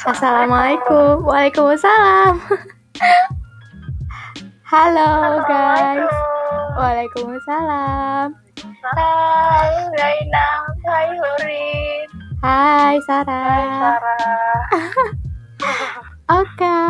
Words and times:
Assalamualaikum. 0.00 1.28
Waalaikumsalam. 1.28 2.40
Halo 4.72 5.44
guys. 5.44 6.08
Waalaikumsalam. 6.72 8.32
Hai 8.96 9.72
Raina, 9.92 10.48
hai 10.88 11.08
Hurin, 11.20 12.08
Hai 12.40 12.96
hai 12.96 12.96
Sarah. 13.04 14.00
Oke. 16.40 16.80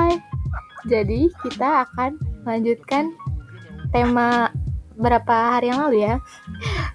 Jadi 0.86 1.34
kita 1.42 1.90
akan 1.90 2.14
melanjutkan 2.46 3.10
tema 3.90 4.54
berapa 4.94 5.58
hari 5.58 5.74
yang 5.74 5.82
lalu 5.82 6.06
ya? 6.06 6.22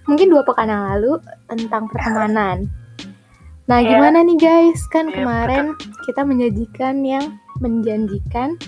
Mungkin 0.07 0.31
dua 0.31 0.47
pekan 0.47 0.71
yang 0.71 0.95
lalu 0.95 1.19
tentang 1.51 1.91
pertemanan. 1.91 2.71
Nah, 3.65 3.81
Iya. 3.81 3.97
gimana 3.97 4.21
nih 4.21 4.37
guys? 4.37 4.81
Kan 4.93 5.09
Iya, 5.09 5.25
kemarin 5.25 5.65
kita 6.05 6.21
menjanjikan 6.21 7.01
yang 7.01 7.41
menjanjikan 7.57 8.61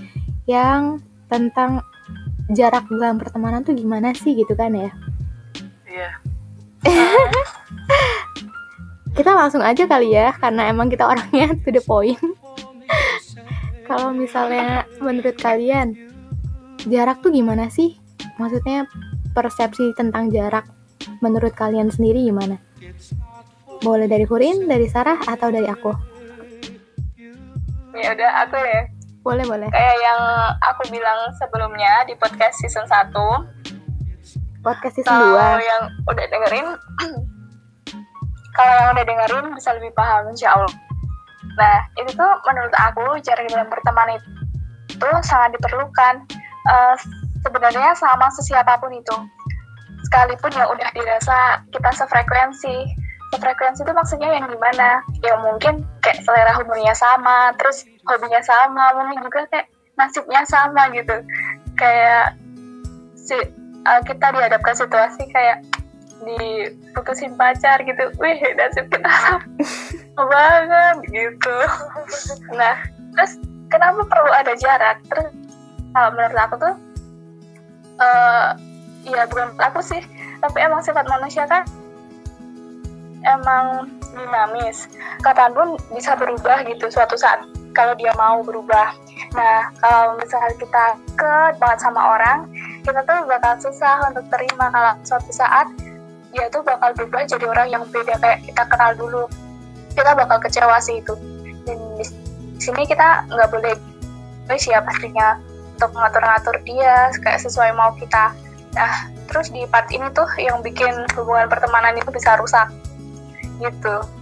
yang 0.49 0.97
tentang 1.29 1.83
jarak 2.49 2.88
dalam 2.89 3.19
pertemanan 3.19 3.61
tuh 3.61 3.75
gimana 3.75 4.15
sih 4.17 4.33
gitu 4.33 4.55
kan 4.57 4.73
ya? 4.73 4.89
Iya. 5.85 6.09
Kita 9.17 9.33
langsung 9.33 9.65
aja 9.65 9.89
kali 9.89 10.13
ya, 10.13 10.29
karena 10.38 10.69
emang 10.69 10.93
kita 10.93 11.02
orangnya 11.09 11.49
to 11.66 11.73
the 11.73 11.81
point. 11.81 12.21
Kalau 13.89 14.13
misalnya 14.13 14.85
menurut 15.02 15.33
kalian, 15.41 15.97
jarak 16.85 17.25
tuh 17.25 17.33
gimana 17.33 17.66
sih? 17.66 17.97
Maksudnya 18.38 18.85
persepsi 19.33 19.89
tentang 19.97 20.29
jarak 20.29 20.69
menurut 21.25 21.49
kalian 21.57 21.89
sendiri 21.89 22.29
gimana? 22.29 22.61
Boleh 23.81 24.09
dari 24.09 24.26
Hurin, 24.26 24.66
dari 24.66 24.90
Sarah, 24.90 25.17
atau 25.25 25.53
dari 25.53 25.70
aku? 25.70 25.92
Ya 27.97 28.14
udah 28.14 28.31
aku 28.45 28.58
ya. 28.58 28.81
Boleh, 29.22 29.44
boleh. 29.44 29.69
Kayak 29.73 29.97
yang 30.02 30.22
aku 30.64 30.81
bilang 30.94 31.19
sebelumnya 31.36 32.06
di 32.08 32.14
podcast 32.16 32.58
season 32.61 32.86
1. 32.88 33.11
Podcast 34.64 34.95
season 34.97 35.11
Kalau 35.11 35.59
2. 35.59 35.61
yang 35.61 35.84
udah 36.08 36.25
dengerin 36.31 36.67
kalau 38.58 38.73
yang 38.73 38.89
udah 38.97 39.06
dengerin 39.06 39.45
bisa 39.53 39.69
lebih 39.78 39.91
paham 39.94 40.31
insya 40.31 40.58
Allah. 40.58 40.73
Nah, 41.58 41.78
itu 41.97 42.14
tuh 42.14 42.31
menurut 42.45 42.73
aku 42.78 43.17
jarak 43.25 43.50
dalam 43.50 43.69
pertemanan 43.69 44.22
itu 44.89 45.08
sangat 45.25 45.58
diperlukan. 45.58 46.25
Eh, 46.67 46.95
sebenarnya 47.41 47.94
sama 47.97 48.30
sesiapapun 48.34 48.94
itu. 48.94 49.17
Sekalipun 50.08 50.53
yang 50.53 50.69
udah 50.69 50.89
dirasa 50.94 51.62
kita 51.73 51.89
sefrekuensi. 51.94 53.06
Sefrekuensi 53.28 53.83
itu 53.83 53.92
maksudnya 53.92 54.30
yang 54.39 54.47
gimana? 54.47 55.03
Ya 55.20 55.36
mungkin 55.42 55.83
kayak 56.00 56.23
selera 56.23 56.56
humornya 56.56 56.95
sama, 56.95 57.52
terus 57.59 57.84
hobinya 58.08 58.39
sama, 58.39 58.95
mungkin 58.95 59.19
juga 59.23 59.44
kayak 59.52 59.67
nasibnya 60.00 60.47
sama 60.47 60.88
gitu. 60.95 61.16
Kayak 61.75 62.39
si 63.16 63.36
uh, 63.88 64.02
kita 64.08 64.31
dihadapkan 64.31 64.75
situasi 64.75 65.28
kayak 65.31 65.64
diputusin 66.23 67.38
pacar 67.38 67.78
gitu 67.86 68.09
wih 68.17 68.39
nasib 68.58 68.89
kita 68.89 69.06
sama 69.06 70.23
banget 70.34 70.95
gitu 71.14 71.58
nah 72.58 72.73
terus 73.14 73.38
kenapa 73.69 74.02
perlu 74.08 74.31
ada 74.34 74.53
jarak 74.58 74.97
terus 75.06 75.30
uh, 75.94 76.09
menurut 76.09 76.38
aku 76.41 76.56
tuh 76.58 76.75
uh, 78.02 78.58
ya 79.06 79.30
bukan 79.30 79.53
aku 79.62 79.80
sih 79.86 80.02
tapi 80.41 80.58
emang 80.62 80.81
sifat 80.81 81.06
manusia 81.06 81.45
kan 81.45 81.64
emang 83.25 83.89
dinamis. 84.13 84.89
Kapan 85.21 85.53
pun 85.53 85.77
bisa 85.93 86.13
berubah 86.17 86.65
gitu 86.67 86.89
suatu 86.91 87.17
saat 87.17 87.41
kalau 87.77 87.93
dia 87.93 88.09
mau 88.17 88.41
berubah. 88.41 88.93
Nah 89.38 89.69
kalau 89.81 90.17
misalnya 90.17 90.53
kita 90.57 90.85
deket 90.97 91.53
banget 91.61 91.79
sama 91.81 92.01
orang 92.17 92.50
kita 92.81 93.03
tuh 93.03 93.27
bakal 93.27 93.53
susah 93.59 94.00
untuk 94.09 94.25
terima 94.31 94.72
kalau 94.72 94.94
suatu 95.03 95.31
saat 95.33 95.67
dia 96.31 96.47
tuh 96.50 96.63
bakal 96.63 96.94
berubah 96.97 97.25
jadi 97.25 97.45
orang 97.50 97.67
yang 97.69 97.83
beda 97.89 98.17
kayak 98.17 98.41
kita 98.45 98.63
kenal 98.66 98.91
dulu. 98.97 99.23
Kita 99.94 100.13
bakal 100.13 100.38
kecewa 100.41 100.77
sih 100.81 101.01
itu. 101.01 101.13
Dan 101.66 101.77
di 101.97 102.06
sini 102.61 102.85
kita 102.88 103.27
nggak 103.29 103.50
boleh 103.51 103.73
guys 104.47 104.63
ya 104.63 104.79
pastinya 104.79 105.38
untuk 105.77 105.94
ngatur-ngatur 105.94 106.56
dia 106.66 107.11
kayak 107.22 107.44
sesuai 107.44 107.75
mau 107.75 107.94
kita. 108.00 108.33
Nah 108.73 108.94
terus 109.27 109.51
di 109.51 109.67
part 109.67 109.91
ini 109.91 110.07
tuh 110.16 110.27
yang 110.39 110.63
bikin 110.63 111.06
hubungan 111.19 111.51
pertemanan 111.51 111.94
itu 112.00 112.07
bisa 112.09 112.39
rusak 112.39 112.72
gitu 113.62 114.18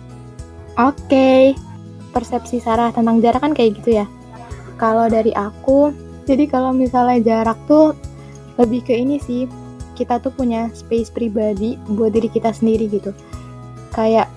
Oke. 0.75 1.56
Persepsi 2.12 2.59
Sarah 2.59 2.91
tentang 2.91 3.23
jarak 3.23 3.44
kan 3.44 3.56
kayak 3.56 3.79
gitu 3.79 4.00
ya. 4.03 4.06
Kalau 4.75 5.07
dari 5.07 5.31
aku, 5.31 5.91
jadi 6.28 6.47
kalau 6.51 6.75
misalnya 6.75 7.19
jarak 7.23 7.59
tuh 7.68 7.96
lebih 8.59 8.84
ke 8.84 8.96
ini 8.96 9.19
sih. 9.19 9.47
Kita 9.96 10.19
tuh 10.19 10.35
punya 10.35 10.68
space 10.75 11.07
pribadi 11.07 11.79
buat 11.88 12.12
diri 12.12 12.28
kita 12.28 12.51
sendiri 12.51 12.91
gitu. 12.91 13.16
Kayak 13.96 14.28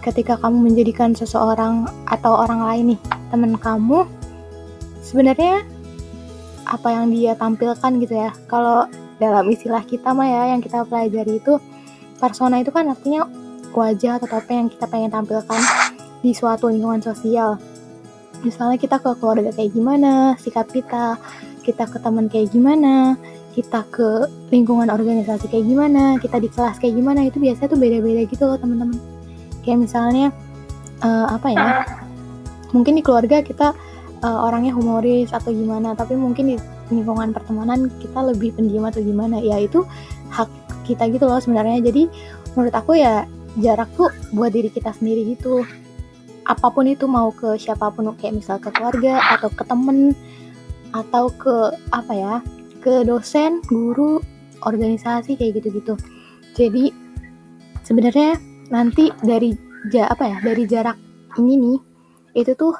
ketika 0.00 0.40
kamu 0.40 0.72
menjadikan 0.72 1.12
seseorang 1.12 1.84
atau 2.08 2.32
orang 2.32 2.64
lain 2.64 2.84
nih, 2.96 3.00
temen 3.28 3.52
kamu, 3.60 4.08
sebenarnya 5.04 5.60
apa 6.64 6.88
yang 6.88 7.12
dia 7.12 7.36
tampilkan 7.36 8.00
gitu 8.00 8.16
ya. 8.16 8.32
Kalau 8.48 8.88
dalam 9.20 9.44
istilah 9.52 9.84
kita 9.84 10.16
mah 10.16 10.24
ya 10.24 10.56
yang 10.56 10.64
kita 10.64 10.88
pelajari 10.88 11.36
itu 11.36 11.60
persona 12.16 12.64
itu 12.64 12.72
kan 12.72 12.88
artinya 12.88 13.28
wajah 13.76 14.16
atau 14.16 14.26
apa 14.32 14.50
yang 14.50 14.72
kita 14.72 14.88
pengen 14.88 15.12
tampilkan 15.12 15.60
di 16.24 16.32
suatu 16.32 16.72
lingkungan 16.72 17.04
sosial. 17.04 17.60
Misalnya 18.40 18.80
kita 18.80 18.96
ke 19.00 19.12
keluarga 19.20 19.52
kayak 19.52 19.72
gimana, 19.76 20.34
sikap 20.40 20.68
kita, 20.72 21.20
kita 21.60 21.84
ke 21.84 21.98
teman 22.00 22.26
kayak 22.32 22.52
gimana, 22.52 23.16
kita 23.56 23.84
ke 23.88 24.28
lingkungan 24.52 24.92
organisasi 24.92 25.48
kayak 25.48 25.64
gimana, 25.64 26.20
kita 26.20 26.36
di 26.40 26.48
kelas 26.52 26.76
kayak 26.76 26.96
gimana, 26.96 27.24
itu 27.24 27.40
biasanya 27.40 27.68
tuh 27.72 27.80
beda-beda 27.80 28.22
gitu 28.28 28.44
loh 28.44 28.58
teman-teman. 28.60 28.98
Kayak 29.64 29.78
misalnya 29.88 30.26
eh, 31.00 31.26
apa 31.28 31.48
ya? 31.52 31.66
Mungkin 32.72 32.98
di 32.98 33.02
keluarga 33.04 33.40
kita 33.40 33.72
eh, 34.20 34.38
orangnya 34.40 34.76
humoris 34.76 35.32
atau 35.32 35.52
gimana, 35.52 35.96
tapi 35.96 36.16
mungkin 36.16 36.54
di 36.54 36.56
lingkungan 36.92 37.34
pertemanan 37.34 37.88
kita 37.98 38.20
lebih 38.20 38.54
pendiam 38.54 38.86
atau 38.86 39.00
gimana. 39.02 39.40
Ya 39.40 39.56
itu 39.58 39.82
hak 40.30 40.48
kita 40.86 41.08
gitu 41.10 41.26
loh 41.26 41.40
sebenarnya. 41.40 41.82
Jadi 41.82 42.06
menurut 42.54 42.74
aku 42.76 42.94
ya 43.00 43.26
jarak 43.60 43.88
tuh 43.96 44.12
buat 44.36 44.52
diri 44.52 44.68
kita 44.68 44.92
sendiri 44.96 45.36
gitu. 45.36 45.64
Apa 46.46 46.70
pun 46.70 46.86
itu 46.86 47.10
mau 47.10 47.34
ke 47.34 47.58
siapa 47.58 47.90
pun 47.90 48.14
kayak 48.14 48.38
misal 48.38 48.56
ke 48.62 48.70
keluarga 48.70 49.18
atau 49.34 49.50
ke 49.50 49.62
temen 49.66 50.14
atau 50.94 51.28
ke 51.34 51.74
apa 51.90 52.12
ya 52.14 52.34
ke 52.80 53.02
dosen 53.02 53.60
guru 53.66 54.22
organisasi 54.62 55.34
kayak 55.34 55.60
gitu-gitu. 55.60 55.98
Jadi 56.54 56.94
sebenarnya 57.82 58.38
nanti 58.70 59.10
dari 59.22 59.52
ja 59.90 60.10
apa 60.10 60.26
ya 60.26 60.36
dari 60.42 60.64
jarak 60.66 60.96
ini 61.38 61.54
nih 61.58 61.78
itu 62.42 62.52
tuh 62.54 62.74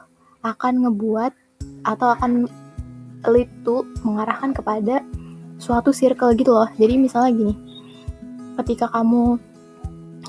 akan 0.46 0.86
ngebuat 0.86 1.32
atau 1.86 2.14
akan 2.14 2.46
lead 3.26 3.50
to 3.66 3.82
mengarahkan 4.06 4.54
kepada 4.54 5.02
suatu 5.58 5.90
circle 5.90 6.36
gitu 6.38 6.54
loh. 6.54 6.70
Jadi 6.78 6.94
misalnya 7.00 7.32
gini 7.34 7.54
ketika 8.56 8.88
kamu 8.88 9.36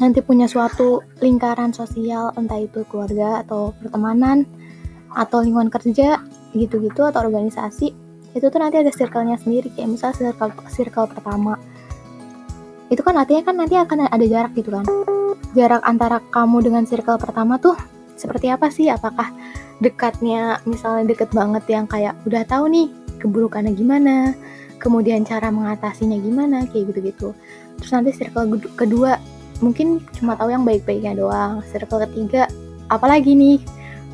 nanti 0.03 0.21
punya 0.21 0.45
suatu 0.45 1.01
lingkaran 1.23 1.73
sosial 1.73 2.33
entah 2.37 2.59
itu 2.61 2.85
keluarga 2.87 3.41
atau 3.41 3.73
pertemanan 3.77 4.45
atau 5.13 5.41
lingkungan 5.41 5.71
kerja 5.73 6.21
gitu-gitu 6.53 7.01
atau 7.07 7.25
organisasi 7.25 8.07
itu 8.37 8.45
tuh 8.53 8.59
nanti 8.61 8.77
ada 8.77 8.93
circle-nya 8.93 9.41
sendiri. 9.41 9.73
Kayak 9.73 9.89
misal 9.97 10.11
circle 10.13 10.53
circle 10.69 11.07
pertama. 11.09 11.57
Itu 12.93 13.01
kan 13.01 13.17
artinya 13.17 13.43
kan 13.49 13.55
nanti 13.57 13.75
akan 13.75 14.07
ada 14.07 14.25
jarak 14.29 14.53
gitu 14.53 14.69
kan? 14.69 14.85
Jarak 15.57 15.81
antara 15.81 16.21
kamu 16.29 16.69
dengan 16.69 16.83
circle 16.85 17.17
pertama 17.17 17.57
tuh 17.57 17.73
seperti 18.13 18.53
apa 18.53 18.69
sih? 18.69 18.93
Apakah 18.93 19.33
dekatnya 19.81 20.61
misalnya 20.69 21.09
deket 21.09 21.33
banget 21.33 21.65
yang 21.69 21.89
kayak 21.89 22.13
udah 22.29 22.45
tahu 22.45 22.69
nih 22.69 22.89
keburukannya 23.17 23.73
gimana 23.73 24.33
kemudian 24.77 25.25
cara 25.25 25.50
mengatasinya 25.50 26.17
gimana 26.21 26.69
kayak 26.69 26.93
gitu-gitu. 26.93 27.33
Terus 27.81 27.91
nanti 27.93 28.13
circle 28.13 28.61
kedua 28.77 29.17
mungkin 29.59 30.04
cuma 30.18 30.38
tahu 30.38 30.54
yang 30.54 30.63
baik-baiknya 30.63 31.18
doang. 31.18 31.63
Circle 31.69 32.06
ketiga 32.09 32.48
apalagi 32.92 33.33
nih? 33.33 33.59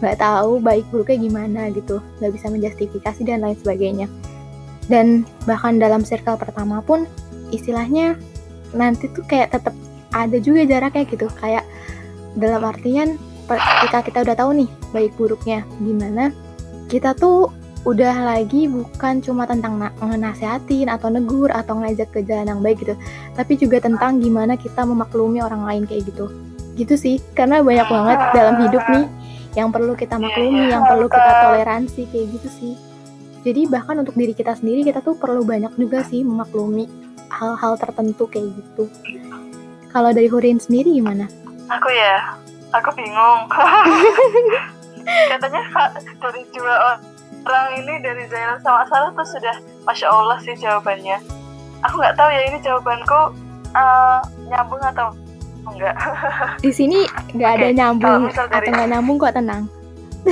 Nggak 0.03 0.19
tahu 0.19 0.59
baik 0.59 0.83
buruknya 0.91 1.17
gimana 1.19 1.61
gitu. 1.71 2.03
Nggak 2.19 2.31
bisa 2.35 2.47
menjustifikasi 2.51 3.21
dan 3.23 3.43
lain 3.43 3.57
sebagainya. 3.59 4.07
Dan 4.91 5.23
bahkan 5.47 5.79
dalam 5.79 6.03
circle 6.03 6.35
pertama 6.35 6.83
pun 6.83 7.07
istilahnya 7.55 8.19
nanti 8.75 9.07
tuh 9.11 9.23
kayak 9.23 9.55
tetap 9.55 9.71
ada 10.11 10.37
juga 10.39 10.67
jaraknya 10.67 11.03
gitu. 11.07 11.27
Kayak 11.39 11.63
dalam 12.35 12.65
artian 12.65 13.15
ketika 13.47 13.99
kita 14.01 14.17
udah 14.23 14.35
tahu 14.35 14.51
nih 14.63 14.69
baik 14.95 15.11
buruknya 15.19 15.67
gimana 15.83 16.31
kita 16.87 17.11
tuh 17.13 17.51
udah 17.83 18.15
lagi 18.23 18.71
bukan 18.71 19.19
cuma 19.19 19.43
tentang 19.43 19.75
na- 19.75 19.95
ngenasehatin 19.99 20.87
atau 20.87 21.11
negur 21.11 21.51
atau 21.51 21.83
ngajak 21.83 22.15
ke 22.15 22.19
jalan 22.23 22.47
yang 22.47 22.61
baik 22.63 22.79
gitu 22.79 22.95
tapi 23.35 23.59
juga 23.59 23.83
tentang 23.83 24.23
gimana 24.23 24.55
kita 24.55 24.87
memaklumi 24.87 25.43
orang 25.43 25.67
lain 25.67 25.83
kayak 25.83 26.07
gitu 26.07 26.31
gitu 26.79 26.95
sih 26.95 27.19
karena 27.35 27.59
banyak 27.59 27.87
banget 27.91 28.19
dalam 28.31 28.55
hidup 28.63 28.83
nih 28.87 29.05
yang 29.53 29.69
perlu 29.69 29.93
kita 29.93 30.17
maklumi, 30.17 30.65
iya. 30.65 30.77
yang 30.77 30.83
perlu 30.85 31.05
kita 31.05 31.31
toleransi 31.45 32.01
kayak 32.09 32.27
gitu 32.37 32.49
sih. 32.49 32.73
Jadi 33.43 33.69
bahkan 33.69 33.99
untuk 34.01 34.15
diri 34.17 34.33
kita 34.33 34.57
sendiri 34.57 34.81
kita 34.81 35.03
tuh 35.03 35.13
perlu 35.13 35.45
banyak 35.45 35.73
juga 35.77 36.01
sih 36.01 36.25
memaklumi 36.25 36.89
hal-hal 37.29 37.77
tertentu 37.77 38.25
kayak 38.25 38.49
gitu. 38.55 38.89
Kalau 39.93 40.09
dari 40.09 40.25
Hurin 40.25 40.57
sendiri 40.57 40.89
gimana? 40.89 41.29
Aku 41.69 41.89
ya, 41.93 42.33
aku 42.73 42.89
bingung. 42.97 43.45
Katanya 45.29 45.61
dari 46.17 46.41
dua 46.55 46.73
orang 46.73 47.12
ini 47.45 47.93
dari 47.99 48.23
Zainal 48.25 48.57
sama 48.59 48.87
Sarah 48.87 49.11
tuh 49.11 49.27
sudah 49.27 49.55
masya 49.83 50.07
Allah 50.07 50.37
sih 50.39 50.55
jawabannya. 50.55 51.19
Aku 51.83 51.99
nggak 51.99 52.15
tahu 52.15 52.29
ya 52.29 52.41
ini 52.45 52.57
jawabanku 52.59 53.19
eh, 53.69 54.19
nyambung 54.45 54.79
atau 54.81 55.11
enggak. 55.65 55.95
Di 56.63 56.71
sini 56.71 57.03
nggak 57.33 57.51
ada 57.53 57.67
Oke, 57.67 57.75
nyambung 57.75 58.21
dari- 58.27 58.37
atau 58.39 58.71
nggak 58.71 58.89
nyambung 58.89 59.17
kok 59.17 59.33
tenang. 59.33 59.63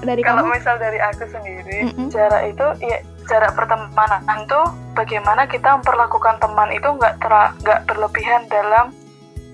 dari 0.00 0.22
Kalau 0.22 0.40
kamu? 0.42 0.54
misal 0.54 0.76
dari 0.78 0.96
aku 0.98 1.24
sendiri, 1.28 1.78
Mm-mm. 1.86 2.08
jarak 2.08 2.42
itu 2.46 2.66
ya 2.80 2.98
jarak 3.26 3.52
pertemanan 3.52 4.22
tuh 4.46 4.64
bagaimana 4.92 5.44
kita 5.44 5.76
memperlakukan 5.76 6.40
teman 6.40 6.70
itu 6.70 6.88
nggak 6.88 7.20
nggak 7.60 7.80
berlebihan 7.84 8.42
dalam 8.48 8.94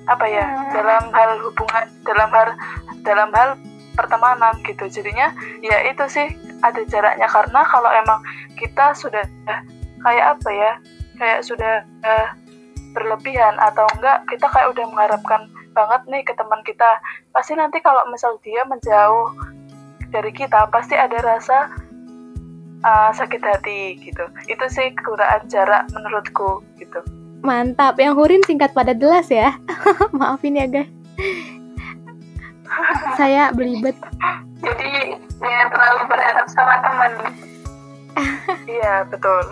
apa 0.07 0.23
ya 0.25 0.47
Hmm. 0.47 0.71
dalam 0.71 1.03
hal 1.11 1.31
hubungan 1.43 1.85
dalam 2.07 2.29
hal 2.31 2.49
dalam 3.03 3.29
hal 3.35 3.49
pertemanan 3.97 4.55
gitu. 4.63 4.87
Jadinya 4.87 5.33
ya 5.65 5.89
itu 5.89 6.05
sih 6.07 6.29
ada 6.63 6.81
jaraknya. 6.87 7.27
Karena 7.27 7.61
kalau 7.67 7.91
emang 7.91 8.21
kita 8.61 8.93
sudah 8.95 9.25
kayak 10.05 10.39
apa 10.39 10.51
ya 10.53 10.73
kayak 11.17 11.41
sudah 11.43 11.83
eh, 12.05 12.29
berlebihan 12.93 13.57
atau 13.61 13.89
enggak 13.99 14.25
kita 14.29 14.47
kayak 14.49 14.73
udah 14.77 14.85
mengharapkan 14.89 15.49
banget 15.77 16.01
nih 16.09 16.23
ke 16.25 16.33
teman 16.37 16.61
kita. 16.65 17.01
Pasti 17.33 17.53
nanti 17.53 17.81
kalau 17.85 18.05
misal 18.09 18.41
dia 18.41 18.65
menjauh 18.65 19.33
dari 20.09 20.33
kita 20.33 20.71
pasti 20.73 20.97
ada 20.97 21.21
rasa 21.21 21.69
uh, 22.81 23.11
sakit 23.13 23.43
hati 23.45 24.01
gitu. 24.01 24.25
Itu 24.49 24.65
sih 24.73 24.97
kekurangan 24.97 25.45
jarak 25.53 25.83
menurutku 25.93 26.65
gitu. 26.81 27.05
Mantap, 27.45 28.01
yang 28.01 28.17
Hurin 28.17 28.43
singkat 28.43 28.73
pada 28.73 28.97
jelas 28.97 29.29
ya. 29.29 29.55
Maafin 30.17 30.57
ya 30.57 30.67
guys. 30.67 30.89
Saya 33.19 33.51
belibet. 33.53 33.97
Jadi 34.63 35.15
jangan 35.39 35.69
terlalu 35.71 36.03
berharap 36.11 36.47
sama 36.51 36.75
teman. 36.83 37.13
iya 38.79 39.05
betul 39.07 39.45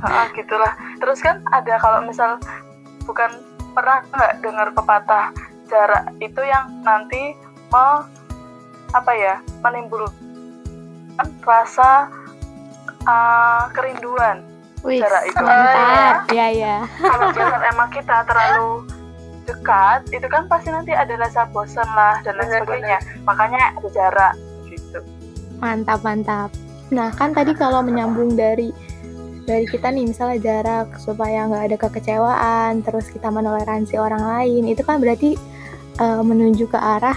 Ah, 0.00 0.24
gitulah 0.32 0.72
terus 0.98 1.20
kan 1.20 1.44
ada 1.52 1.76
kalau 1.76 2.00
misal 2.02 2.40
bukan 3.04 3.28
pernah 3.76 4.00
nggak 4.08 4.32
dengar 4.40 4.68
pepatah 4.72 5.30
jarak 5.68 6.08
itu 6.18 6.40
yang 6.42 6.80
nanti 6.80 7.36
me, 7.68 7.86
apa 8.96 9.12
ya 9.12 9.34
menimbulkan 9.60 11.28
rasa 11.44 12.08
uh, 13.04 13.68
kerinduan 13.76 14.42
Wih, 14.82 14.98
Jarak 14.98 15.30
itu. 15.30 15.38
mantap. 15.38 16.26
Ya 16.34 16.46
ya. 16.50 16.76
kalau 16.98 17.30
misal 17.30 17.62
emang 17.70 17.88
kita 17.94 18.26
terlalu 18.26 18.82
dekat 19.44 20.06
itu 20.14 20.26
kan 20.30 20.46
pasti 20.46 20.70
nanti 20.70 20.94
ada 20.94 21.18
rasa 21.18 21.50
bosan 21.50 21.86
lah 21.94 22.22
dan 22.22 22.38
lain 22.38 22.62
sebagainya 22.62 22.98
makanya 23.26 23.74
ada 23.78 23.88
jarak 23.90 24.34
gitu 24.70 25.02
Mantap, 25.62 26.02
mantap. 26.02 26.50
Nah, 26.90 27.14
kan 27.14 27.30
tadi 27.30 27.54
kalau 27.54 27.86
menyambung 27.86 28.34
dari 28.34 28.74
dari 29.46 29.62
kita 29.70 29.94
nih 29.94 30.10
misalnya 30.10 30.38
jarak 30.42 30.98
supaya 30.98 31.46
nggak 31.46 31.64
ada 31.70 31.76
kekecewaan, 31.78 32.82
terus 32.82 33.06
kita 33.14 33.30
menoleransi 33.30 33.94
orang 33.94 34.26
lain, 34.26 34.66
itu 34.66 34.82
kan 34.82 34.98
berarti 34.98 35.38
eh, 36.02 36.22
menuju 36.22 36.66
ke 36.66 36.74
arah 36.74 37.14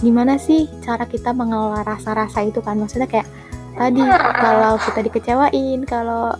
gimana 0.00 0.38
sih 0.38 0.70
cara 0.86 1.04
kita 1.04 1.34
mengelola 1.34 1.82
rasa-rasa 1.82 2.46
itu 2.46 2.62
kan? 2.62 2.78
Maksudnya 2.78 3.10
kayak 3.10 3.26
tadi 3.74 4.06
kalau 4.38 4.78
kita 4.78 5.00
dikecewain, 5.10 5.82
kalau 5.82 6.30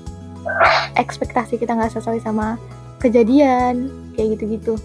ekspektasi 0.94 1.59
kita 1.59 1.75
nggak 1.75 1.99
sesuai 1.99 2.23
sama 2.23 2.55
kejadian, 3.03 3.91
kayak 4.15 4.38
gitu-gitu. 4.38 4.79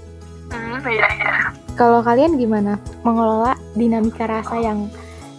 Iya 0.90 1.08
iya 1.18 1.36
Kalau 1.76 2.00
kalian 2.00 2.40
gimana? 2.40 2.80
Mengelola 3.04 3.60
dinamika 3.76 4.24
rasa 4.24 4.56
yang 4.64 4.88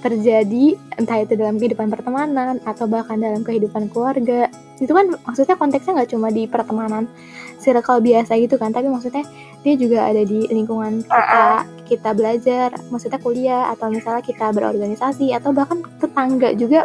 terjadi 0.04 0.76
entah 1.00 1.18
itu 1.24 1.32
dalam 1.34 1.56
kehidupan 1.56 1.88
pertemanan 1.88 2.60
atau 2.68 2.84
bahkan 2.84 3.16
dalam 3.16 3.40
kehidupan 3.40 3.88
keluarga. 3.88 4.52
Itu 4.76 4.92
kan 4.92 5.16
maksudnya 5.24 5.56
konteksnya 5.56 5.96
nggak 5.96 6.10
cuma 6.12 6.28
di 6.28 6.44
pertemanan 6.44 7.08
circle 7.56 8.04
biasa 8.04 8.36
gitu 8.36 8.60
kan 8.60 8.70
tapi 8.70 8.86
maksudnya 8.92 9.24
dia 9.64 9.74
juga 9.80 10.06
ada 10.06 10.22
di 10.22 10.44
lingkungan 10.52 11.02
kita. 11.08 11.64
Kita 11.88 12.10
belajar 12.12 12.68
maksudnya 12.92 13.18
kuliah 13.18 13.72
atau 13.72 13.88
misalnya 13.88 14.20
kita 14.20 14.52
berorganisasi 14.52 15.32
atau 15.32 15.56
bahkan 15.56 15.80
tetangga 15.96 16.52
juga 16.52 16.84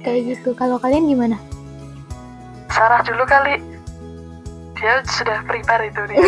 kayak 0.00 0.20
gitu. 0.34 0.56
Kalau 0.56 0.80
kalian 0.80 1.04
gimana? 1.04 1.36
Sarah 2.72 3.04
dulu 3.06 3.22
kali 3.28 3.73
dia 4.78 4.94
sudah 5.06 5.38
prepare 5.46 5.88
itu 5.88 6.02
dia 6.10 6.18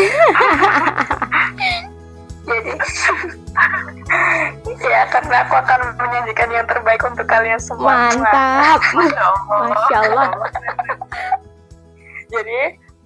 Jadi 2.47 2.73
ya 4.87 5.03
karena 5.11 5.37
aku 5.43 5.55
akan 5.59 5.81
menyajikan 5.99 6.49
yang 6.55 6.67
terbaik 6.71 7.03
untuk 7.03 7.27
kalian 7.27 7.59
semua. 7.59 8.07
mantap 8.15 8.79
Masya 8.97 9.25
Allah 9.27 9.61
masya 9.67 9.97
Allah 10.07 10.31
Jadi 12.31 12.61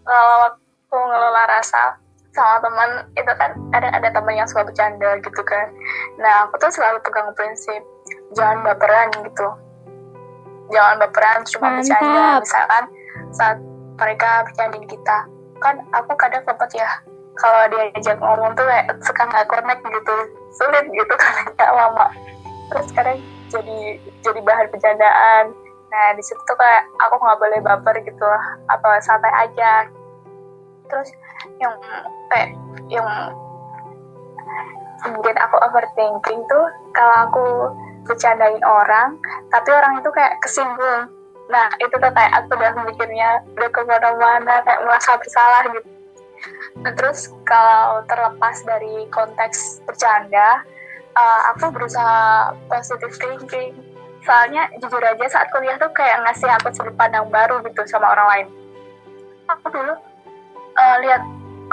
kalau 0.05 0.37
waktu 0.45 0.97
ngelola 0.97 1.43
rasa 1.49 1.97
sama 2.31 2.63
teman 2.63 2.91
itu 3.19 3.33
kan 3.37 3.51
ada 3.75 3.89
ada 3.91 4.09
teman 4.15 4.39
yang 4.39 4.47
suka 4.47 4.63
bercanda 4.65 5.19
gitu 5.25 5.43
kan. 5.45 5.67
Nah 6.21 6.47
aku 6.47 6.57
tuh 6.63 6.71
selalu 6.73 7.03
pegang 7.03 7.33
prinsip 7.35 7.83
jangan 8.37 8.63
baperan 8.65 9.09
gitu. 9.25 9.49
Jangan 10.71 10.97
baperan 11.03 11.43
cuma 11.49 11.67
Mantap. 11.69 11.81
bercanda. 11.83 12.23
Misalkan 12.45 12.85
saat 13.35 13.59
mereka 14.01 14.49
bercandain 14.49 14.87
kita. 14.89 15.19
Kan 15.61 15.85
aku 15.93 16.17
kadang 16.17 16.43
sempet 16.49 16.71
ya 16.73 16.89
kalau 17.37 17.63
dia 17.69 17.93
ajak 17.95 18.17
ngomong 18.19 18.53
tuh 18.57 18.65
kayak 18.65 18.89
suka 19.05 19.23
nggak 19.29 19.49
connect 19.53 19.83
gitu. 19.85 20.17
Sulit 20.57 20.85
gitu 20.89 21.15
karena 21.23 21.67
lama. 21.77 22.07
Terus 22.73 22.89
kadang 22.97 23.19
jadi 23.53 24.01
jadi 24.25 24.41
bahan 24.41 24.67
bercandaan. 24.73 25.45
Nah 25.93 26.07
di 26.17 26.23
situ 26.25 26.41
tuh 26.49 26.57
kayak 26.57 26.89
aku 27.05 27.15
nggak 27.21 27.41
boleh 27.41 27.61
baper 27.61 27.97
gitu 28.03 28.27
apa 28.73 28.89
santai 29.05 29.33
aja. 29.47 29.87
Terus 30.89 31.09
yang 31.61 31.77
kayak 32.33 32.57
yang 32.89 33.07
bikin 35.01 35.37
aku 35.41 35.57
overthinking 35.65 36.41
tuh 36.49 36.67
kalau 36.93 37.17
aku 37.29 37.47
bercandain 38.05 38.61
orang 38.65 39.17
tapi 39.49 39.71
orang 39.73 40.01
itu 40.01 40.11
kayak 40.13 40.37
kesinggung 40.45 41.09
nah 41.51 41.67
itu 41.83 41.91
tuh 41.91 42.13
kayak 42.15 42.33
aku 42.39 42.55
udah 42.55 42.73
mikirnya 42.87 43.43
udah 43.59 43.71
ke 43.75 43.81
mana-mana 43.83 44.63
kayak 44.63 44.81
merasa 44.87 45.19
bersalah 45.19 45.63
gitu. 45.67 45.91
Nah 46.81 46.93
terus 46.95 47.29
kalau 47.45 48.07
terlepas 48.07 48.63
dari 48.65 49.05
konteks 49.11 49.85
bercanda 49.85 50.63
uh, 51.19 51.41
aku 51.55 51.75
berusaha 51.75 52.55
positive 52.71 53.15
thinking. 53.19 53.75
Soalnya 54.23 54.69
jujur 54.79 55.01
aja 55.01 55.27
saat 55.33 55.49
kuliah 55.51 55.81
tuh 55.81 55.91
kayak 55.97 56.23
ngasih 56.29 56.49
aku 56.61 56.71
sudut 56.77 56.95
pandang 56.95 57.27
baru 57.33 57.65
gitu 57.65 57.83
sama 57.89 58.13
orang 58.15 58.29
lain. 58.29 58.47
Aku 59.49 59.67
dulu 59.73 59.95
uh, 60.77 60.97
lihat 61.03 61.23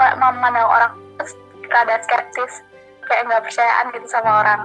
kayak 0.00 0.16
memandang 0.18 0.66
orang 0.66 0.92
terus 1.20 1.32
rada 1.68 1.96
skeptis 2.02 2.64
kayak 3.04 3.28
nggak 3.28 3.44
percayaan 3.44 3.92
gitu 3.94 4.06
sama 4.08 4.42
orang. 4.42 4.60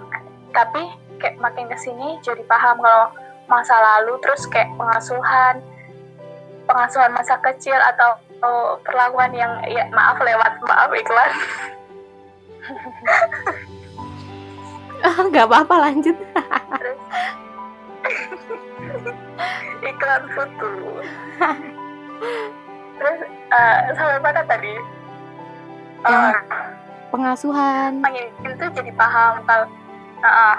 Tapi 0.55 0.83
kayak 1.19 1.39
makin 1.39 1.67
ke 1.69 1.77
sini 1.79 2.19
jadi 2.23 2.43
paham 2.47 2.79
kalau 2.79 3.11
masa 3.45 3.75
lalu 3.75 4.15
terus 4.19 4.47
kayak 4.47 4.71
pengasuhan 4.75 5.59
pengasuhan 6.63 7.11
masa 7.11 7.35
kecil 7.41 7.75
atau 7.75 8.15
atau 8.33 8.75
perlakuan 8.83 9.31
yang 9.31 9.55
ya 9.65 9.87
maaf 9.89 10.19
lewat 10.19 10.59
maaf 10.63 10.91
iklan. 10.91 11.31
Nggak 15.31 15.47
apa-apa 15.47 15.75
lanjut. 15.79 16.15
Terus. 16.75 16.99
Iklan 19.79 20.23
foto. 20.31 20.69
Terus 22.99 23.19
eh, 23.47 23.77
sampai 23.95 24.19
mana 24.19 24.41
tadi. 24.43 24.73
Yang- 26.03 26.35
Eh, 26.35 26.35
pengasuhan. 27.15 28.03
makin 28.03 28.27
itu 28.43 28.65
jadi 28.75 28.91
paham 28.97 29.39
kalau 29.47 29.69
uh, 30.19 30.57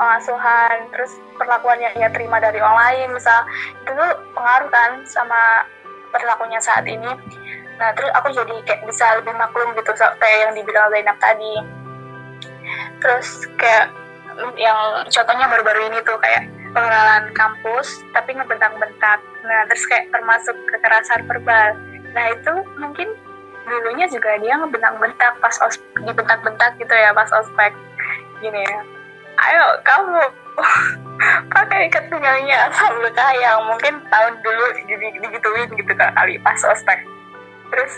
pengasuhan 0.00 0.88
terus 0.88 1.12
perlakuan 1.36 1.76
yang 1.76 1.92
ia 2.00 2.08
terima 2.08 2.40
dari 2.40 2.56
orang 2.56 2.80
lain 2.88 3.08
misal 3.12 3.44
itu 3.84 3.92
tuh 3.92 4.12
pengaruh 4.32 4.72
kan 4.72 5.04
sama 5.04 5.68
perilakunya 6.08 6.56
saat 6.56 6.88
ini. 6.88 7.12
Nah 7.76 7.92
terus 7.92 8.08
aku 8.16 8.32
jadi 8.32 8.54
kayak 8.64 8.88
bisa 8.88 9.20
lebih 9.20 9.36
maklum 9.36 9.76
gitu 9.76 9.92
kayak 9.92 10.38
yang 10.48 10.52
dibilang 10.56 10.88
Zainab 10.88 11.16
tadi. 11.20 11.54
Terus 13.04 13.28
kayak 13.60 13.92
yang 14.56 15.04
contohnya 15.04 15.46
baru-baru 15.52 15.92
ini 15.92 15.98
tuh 16.08 16.16
kayak 16.16 16.48
pengenalan 16.72 17.28
kampus 17.36 18.00
tapi 18.16 18.32
ngebentak-bentak. 18.36 19.20
Nah 19.44 19.60
terus 19.68 19.84
kayak 19.84 20.08
termasuk 20.08 20.56
kekerasan 20.72 21.28
verbal. 21.28 21.76
Nah 22.16 22.24
itu 22.32 22.54
mungkin 22.80 23.08
dulunya 23.68 24.08
juga 24.08 24.34
dia 24.40 24.56
ngebentak-bentak 24.58 25.38
pas 25.44 25.56
os 25.62 25.76
dibentak-bentak 26.00 26.80
gitu 26.80 26.94
ya 26.96 27.12
pas 27.12 27.28
ospek. 27.36 27.76
Gini 28.40 28.64
ya 28.64 28.80
ayo 29.48 29.66
kamu 29.84 30.20
pakai 31.54 31.88
ikat 31.88 32.04
pinggangnya 32.08 32.68
asal 32.68 32.96
yang 33.36 33.60
mungkin 33.68 34.00
tahun 34.08 34.34
dulu 34.40 34.64
digituin 35.20 35.70
gitu 35.76 35.92
kali 35.96 36.34
pas 36.40 36.60
ospek. 36.68 37.00
Terus 37.70 37.92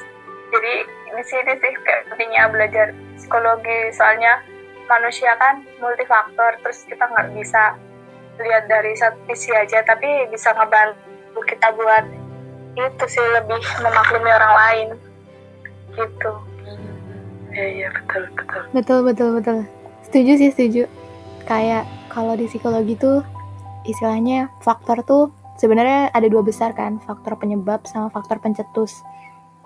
jadi 0.53 0.75
di 1.13 1.23
sini 1.25 1.53
sih 1.61 1.73
kayak 1.87 2.03
pentingnya 2.13 2.51
belajar 2.51 2.87
psikologi. 3.19 3.95
Soalnya 3.95 4.43
manusia 4.91 5.33
kan 5.39 5.65
multifaktor 5.79 6.59
terus 6.67 6.85
kita 6.85 7.05
nggak 7.07 7.33
bisa 7.39 7.79
lihat 8.43 8.65
dari 8.67 8.93
satu 8.97 9.17
sisi 9.33 9.53
aja 9.55 9.85
tapi 9.87 10.27
bisa 10.33 10.51
ngebantu 10.57 11.41
kita 11.47 11.69
buat 11.77 12.05
itu 12.73 13.05
sih 13.07 13.27
lebih 13.39 13.61
memaklumi 13.81 14.31
orang 14.33 14.55
lain. 14.57 14.89
Gitu. 15.93 16.33
Iya 17.53 17.67
iya 17.69 17.89
betul 17.93 18.23
betul. 18.33 18.63
Betul 18.73 18.99
betul 19.05 19.29
betul. 19.37 19.59
Setuju 20.09 20.33
sih 20.41 20.51
setuju 20.53 21.02
kayak 21.49 21.85
kalau 22.13 22.37
di 22.37 22.47
psikologi 22.47 22.95
tuh 22.99 23.25
istilahnya 23.89 24.53
faktor 24.63 25.03
tuh 25.03 25.35
sebenarnya 25.59 26.11
ada 26.15 26.27
dua 26.31 26.43
besar 26.45 26.75
kan 26.75 27.03
faktor 27.03 27.35
penyebab 27.39 27.85
sama 27.89 28.09
faktor 28.11 28.39
pencetus. 28.39 29.03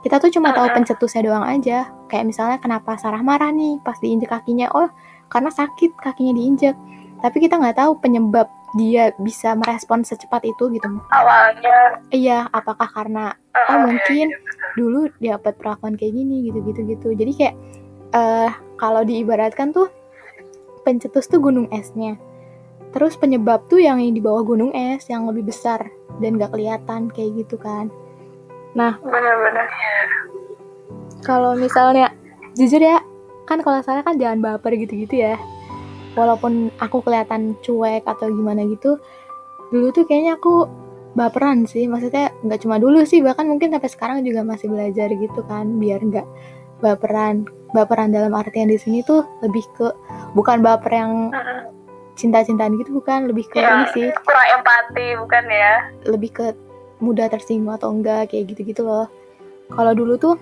Kita 0.04 0.22
tuh 0.22 0.30
cuma 0.30 0.54
tahu 0.54 0.70
pencetusnya 0.70 1.26
doang 1.26 1.42
aja. 1.42 1.90
Kayak 2.06 2.24
misalnya 2.30 2.58
kenapa 2.62 2.94
Sarah 2.94 3.24
marah 3.24 3.50
nih 3.50 3.82
pas 3.82 3.98
diinjek 3.98 4.30
kakinya? 4.30 4.70
Oh 4.70 4.88
karena 5.26 5.50
sakit 5.50 5.98
kakinya 5.98 6.36
diinjek. 6.36 6.76
Tapi 7.20 7.36
kita 7.42 7.58
nggak 7.58 7.80
tahu 7.80 7.98
penyebab 7.98 8.46
dia 8.76 9.10
bisa 9.18 9.56
merespon 9.56 10.04
secepat 10.04 10.44
itu 10.46 10.68
gitu. 10.70 10.88
Awalnya. 11.10 11.98
Iya 12.12 12.46
apakah 12.52 12.86
karena 12.92 13.34
oh 13.56 13.78
mungkin 13.88 14.30
dulu 14.76 15.08
dapat 15.18 15.56
perlakuan 15.56 15.96
kayak 15.96 16.12
gini 16.12 16.52
gitu 16.52 16.60
gitu 16.68 16.80
gitu 16.84 17.08
jadi 17.16 17.32
kayak 17.32 17.54
uh, 18.12 18.50
kalau 18.76 19.02
diibaratkan 19.02 19.72
tuh 19.72 19.88
pencetus 20.86 21.26
tuh 21.26 21.42
gunung 21.42 21.66
esnya. 21.74 22.14
Terus 22.94 23.18
penyebab 23.18 23.66
tuh 23.66 23.82
yang 23.82 23.98
di 23.98 24.22
bawah 24.22 24.46
gunung 24.46 24.70
es 24.70 25.10
yang 25.10 25.26
lebih 25.26 25.50
besar 25.50 25.90
dan 26.22 26.38
gak 26.38 26.54
kelihatan 26.54 27.10
kayak 27.10 27.42
gitu 27.42 27.58
kan. 27.58 27.90
Nah 28.78 29.02
benar-benar. 29.02 29.66
kalau 31.26 31.58
misalnya 31.58 32.14
jujur 32.54 32.78
ya 32.78 33.02
kan 33.50 33.58
kalau 33.58 33.82
saya 33.82 34.06
kan 34.06 34.14
jangan 34.14 34.38
baper 34.38 34.78
gitu-gitu 34.78 35.26
ya. 35.26 35.34
Walaupun 36.14 36.70
aku 36.80 37.02
kelihatan 37.02 37.58
cuek 37.60 38.06
atau 38.06 38.30
gimana 38.30 38.64
gitu 38.70 38.96
dulu 39.74 39.90
tuh 39.90 40.06
kayaknya 40.06 40.38
aku 40.38 40.70
baperan 41.18 41.66
sih. 41.66 41.90
Maksudnya 41.90 42.30
nggak 42.46 42.62
cuma 42.62 42.78
dulu 42.78 43.02
sih 43.02 43.20
bahkan 43.20 43.50
mungkin 43.50 43.74
sampai 43.74 43.90
sekarang 43.90 44.18
juga 44.22 44.46
masih 44.46 44.70
belajar 44.70 45.10
gitu 45.10 45.42
kan 45.44 45.66
biar 45.82 46.00
nggak 46.00 46.26
baperan 46.84 47.48
baperan 47.72 48.12
dalam 48.12 48.32
artian 48.36 48.70
di 48.70 48.78
sini 48.80 49.04
tuh 49.04 49.24
lebih 49.42 49.64
ke 49.76 49.90
bukan 50.36 50.60
baper 50.64 50.92
yang 50.92 51.12
cinta-cintaan 52.16 52.74
gitu 52.80 52.96
bukan. 52.96 53.28
Lebih 53.28 53.46
ke 53.52 53.60
ya, 53.60 53.84
ini 53.84 53.86
sih. 53.92 54.08
kurang 54.24 54.48
empati 54.60 55.06
bukan 55.20 55.44
ya? 55.46 55.74
Lebih 56.08 56.30
ke 56.32 56.46
mudah 56.98 57.28
tersinggung 57.28 57.76
atau 57.76 57.92
enggak 57.92 58.32
kayak 58.32 58.56
gitu-gitu 58.56 58.82
loh. 58.82 59.06
Kalau 59.70 59.92
dulu 59.92 60.16
tuh 60.16 60.34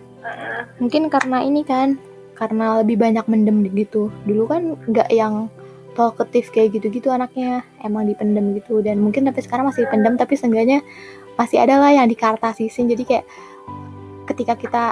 mungkin 0.79 1.11
karena 1.11 1.43
ini 1.43 1.67
kan 1.67 1.99
karena 2.39 2.81
lebih 2.81 2.97
banyak 2.99 3.27
mendem 3.27 3.67
gitu. 3.75 4.09
Dulu 4.25 4.47
kan 4.47 4.79
nggak 4.87 5.11
yang 5.11 5.51
talkative 5.99 6.51
kayak 6.55 6.79
gitu-gitu 6.79 7.11
anaknya. 7.11 7.67
Emang 7.83 8.07
dipendem 8.07 8.55
gitu. 8.55 8.79
Dan 8.81 9.03
mungkin 9.03 9.27
sampai 9.27 9.43
sekarang 9.43 9.67
masih 9.69 9.91
dipendem 9.91 10.15
tapi 10.15 10.39
seenggaknya 10.39 10.81
masih 11.35 11.59
ada 11.59 11.83
lah 11.83 11.91
yang 11.91 12.07
dikartasisin. 12.07 12.87
Jadi 12.87 13.03
kayak 13.03 13.27
ketika 14.31 14.55
kita 14.57 14.85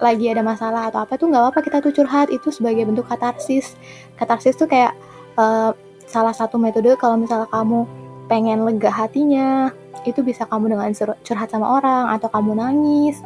lagi 0.00 0.32
ada 0.32 0.40
masalah 0.40 0.88
atau 0.88 1.04
apa 1.04 1.16
tuh 1.20 1.28
nggak 1.28 1.42
apa-apa 1.42 1.60
kita 1.60 1.78
tuh 1.84 1.92
curhat. 1.92 2.28
Itu 2.32 2.48
sebagai 2.52 2.88
bentuk 2.88 3.06
katarsis. 3.06 3.76
Katarsis 4.16 4.56
tuh 4.56 4.68
kayak 4.68 4.96
uh, 5.36 5.72
salah 6.08 6.34
satu 6.34 6.58
metode 6.58 6.90
kalau 6.98 7.20
misalnya 7.20 7.46
kamu 7.52 7.86
pengen 8.26 8.62
lega 8.62 8.90
hatinya 8.90 9.74
itu 10.06 10.24
bisa 10.24 10.46
kamu 10.48 10.72
dengan 10.72 10.90
curhat 11.22 11.50
sama 11.50 11.78
orang 11.82 12.14
atau 12.16 12.28
kamu 12.32 12.56
nangis 12.56 13.20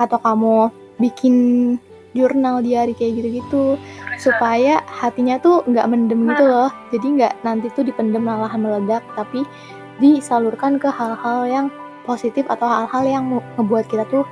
atau 0.00 0.18
kamu 0.18 0.72
bikin 0.98 1.34
jurnal 2.16 2.64
diary 2.64 2.96
kayak 2.96 3.20
gitu-gitu 3.20 3.76
supaya 4.16 4.80
hatinya 4.88 5.36
tuh 5.36 5.60
nggak 5.68 5.86
mendem 5.86 6.24
gitu 6.32 6.44
loh. 6.48 6.70
Jadi 6.90 7.06
nggak 7.20 7.34
nanti 7.44 7.68
tuh 7.76 7.84
dipendem 7.84 8.24
malah 8.24 8.50
meledak 8.56 9.04
tapi 9.14 9.44
disalurkan 10.00 10.76
ke 10.76 10.88
hal-hal 10.88 11.48
yang 11.48 11.66
positif 12.04 12.44
atau 12.48 12.64
hal-hal 12.68 13.04
yang 13.04 13.24
ngebuat 13.56 13.88
kita 13.88 14.04
tuh 14.08 14.24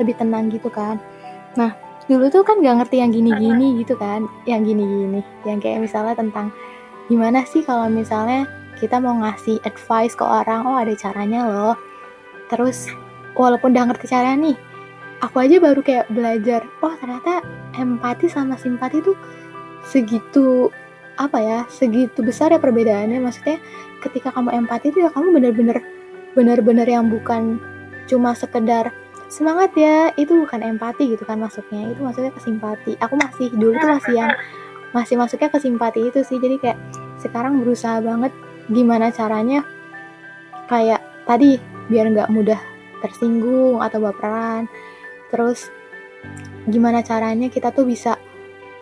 lebih 0.00 0.16
tenang 0.16 0.48
gitu 0.48 0.72
kan 0.72 0.96
nah 1.58 1.74
dulu 2.10 2.26
tuh 2.26 2.42
kan 2.42 2.58
nggak 2.58 2.84
ngerti 2.84 2.96
yang 3.02 3.10
gini-gini 3.14 3.82
gitu 3.82 3.94
kan 3.94 4.26
yang 4.42 4.66
gini-gini 4.66 5.22
yang 5.46 5.62
kayak 5.62 5.78
misalnya 5.78 6.18
tentang 6.18 6.50
gimana 7.06 7.42
sih 7.46 7.62
kalau 7.66 7.86
misalnya 7.90 8.46
kita 8.80 8.96
mau 8.96 9.12
ngasih 9.20 9.60
advice 9.68 10.16
ke 10.16 10.24
orang 10.24 10.64
oh 10.64 10.80
ada 10.80 10.96
caranya 10.96 11.44
loh. 11.44 11.76
Terus 12.48 12.88
walaupun 13.36 13.76
udah 13.76 13.92
ngerti 13.92 14.08
caranya 14.08 14.50
nih 14.50 14.56
aku 15.20 15.36
aja 15.44 15.56
baru 15.60 15.80
kayak 15.84 16.08
belajar 16.08 16.64
oh 16.80 16.96
ternyata 16.96 17.44
empati 17.76 18.26
sama 18.32 18.56
simpati 18.56 19.04
tuh 19.04 19.14
segitu 19.84 20.72
apa 21.20 21.36
ya 21.36 21.58
segitu 21.68 22.24
besar 22.24 22.56
ya 22.56 22.58
perbedaannya. 22.58 23.20
Maksudnya 23.20 23.60
ketika 24.00 24.32
kamu 24.32 24.64
empati 24.64 24.96
tuh 24.96 25.04
ya 25.04 25.10
kamu 25.12 25.36
bener-bener 25.36 25.78
bener-bener 26.32 26.88
yang 26.88 27.12
bukan 27.12 27.60
cuma 28.08 28.32
sekedar 28.32 28.96
semangat 29.30 29.70
ya. 29.78 30.10
Itu 30.18 30.44
bukan 30.44 30.60
empati 30.60 31.14
gitu 31.14 31.22
kan 31.24 31.40
maksudnya. 31.40 31.94
Itu 31.94 32.02
maksudnya 32.02 32.34
ke 32.34 32.40
simpati 32.42 32.98
aku 32.98 33.14
masih 33.16 33.48
dulu 33.54 33.78
tuh 33.78 33.88
masih 33.88 34.14
yang 34.18 34.32
masih 34.90 35.14
masuknya 35.16 35.48
ke 35.48 35.58
simpati 35.62 36.00
itu 36.10 36.20
sih. 36.26 36.36
Jadi 36.36 36.58
kayak 36.58 36.78
sekarang 37.22 37.62
berusaha 37.62 38.02
banget 38.02 38.34
gimana 38.68 39.08
caranya 39.14 39.62
kayak 40.66 41.00
tadi 41.24 41.62
biar 41.88 42.10
nggak 42.10 42.30
mudah 42.34 42.60
tersinggung 43.00 43.80
atau 43.80 44.02
baperan. 44.02 44.66
Terus 45.30 45.70
gimana 46.68 47.00
caranya 47.00 47.48
kita 47.48 47.72
tuh 47.72 47.88
bisa 47.88 48.18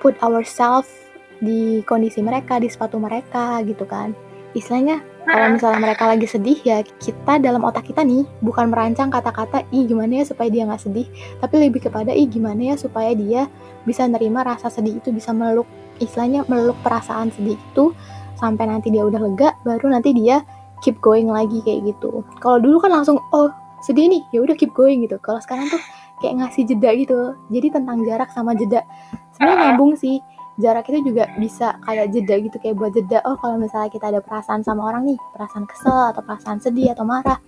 put 0.02 0.16
ourselves 0.24 0.90
di 1.38 1.86
kondisi 1.86 2.18
mereka, 2.18 2.58
di 2.58 2.66
sepatu 2.66 2.98
mereka 2.98 3.62
gitu 3.62 3.86
kan. 3.86 4.27
Istilahnya 4.56 5.04
kalau 5.28 5.52
misalnya 5.52 5.80
mereka 5.84 6.08
lagi 6.08 6.24
sedih 6.24 6.56
ya 6.64 6.80
kita 6.80 7.36
dalam 7.36 7.60
otak 7.60 7.84
kita 7.84 8.00
nih 8.00 8.24
bukan 8.40 8.72
merancang 8.72 9.12
kata-kata 9.12 9.60
ih 9.68 9.84
gimana 9.84 10.20
ya 10.20 10.24
supaya 10.24 10.48
dia 10.48 10.64
nggak 10.64 10.80
sedih, 10.88 11.04
tapi 11.36 11.68
lebih 11.68 11.84
kepada 11.84 12.16
ih 12.16 12.24
gimana 12.24 12.72
ya 12.72 12.74
supaya 12.80 13.12
dia 13.12 13.44
bisa 13.84 14.08
nerima 14.08 14.40
rasa 14.40 14.72
sedih 14.72 14.96
itu 14.96 15.12
bisa 15.12 15.36
meluk 15.36 15.68
istilahnya 16.00 16.48
meluk 16.48 16.80
perasaan 16.80 17.28
sedih 17.28 17.60
itu 17.60 17.92
sampai 18.40 18.70
nanti 18.72 18.88
dia 18.88 19.04
udah 19.04 19.20
lega 19.20 19.52
baru 19.68 19.92
nanti 19.92 20.16
dia 20.16 20.40
keep 20.80 20.96
going 21.04 21.28
lagi 21.28 21.60
kayak 21.60 21.92
gitu. 21.92 22.24
Kalau 22.40 22.56
dulu 22.62 22.80
kan 22.80 22.94
langsung 22.94 23.20
oh 23.34 23.52
sedih 23.84 24.08
nih 24.08 24.22
ya 24.32 24.40
udah 24.40 24.56
keep 24.56 24.72
going 24.72 25.04
gitu. 25.04 25.20
Kalau 25.20 25.42
sekarang 25.44 25.68
tuh 25.68 25.82
kayak 26.24 26.40
ngasih 26.40 26.62
jeda 26.72 26.90
gitu. 26.96 27.36
Jadi 27.50 27.66
tentang 27.68 28.00
jarak 28.06 28.30
sama 28.32 28.54
jeda. 28.54 28.86
Sebenarnya 29.34 29.74
nyambung 29.74 29.98
sih 29.98 30.22
jarak 30.58 30.90
itu 30.90 31.14
juga 31.14 31.30
bisa 31.38 31.78
kayak 31.86 32.10
jeda 32.10 32.34
gitu 32.42 32.56
kayak 32.58 32.76
buat 32.76 32.90
jeda 32.90 33.22
oh 33.24 33.38
kalau 33.38 33.62
misalnya 33.62 33.90
kita 33.94 34.10
ada 34.10 34.20
perasaan 34.20 34.66
sama 34.66 34.90
orang 34.90 35.06
nih 35.06 35.18
perasaan 35.34 35.64
kesel 35.70 36.10
atau 36.10 36.20
perasaan 36.26 36.58
sedih 36.58 36.92
atau 36.92 37.06
marah 37.06 37.38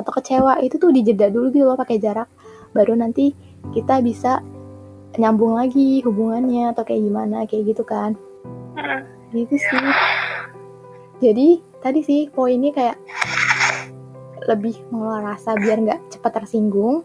atau 0.00 0.12
kecewa 0.16 0.56
itu 0.64 0.80
tuh 0.80 0.88
dijeda 0.88 1.28
dulu 1.28 1.52
gitu 1.52 1.68
loh 1.68 1.76
pakai 1.76 2.00
jarak. 2.00 2.26
Baru 2.72 2.96
nanti 2.96 3.36
kita 3.76 4.00
bisa 4.00 4.40
nyambung 5.20 5.60
lagi 5.60 6.00
hubungannya 6.00 6.72
atau 6.72 6.82
kayak 6.88 7.04
gimana 7.04 7.44
kayak 7.44 7.76
gitu 7.76 7.84
kan. 7.84 8.16
Gitu 9.36 9.60
sih. 9.60 9.86
Jadi 11.20 11.60
tadi 11.84 12.00
sih 12.00 12.20
poinnya 12.32 12.72
kayak 12.72 12.96
lebih 14.48 14.80
mengelola 14.88 15.36
rasa 15.36 15.52
biar 15.60 15.84
nggak 15.84 16.00
cepat 16.16 16.42
tersinggung. 16.42 17.04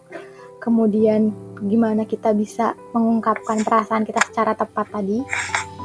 Kemudian 0.64 1.36
gimana 1.64 2.04
kita 2.04 2.36
bisa 2.36 2.76
mengungkapkan 2.92 3.64
perasaan 3.64 4.04
kita 4.04 4.20
secara 4.28 4.52
tepat 4.58 4.92
tadi 4.92 5.24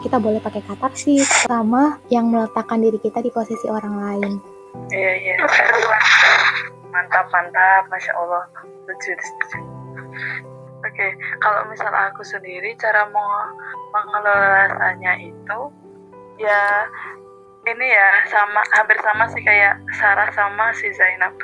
kita 0.01 0.17
boleh 0.17 0.41
pakai 0.41 0.65
katarsis 0.65 1.29
sama 1.45 2.01
yang 2.09 2.33
meletakkan 2.33 2.81
diri 2.81 2.97
kita 2.97 3.21
di 3.21 3.29
posisi 3.29 3.69
orang 3.69 3.95
lain. 4.01 4.33
Iya 4.89 5.13
iya. 5.21 5.37
Mantap 6.89 7.29
mantap. 7.29 7.85
Masya 7.93 8.13
allah. 8.17 8.45
Setuju 8.89 9.13
setuju. 9.21 9.59
Oke 10.81 11.07
kalau 11.45 11.69
misal 11.69 11.93
aku 11.93 12.25
sendiri 12.25 12.73
cara 12.81 13.05
mau 13.13 13.29
mengelolanya 13.93 15.21
itu 15.21 15.59
ya 16.41 16.89
ini 17.69 17.87
ya 17.93 18.09
sama 18.33 18.65
hampir 18.73 18.97
sama 19.05 19.29
sih 19.29 19.45
kayak 19.45 19.77
Sarah 20.01 20.33
sama 20.33 20.73
si 20.73 20.89
Zainab. 20.97 21.37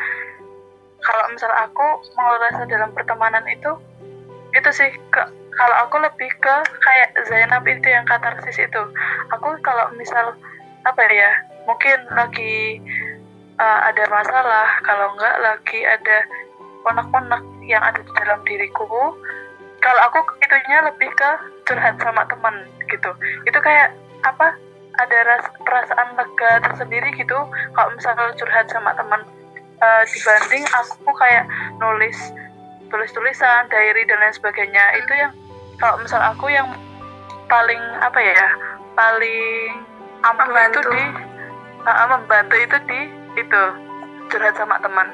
Kalau 1.04 1.24
misal 1.28 1.52
aku 1.52 1.86
rasa 2.16 2.64
dalam 2.64 2.90
pertemanan 2.96 3.44
itu 3.46 3.76
itu 4.56 4.70
sih 4.72 4.90
ke 5.12 5.22
kalau 5.56 5.76
aku 5.88 5.96
lebih 6.00 6.28
ke 6.40 6.56
kayak 6.84 7.08
Zainab 7.28 7.64
itu 7.64 7.88
yang 7.88 8.04
katarsis 8.04 8.56
itu. 8.60 8.82
Aku 9.32 9.56
kalau 9.64 9.92
misal 9.96 10.36
apa 10.84 11.00
ya 11.08 11.32
mungkin 11.64 11.98
lagi 12.12 12.80
uh, 13.56 13.80
ada 13.88 14.04
masalah 14.08 14.68
kalau 14.84 15.16
enggak 15.16 15.36
lagi 15.40 15.80
ada 15.84 16.16
konak-konak 16.84 17.42
yang 17.66 17.82
ada 17.82 17.98
di 17.98 18.12
dalam 18.14 18.40
diriku 18.46 18.86
kalau 19.82 20.00
aku 20.08 20.18
itunya 20.40 20.78
lebih 20.86 21.10
ke 21.16 21.30
curhat 21.66 21.96
sama 22.00 22.24
teman 22.28 22.68
gitu. 22.88 23.10
Itu 23.48 23.58
kayak 23.60 23.92
apa 24.24 24.56
ada 24.96 25.18
ras, 25.28 25.44
perasaan 25.60 26.16
lega 26.16 26.52
tersendiri 26.64 27.12
gitu 27.16 27.36
kalau 27.76 27.90
misalnya 27.96 28.32
curhat 28.36 28.66
sama 28.72 28.92
teman. 28.96 29.24
Uh, 29.76 30.02
dibanding 30.08 30.64
aku 30.72 31.12
kayak 31.20 31.44
nulis 31.76 32.16
tulis-tulisan 32.88 33.68
diary 33.70 34.02
dan 34.06 34.18
lain 34.20 34.34
sebagainya. 34.34 34.84
Itu 35.02 35.12
yang 35.14 35.32
kalau 35.80 36.00
misal 36.00 36.20
aku 36.22 36.50
yang 36.50 36.68
paling 37.46 37.80
apa 38.02 38.18
ya 38.18 38.46
paling 38.96 39.84
ampuh 40.24 40.48
itu 40.50 40.80
di 40.90 41.02
uh, 41.86 42.06
membantu 42.10 42.56
itu 42.58 42.76
di 42.90 43.00
itu 43.38 43.62
curhat 44.32 44.56
sama 44.58 44.80
teman. 44.82 45.06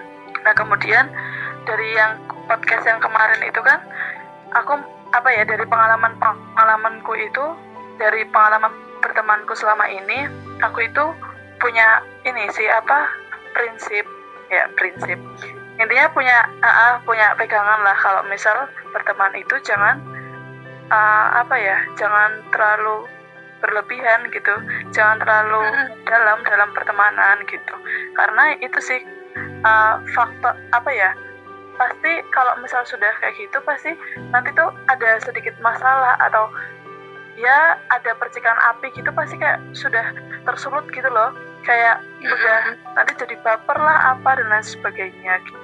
Nah 0.43 0.55
kemudian 0.57 1.11
dari 1.69 1.89
yang 1.95 2.19
podcast 2.49 2.87
yang 2.89 2.99
kemarin 3.03 3.41
itu 3.45 3.61
kan 3.61 3.79
aku 4.57 4.81
apa 5.13 5.29
ya 5.29 5.45
dari 5.45 5.65
pengalaman 5.69 6.17
pengalamanku 6.17 7.13
itu 7.21 7.45
dari 8.01 8.25
pengalaman 8.33 8.73
bertemanku 9.05 9.53
selama 9.53 9.85
ini 9.91 10.31
aku 10.65 10.89
itu 10.89 11.05
punya 11.61 12.01
ini 12.25 12.49
sih 12.57 12.67
apa 12.67 13.07
prinsip 13.55 14.05
ya 14.49 14.67
prinsip 14.75 15.19
intinya 15.83 16.07
punya 16.15 16.39
uh, 16.63 17.03
punya 17.03 17.35
pegangan 17.35 17.83
lah. 17.83 17.97
Kalau 17.99 18.23
misal 18.31 18.71
berteman 18.95 19.35
itu 19.35 19.59
jangan 19.67 19.99
uh, 20.89 21.43
apa 21.43 21.55
ya 21.59 21.77
jangan 21.99 22.47
terlalu 22.55 23.11
berlebihan 23.59 24.31
gitu. 24.31 24.55
Jangan 24.95 25.19
terlalu 25.23 25.63
dalam 26.07 26.39
dalam 26.47 26.71
pertemanan 26.71 27.43
gitu. 27.51 27.75
Karena 28.15 28.55
itu 28.63 28.79
sih 28.79 29.01
uh, 29.67 29.99
faktor 30.15 30.55
apa 30.71 30.91
ya 30.95 31.11
pasti 31.73 32.21
kalau 32.31 32.53
misal 32.61 32.85
sudah 32.85 33.11
kayak 33.19 33.35
gitu 33.41 33.59
pasti 33.65 33.97
nanti 34.31 34.53
tuh 34.53 34.71
ada 34.93 35.19
sedikit 35.25 35.57
masalah 35.65 36.21
atau 36.21 36.53
ya 37.35 37.81
ada 37.89 38.13
percikan 38.21 38.55
api 38.77 38.93
gitu 38.93 39.09
pasti 39.17 39.41
kayak 39.41 39.59
sudah 39.75 40.15
tersulut 40.47 40.87
gitu 40.95 41.11
loh. 41.11 41.35
Kayak 41.63 42.03
udah 42.19 42.75
nanti 42.99 43.15
jadi 43.23 43.39
baper 43.39 43.79
lah 43.79 44.19
apa 44.19 44.35
dan 44.35 44.51
lain 44.51 44.67
sebagainya 44.67 45.39
gitu 45.47 45.62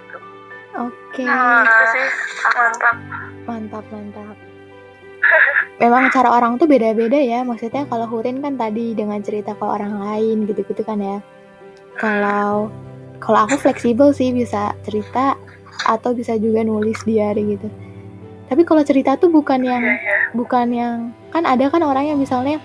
oke. 0.78 0.94
Okay. 1.14 1.26
nah, 1.26 1.66
itu 1.66 1.84
sih. 1.94 2.08
Mantap. 2.54 2.96
Mantap 3.44 3.84
mantap. 3.90 4.36
Memang 5.78 6.10
cara 6.10 6.28
orang 6.34 6.58
tuh 6.58 6.66
beda-beda 6.66 7.18
ya. 7.18 7.42
Maksudnya 7.46 7.86
kalau 7.86 8.06
Hurin 8.06 8.42
kan 8.42 8.58
tadi 8.58 8.94
dengan 8.94 9.22
cerita 9.22 9.54
ke 9.54 9.62
orang 9.62 9.98
lain 9.98 10.46
gitu-gitu 10.46 10.82
kan 10.82 10.98
ya. 10.98 11.18
Kalau 11.98 12.70
kalau 13.18 13.38
aku 13.46 13.58
fleksibel 13.58 14.14
sih 14.14 14.30
bisa 14.30 14.74
cerita 14.86 15.34
atau 15.86 16.14
bisa 16.14 16.34
juga 16.38 16.62
nulis 16.66 16.98
diary 17.06 17.58
gitu. 17.58 17.68
Tapi 18.48 18.64
kalau 18.64 18.80
cerita 18.82 19.14
tuh 19.20 19.28
bukan 19.28 19.60
yang 19.60 19.84
yeah, 19.84 20.00
yeah. 20.00 20.20
bukan 20.32 20.66
yang 20.72 20.96
kan 21.30 21.44
ada 21.44 21.68
kan 21.68 21.84
orang 21.84 22.08
yang 22.08 22.18
misalnya 22.18 22.58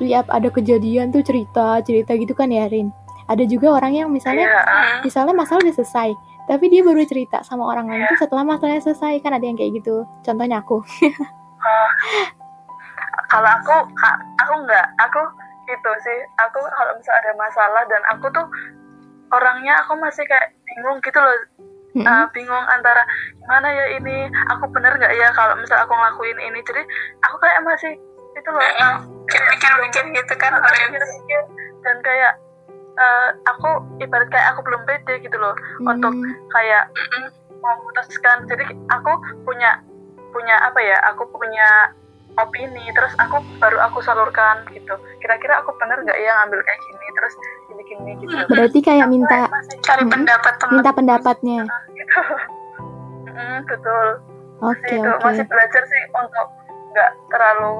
lihat 0.00 0.24
ada 0.30 0.48
kejadian 0.48 1.12
tuh 1.12 1.20
cerita 1.20 1.82
cerita 1.84 2.16
gitu 2.16 2.32
kan 2.32 2.48
ya 2.48 2.66
Rin. 2.66 2.90
Ada 3.28 3.44
juga 3.44 3.76
orang 3.76 3.92
yang 3.92 4.08
misalnya 4.08 4.48
yeah. 4.48 5.04
misalnya 5.04 5.36
masalah 5.36 5.60
udah 5.62 5.74
selesai 5.76 6.10
tapi 6.48 6.72
dia 6.72 6.80
baru 6.80 7.04
cerita 7.04 7.44
sama 7.44 7.68
orang 7.68 7.92
lain 7.92 8.02
yeah. 8.02 8.10
tuh 8.10 8.24
setelah 8.24 8.40
masalahnya 8.40 8.80
selesai 8.80 9.20
kan 9.20 9.36
ada 9.36 9.44
yang 9.44 9.60
kayak 9.60 9.76
gitu. 9.76 10.08
Contohnya 10.24 10.64
aku. 10.64 10.80
Uh, 11.60 11.90
kalau 13.28 13.50
aku 13.60 13.76
aku 14.40 14.54
nggak. 14.64 14.86
Aku 15.04 15.20
gitu 15.68 15.90
sih. 16.00 16.18
Aku 16.40 16.58
kalau 16.64 16.92
misalnya 16.96 17.20
ada 17.28 17.32
masalah 17.36 17.82
dan 17.92 18.02
aku 18.16 18.32
tuh 18.32 18.48
orangnya 19.28 19.76
aku 19.84 20.00
masih 20.00 20.24
kayak 20.24 20.56
bingung 20.64 20.98
gitu 21.04 21.20
loh. 21.20 21.36
Mm-hmm. 21.96 22.04
uh, 22.04 22.26
bingung 22.36 22.64
antara 22.68 23.00
gimana 23.40 23.68
ya 23.72 23.96
ini 23.96 24.28
aku 24.52 24.68
bener 24.72 24.92
nggak 25.00 25.12
ya 25.16 25.28
kalau 25.36 25.52
misal 25.60 25.84
aku 25.84 25.92
ngelakuin 25.92 26.40
ini. 26.40 26.64
Jadi 26.64 26.82
aku 27.28 27.36
kayak 27.44 27.60
masih 27.60 27.92
itu 28.32 28.48
loh. 28.48 28.64
Uh, 28.80 28.96
mikir-mikir 29.28 30.04
gitu 30.16 30.34
kan 30.40 30.56
orang 30.56 30.96
mikir 30.96 31.42
dan 31.84 31.96
kayak 32.00 32.32
uh, 32.96 33.28
aku 33.44 33.68
ibarat 34.00 34.28
kayak 34.32 34.56
aku 34.56 34.60
belum 34.64 34.82
pede 34.88 35.20
gitu 35.20 35.36
loh 35.36 35.54
mm. 35.82 35.92
untuk 35.92 36.14
kayak 36.54 36.88
memutuskan. 37.58 38.46
Jadi 38.48 38.64
aku 38.88 39.12
punya 39.44 39.82
punya 40.32 40.56
apa 40.60 40.78
ya 40.80 40.96
aku 41.08 41.24
punya 41.32 41.92
opini 42.38 42.86
terus 42.94 43.10
aku 43.18 43.42
baru 43.58 43.82
aku 43.90 43.98
salurkan 44.00 44.62
gitu. 44.70 44.94
Kira-kira 45.20 45.60
aku 45.60 45.74
bener 45.76 46.00
nggak 46.06 46.18
ya 46.18 46.30
ngambil 46.42 46.60
kayak 46.62 46.80
gini 46.86 47.06
terus 47.18 47.34
gini 47.66 47.82
gini 47.82 48.10
gitu 48.22 48.34
berarti 48.46 48.78
kayak 48.78 49.06
minta 49.10 49.50
cari 49.82 50.04
hmm, 50.06 50.12
pendapat 50.12 50.54
teman 50.62 50.72
minta 50.78 50.90
pendapatnya. 50.94 51.60
Gitu. 51.92 52.20
hmm, 53.34 53.58
betul. 53.66 54.06
Oke 54.58 54.74
okay, 54.82 54.98
itu 54.98 55.10
okay. 55.10 55.22
masih 55.22 55.44
belajar 55.46 55.82
sih 55.86 56.02
untuk 56.14 56.48
nggak 56.94 57.10
terlalu 57.30 57.74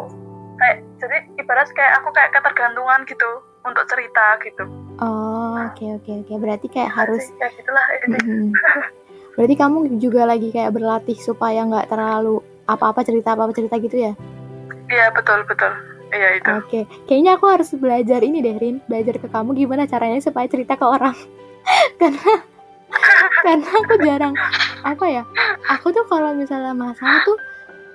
kayak 0.58 0.76
jadi 0.98 1.18
ibarat 1.38 1.68
kayak 1.74 1.92
aku 2.02 2.08
kayak 2.10 2.30
ketergantungan 2.34 3.00
gitu 3.06 3.30
untuk 3.62 3.84
cerita 3.86 4.38
gitu 4.42 4.64
oh 5.02 5.58
oke 5.58 5.74
okay, 5.74 5.88
oke 5.94 6.02
okay, 6.04 6.14
oke 6.20 6.26
okay. 6.26 6.36
berarti 6.38 6.66
kayak 6.70 6.90
harus 6.94 7.24
kayak 7.38 7.52
gitulah 7.58 7.86
mm 7.86 8.20
-hmm. 8.20 8.46
berarti 9.38 9.54
kamu 9.54 9.78
juga 10.02 10.22
lagi 10.26 10.48
kayak 10.50 10.74
berlatih 10.74 11.18
supaya 11.18 11.62
nggak 11.66 11.90
terlalu 11.90 12.42
apa-apa 12.68 13.00
cerita 13.06 13.32
apa-apa 13.32 13.56
cerita 13.56 13.80
gitu 13.80 13.96
ya 13.96 14.12
Iya 14.88 15.12
betul 15.12 15.44
betul. 15.44 15.72
Iya 16.08 16.40
itu. 16.40 16.48
Oke, 16.48 16.64
okay. 16.64 16.82
kayaknya 17.04 17.36
aku 17.36 17.46
harus 17.52 17.68
belajar 17.76 18.24
ini 18.24 18.40
deh 18.40 18.56
Rin, 18.56 18.80
belajar 18.88 19.20
ke 19.20 19.28
kamu 19.28 19.52
gimana 19.52 19.84
caranya 19.84 20.16
supaya 20.24 20.48
cerita 20.48 20.80
ke 20.80 20.84
orang. 20.84 21.12
karena 22.00 22.32
karena 23.44 23.68
aku 23.68 23.94
jarang 24.00 24.34
apa 24.80 25.04
ya? 25.04 25.22
Aku 25.76 25.92
tuh 25.92 26.08
kalau 26.08 26.32
misalnya 26.32 26.72
masalah 26.72 27.20
tuh 27.28 27.36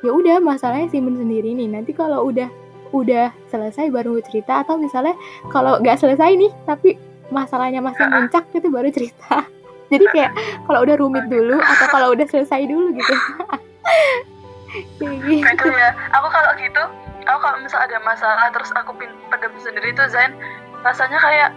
ya 0.06 0.14
udah 0.14 0.38
masalahnya 0.38 0.94
simpen 0.94 1.18
sendiri 1.18 1.58
nih. 1.58 1.66
Nanti 1.74 1.98
kalau 1.98 2.30
udah 2.30 2.46
udah 2.94 3.34
selesai 3.50 3.90
baru 3.90 4.22
cerita 4.22 4.62
atau 4.62 4.78
misalnya 4.78 5.18
kalau 5.50 5.82
nggak 5.82 5.98
selesai 5.98 6.38
nih 6.38 6.52
tapi 6.70 6.96
masalahnya 7.34 7.82
masih 7.82 8.06
muncak 8.06 8.46
gitu 8.54 8.70
baru 8.70 8.94
cerita. 8.94 9.44
Jadi 9.92 10.06
kayak 10.10 10.32
kalau 10.66 10.86
udah 10.86 10.96
rumit 10.98 11.26
dulu 11.28 11.58
atau 11.58 11.88
kalau 11.90 12.14
udah 12.14 12.26
selesai 12.30 12.66
dulu 12.70 12.94
gitu. 12.94 13.14
gitu 14.74 15.68
ya 15.70 15.94
aku 16.18 16.28
kalau 16.34 16.52
gitu 16.58 16.84
aku 17.30 17.40
kalau 17.40 17.58
misal 17.62 17.80
ada 17.86 17.98
masalah 18.02 18.50
terus 18.50 18.74
aku 18.74 18.98
pendem 19.30 19.54
sendiri 19.62 19.94
tuh 19.94 20.10
Zain 20.10 20.34
rasanya 20.82 21.20
kayak 21.22 21.50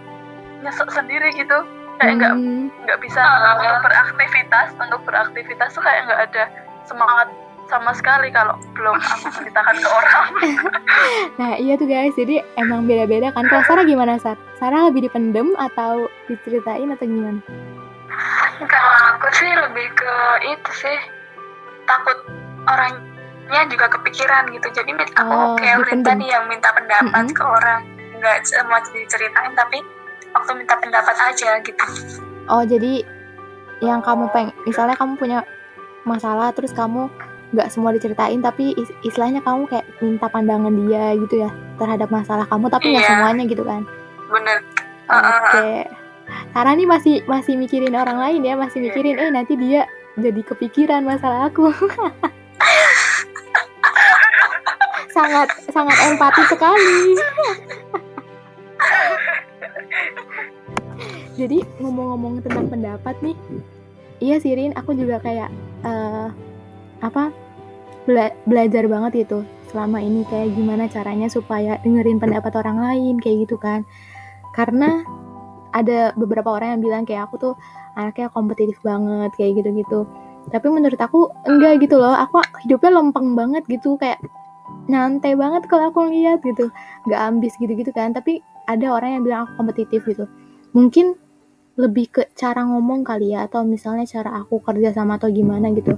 nyesek 0.61 0.89
sendiri 0.93 1.33
gitu 1.33 1.57
kayak 1.97 2.21
nggak 2.21 2.33
hmm. 2.37 2.69
nggak 2.85 2.99
bisa 3.01 3.21
untuk 3.57 3.81
beraktivitas 3.89 4.67
untuk 4.77 5.01
beraktivitas 5.03 5.69
tuh 5.73 5.81
kayak 5.81 6.05
nggak 6.05 6.21
ada 6.29 6.43
semangat 6.85 7.27
sama 7.67 7.91
sekali 7.95 8.31
kalau 8.31 8.55
belum 8.73 8.95
aku 8.95 9.27
ceritakan 9.35 9.75
ke 9.75 9.89
orang. 9.91 10.27
nah 11.39 11.51
iya 11.59 11.75
tuh 11.75 11.87
guys, 11.87 12.15
jadi 12.15 12.43
emang 12.55 12.87
beda-beda 12.87 13.31
kan. 13.35 13.43
Kalau 13.47 13.63
Sarah 13.67 13.85
gimana 13.85 14.15
Sar? 14.17 14.39
Sarah 14.57 14.87
lebih 14.87 15.07
dipendem 15.07 15.53
atau 15.59 16.07
diceritain 16.31 16.89
atau 16.89 17.05
gimana? 17.05 17.39
Kalau 18.63 18.93
aku 19.13 19.27
sih 19.35 19.51
lebih 19.51 19.87
ke 19.93 20.13
itu 20.49 20.71
sih 20.87 20.97
takut 21.87 22.17
orangnya 22.67 23.61
juga 23.71 23.87
kepikiran 23.87 24.51
gitu 24.51 24.67
jadi 24.75 24.91
aku 25.15 25.31
oh, 25.31 25.55
kayak 25.55 25.87
tadi 26.03 26.25
yang 26.27 26.45
minta 26.51 26.69
pendapat 26.75 27.07
mm 27.07 27.31
-hmm. 27.31 27.37
ke 27.37 27.43
orang 27.47 27.81
nggak 28.19 28.37
semua 28.43 28.83
diceritain 28.91 29.53
tapi 29.55 29.79
waktu 30.35 30.51
minta 30.59 30.75
pendapat 30.77 31.15
aja 31.15 31.49
gitu 31.63 31.85
oh 32.51 32.63
jadi 32.67 33.07
yang 33.79 34.03
kamu 34.03 34.27
peng 34.33 34.49
misalnya 34.67 34.97
kamu 34.99 35.15
punya 35.15 35.39
masalah 36.03 36.51
terus 36.51 36.73
kamu 36.73 37.07
nggak 37.57 37.73
semua 37.73 37.89
diceritain 37.89 38.37
tapi 38.37 38.77
istilahnya 39.01 39.41
kamu 39.41 39.65
kayak 39.65 39.85
minta 39.97 40.29
pandangan 40.29 40.73
dia 40.85 41.17
gitu 41.17 41.41
ya 41.41 41.49
terhadap 41.81 42.13
masalah 42.13 42.45
kamu 42.45 42.69
tapi 42.69 42.93
nggak 42.93 43.03
iya. 43.03 43.11
semuanya 43.17 43.43
gitu 43.49 43.63
kan 43.65 43.81
bener 44.29 44.61
oke 45.09 45.49
okay. 45.49 45.89
Karena 46.27 46.75
nih 46.75 46.83
masih 46.83 47.23
masih 47.23 47.55
mikirin 47.55 47.95
orang 47.95 48.19
lain 48.19 48.43
ya 48.43 48.59
masih 48.59 48.83
mikirin 48.83 49.15
eh 49.15 49.31
nanti 49.31 49.55
dia 49.55 49.87
jadi 50.19 50.43
kepikiran 50.43 51.07
masalah 51.07 51.47
aku 51.47 51.71
sangat 55.15 55.49
sangat 55.73 55.97
empati 56.13 56.41
sekali. 56.51 56.97
Jadi 61.37 61.61
ngomong-ngomong 61.77 62.41
tentang 62.41 62.65
pendapat 62.65 63.13
nih, 63.21 63.37
iya 64.17 64.41
Sirin, 64.41 64.73
aku 64.73 64.97
juga 64.97 65.21
kayak 65.21 65.53
uh, 65.85 66.33
apa 67.05 67.29
bela 68.07 68.31
belajar 68.47 68.87
banget 68.87 69.27
itu 69.27 69.43
selama 69.67 69.99
ini 69.99 70.23
kayak 70.31 70.55
gimana 70.55 70.87
caranya 70.87 71.27
supaya 71.27 71.75
dengerin 71.83 72.23
pendapat 72.23 72.55
orang 72.55 72.79
lain 72.79 73.15
kayak 73.19 73.45
gitu 73.45 73.59
kan. 73.59 73.83
Karena 74.55 75.03
ada 75.75 76.15
beberapa 76.15 76.55
orang 76.55 76.79
yang 76.79 76.81
bilang 76.81 77.03
kayak 77.03 77.27
aku 77.27 77.51
tuh 77.51 77.53
anaknya 77.99 78.31
kompetitif 78.31 78.79
banget 78.81 79.35
kayak 79.35 79.59
gitu-gitu. 79.59 80.07
Tapi 80.47 80.67
menurut 80.71 80.97
aku 80.97 81.27
enggak 81.43 81.83
gitu 81.83 81.99
loh. 81.99 82.15
Aku 82.15 82.39
hidupnya 82.63 82.95
lempeng 82.95 83.35
banget 83.35 83.67
gitu 83.67 83.99
kayak 83.99 84.23
nyantai 84.87 85.35
banget 85.35 85.67
kalau 85.67 85.91
aku 85.91 86.07
lihat 86.07 86.39
gitu 86.43 86.71
nggak 87.07 87.21
ambis 87.21 87.53
gitu-gitu 87.59 87.91
kan 87.91 88.15
tapi 88.15 88.39
ada 88.67 88.95
orang 88.95 89.19
yang 89.19 89.23
bilang 89.23 89.39
aku 89.47 89.59
kompetitif 89.59 90.01
gitu 90.07 90.25
mungkin 90.71 91.15
lebih 91.77 92.09
ke 92.09 92.21
cara 92.33 92.65
ngomong 92.65 93.05
kali 93.05 93.35
ya 93.35 93.45
atau 93.45 93.61
misalnya 93.67 94.07
cara 94.07 94.41
aku 94.41 94.63
kerja 94.63 94.95
sama 94.95 95.19
atau 95.19 95.29
gimana 95.29 95.69
gitu 95.75 95.95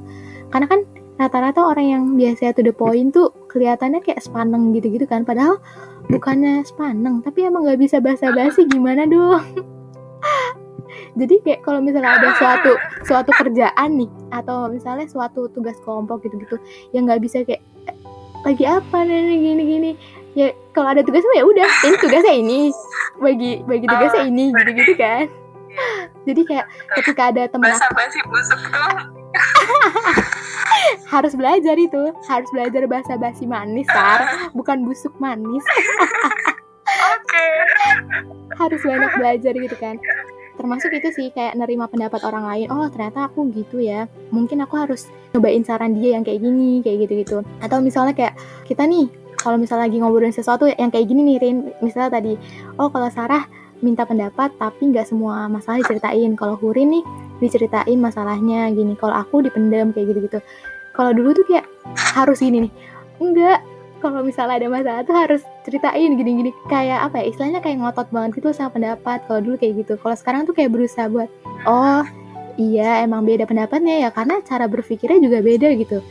karena 0.52 0.68
kan 0.68 0.82
rata-rata 1.20 1.68
orang 1.68 1.86
yang 1.86 2.04
biasanya 2.16 2.56
to 2.56 2.64
the 2.64 2.72
point 2.72 3.12
tuh 3.12 3.36
kelihatannya 3.52 4.00
kayak 4.00 4.24
sepaneng 4.24 4.72
gitu-gitu 4.72 5.04
kan. 5.04 5.28
Padahal 5.28 5.60
bukannya 6.08 6.64
sepaneng 6.64 7.20
tapi 7.20 7.44
emang 7.44 7.68
nggak 7.68 7.80
bisa 7.84 8.00
basa-basi. 8.00 8.64
Gimana 8.72 9.04
dong? 9.04 9.44
Jadi 11.20 11.36
kayak 11.44 11.68
kalau 11.68 11.84
misalnya 11.84 12.16
ada 12.16 12.32
suatu 12.40 12.72
suatu 13.04 13.32
kerjaan 13.36 14.00
nih 14.00 14.10
atau 14.32 14.72
misalnya 14.72 15.06
suatu 15.12 15.52
tugas 15.52 15.76
kelompok 15.84 16.24
gitu-gitu 16.24 16.56
yang 16.96 17.04
nggak 17.04 17.20
bisa 17.20 17.44
kayak 17.44 17.60
"Eh, 17.86 17.96
lagi 18.48 18.64
apa 18.64 19.04
nih 19.04 19.38
gini 19.44 19.64
gini? 19.68 19.92
Ya 20.40 20.56
kalau 20.72 20.96
ada 20.96 21.04
tugas 21.04 21.26
ya 21.36 21.44
udah 21.44 21.68
ini 21.84 21.96
tugasnya 22.00 22.34
ini 22.40 22.60
bagi 23.20 23.52
bagi 23.68 23.86
tugasnya 23.92 24.24
ini 24.32 24.56
gitu-gitu 24.56 24.94
kan. 24.96 25.28
Jadi 26.28 26.42
kayak 26.48 26.66
ketika 27.04 27.22
ada 27.36 27.44
teman 27.52 27.76
Bahasa 27.76 27.92
basi 27.92 28.20
busuk 28.32 28.62
tuh. 28.72 29.19
harus 31.14 31.34
belajar 31.34 31.76
itu. 31.76 32.14
Harus 32.26 32.50
belajar 32.54 32.84
bahasa 32.86 33.14
basi 33.18 33.46
manis 33.46 33.88
sar. 33.90 34.52
Bukan 34.54 34.86
busuk 34.86 35.14
manis. 35.18 35.64
Oke. 36.90 37.48
harus 38.60 38.82
banyak 38.84 39.12
belajar 39.16 39.54
gitu 39.56 39.78
kan. 39.80 39.96
Termasuk 40.60 40.92
itu 40.92 41.10
sih 41.16 41.28
kayak 41.32 41.56
nerima 41.56 41.88
pendapat 41.88 42.20
orang 42.28 42.44
lain. 42.44 42.68
Oh 42.68 42.92
ternyata 42.92 43.32
aku 43.32 43.48
gitu 43.56 43.80
ya. 43.80 44.12
Mungkin 44.36 44.60
aku 44.66 44.76
harus 44.76 45.08
cobain 45.32 45.64
saran 45.64 45.96
dia 45.96 46.18
yang 46.18 46.26
kayak 46.26 46.42
gini 46.42 46.82
kayak 46.82 47.06
gitu 47.06 47.14
gitu 47.22 47.38
atau 47.62 47.78
misalnya 47.86 48.18
kayak 48.18 48.34
kita 48.66 48.82
nih 48.90 49.06
kalau 49.38 49.62
misalnya 49.62 49.86
lagi 49.86 50.02
ngobrolin 50.02 50.34
sesuatu 50.34 50.66
yang 50.68 50.92
kayak 50.92 51.08
gini 51.08 51.22
nih 51.24 51.38
Rin. 51.40 51.58
Misalnya 51.80 52.20
tadi 52.20 52.34
oh 52.76 52.92
kalau 52.92 53.08
Sarah 53.08 53.48
minta 53.80 54.04
pendapat 54.04 54.52
tapi 54.60 54.92
nggak 54.92 55.08
semua 55.08 55.48
masalah 55.48 55.80
diceritain. 55.80 56.36
Kalau 56.36 56.60
Hurin 56.60 57.00
nih 57.00 57.04
diceritain 57.40 58.00
masalahnya. 58.00 58.72
Gini 58.72 58.96
kalau 59.00 59.16
aku 59.16 59.44
dipendam 59.44 59.92
kayak 59.96 60.16
gitu 60.16 60.20
gitu 60.28 60.40
kalau 61.00 61.16
dulu 61.16 61.32
tuh 61.32 61.48
kayak 61.48 61.64
harus 61.96 62.44
gini 62.44 62.68
nih. 62.68 62.74
Enggak. 63.24 63.64
Kalau 64.04 64.20
misalnya 64.24 64.64
ada 64.64 64.68
masalah 64.68 65.02
tuh 65.04 65.16
harus 65.16 65.42
ceritain 65.64 66.12
gini-gini. 66.16 66.52
Kayak 66.68 67.08
apa 67.08 67.24
ya 67.24 67.32
istilahnya 67.32 67.64
kayak 67.64 67.84
ngotot 67.84 68.08
banget 68.12 68.40
gitu 68.40 68.52
sama 68.52 68.76
pendapat. 68.76 69.24
Kalau 69.24 69.40
dulu 69.40 69.56
kayak 69.56 69.84
gitu. 69.84 69.96
Kalau 69.96 70.16
sekarang 70.20 70.44
tuh 70.44 70.52
kayak 70.52 70.76
berusaha 70.76 71.08
buat 71.08 71.32
oh 71.68 72.04
iya 72.60 73.04
emang 73.04 73.24
beda 73.24 73.48
pendapatnya 73.48 74.08
ya. 74.08 74.10
Karena 74.12 74.44
cara 74.44 74.68
berpikirnya 74.68 75.24
juga 75.24 75.40
beda 75.40 75.72
gitu. 75.80 76.04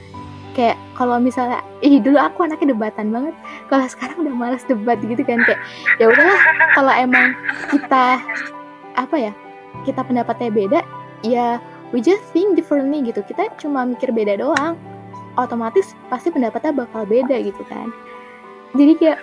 Kayak 0.57 0.81
kalau 0.97 1.21
misalnya 1.21 1.61
ih 1.85 2.01
dulu 2.01 2.17
aku 2.17 2.49
anaknya 2.49 2.73
debatan 2.73 3.13
banget. 3.13 3.35
Kalau 3.69 3.85
sekarang 3.93 4.17
udah 4.25 4.35
males 4.37 4.65
debat 4.69 4.97
gitu 5.05 5.21
kan. 5.21 5.41
Kayak 5.45 5.61
ya 6.01 6.13
udahlah 6.13 6.41
kalau 6.73 6.93
emang 6.93 7.37
kita 7.73 8.21
apa 8.97 9.17
ya 9.21 9.33
kita 9.85 10.01
pendapatnya 10.01 10.49
beda 10.49 10.81
ya 11.23 11.59
we 11.91 12.05
just 12.05 12.25
think 12.37 12.55
differently 12.55 13.01
gitu. 13.05 13.25
Kita 13.25 13.49
cuma 13.59 13.85
mikir 13.89 14.13
beda 14.13 14.39
doang. 14.39 14.77
Otomatis 15.39 15.95
pasti 16.11 16.35
pendapatnya 16.35 16.75
bakal 16.75 17.07
beda 17.07 17.39
gitu 17.39 17.63
kan. 17.71 17.95
Jadi 18.77 18.93
kayak 18.99 19.19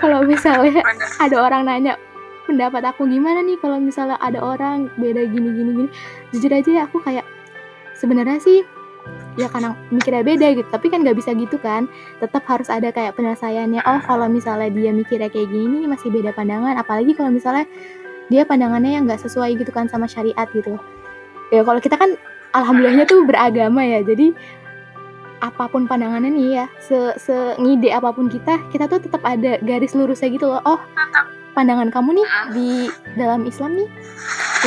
kalau 0.00 0.24
misalnya 0.24 0.80
ada 1.24 1.36
orang 1.36 1.68
nanya 1.68 1.94
pendapat 2.48 2.82
aku 2.82 3.06
gimana 3.06 3.44
nih 3.44 3.58
kalau 3.60 3.78
misalnya 3.78 4.16
ada 4.22 4.40
orang 4.40 4.88
beda 4.96 5.26
gini 5.28 5.48
gini 5.52 5.70
gini? 5.84 5.90
Jujur 6.32 6.50
aja 6.54 6.70
ya 6.70 6.82
aku 6.86 7.02
kayak 7.02 7.26
sebenarnya 7.98 8.40
sih 8.40 8.64
ya 9.36 9.50
karena 9.50 9.74
mikirnya 9.90 10.24
beda 10.24 10.46
gitu. 10.54 10.68
Tapi 10.70 10.86
kan 10.88 11.02
nggak 11.02 11.18
bisa 11.18 11.34
gitu 11.34 11.58
kan. 11.60 11.90
Tetap 12.22 12.46
harus 12.46 12.70
ada 12.70 12.88
kayak 12.94 13.18
penyelesaiannya. 13.18 13.82
Oh 13.84 14.00
kalau 14.06 14.30
misalnya 14.30 14.70
dia 14.70 14.94
mikirnya 14.94 15.28
kayak 15.28 15.50
gini 15.50 15.84
masih 15.84 16.08
beda 16.08 16.32
pandangan. 16.32 16.78
Apalagi 16.78 17.12
kalau 17.12 17.34
misalnya 17.34 17.66
dia 18.30 18.46
pandangannya 18.46 18.94
yang 18.96 19.04
nggak 19.10 19.20
sesuai 19.26 19.58
gitu 19.58 19.74
kan 19.74 19.90
sama 19.90 20.06
syariat 20.06 20.46
gitu 20.54 20.78
ya 21.50 21.62
kalau 21.66 21.82
kita 21.82 21.98
kan 21.98 22.14
alhamdulillahnya 22.54 23.06
tuh 23.06 23.26
beragama 23.26 23.82
ya. 23.86 24.00
Jadi 24.02 24.32
apa 25.40 25.72
pun 25.72 25.88
pandangannya 25.88 26.30
nih 26.36 26.48
ya 26.52 26.66
se 26.84 27.36
ngide 27.56 27.88
apa 27.96 28.12
pun 28.12 28.28
kita 28.28 28.60
kita 28.68 28.84
tuh 28.84 29.00
tetap 29.00 29.24
ada 29.24 29.56
garis 29.64 29.96
lurusnya 29.96 30.28
gitu 30.32 30.46
loh. 30.50 30.62
Oh 30.64 30.80
pandangan 31.50 31.90
kamu 31.90 32.22
nih 32.22 32.26
di 32.54 32.70
dalam 33.18 33.42
Islam 33.48 33.74
nih 33.74 33.88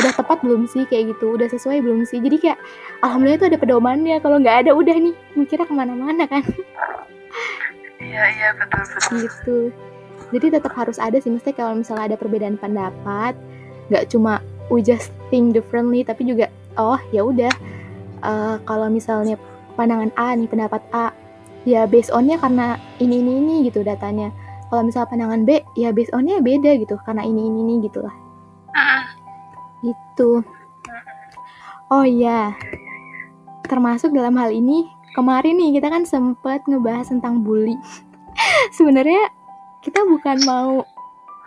udah 0.02 0.12
tepat 0.18 0.38
belum 0.42 0.66
sih? 0.66 0.84
Kayak 0.90 1.16
gitu 1.16 1.38
udah 1.38 1.48
sesuai 1.48 1.80
belum 1.80 2.04
sih? 2.04 2.18
Jadi 2.20 2.36
kayak 2.42 2.58
alhamdulillah 3.06 3.38
itu 3.40 3.48
ada 3.54 3.58
pedomannya. 3.58 4.16
Kalau 4.20 4.36
nggak 4.42 4.66
ada 4.66 4.70
udah 4.74 4.96
nih. 4.98 5.14
Mikirnya 5.38 5.66
ke 5.66 5.74
mana-mana 5.74 6.24
kan. 6.26 6.42
Iya 8.02 8.24
iya 8.36 8.48
betul 8.58 8.82
betul. 8.84 9.16
gitu. 9.22 9.58
Jadi 10.34 10.46
tetap 10.58 10.74
harus 10.74 10.98
ada 10.98 11.16
sih. 11.22 11.30
Mesti 11.30 11.54
kalau 11.54 11.78
misalnya 11.78 12.12
ada 12.12 12.16
perbedaan 12.18 12.58
pendapat 12.58 13.38
nggak 13.88 14.08
cuma 14.08 14.40
we 14.72 14.80
just 14.80 15.12
think 15.28 15.52
differently 15.52 16.00
tapi 16.00 16.24
juga 16.24 16.48
oh 16.78 16.98
ya 17.10 17.22
udah. 17.24 17.52
Eh, 18.24 18.56
kalau 18.64 18.88
misalnya 18.88 19.36
pandangan 19.76 20.10
A 20.16 20.32
nih 20.32 20.48
pendapat 20.48 20.80
A 20.94 21.12
ya 21.68 21.88
based 21.88 22.12
onnya 22.12 22.36
karena 22.40 22.76
ini 23.00 23.20
ini 23.20 23.32
ini 23.40 23.54
gitu 23.68 23.84
datanya. 23.84 24.30
Kalau 24.72 24.82
misalnya 24.84 25.10
pandangan 25.12 25.42
B 25.44 25.60
ya 25.76 25.92
based 25.92 26.12
onnya 26.16 26.40
beda 26.40 26.76
gitu 26.80 26.96
karena 27.04 27.22
ini 27.24 27.46
ini 27.46 27.58
ini 27.64 27.74
gitu 27.84 28.00
lah. 28.04 28.14
Mm-mm. 28.74 29.02
gitu. 29.84 30.30
Oh 31.92 32.02
iya. 32.02 32.56
Termasuk 33.68 34.10
dalam 34.12 34.34
hal 34.40 34.50
ini 34.50 34.88
kemarin 35.14 35.56
nih 35.60 35.78
kita 35.78 35.88
kan 35.92 36.02
sempat 36.08 36.64
ngebahas 36.66 37.12
tentang 37.12 37.44
bully. 37.44 37.76
Sebenarnya 38.76 39.30
kita 39.84 40.00
bukan 40.08 40.42
mau 40.48 40.82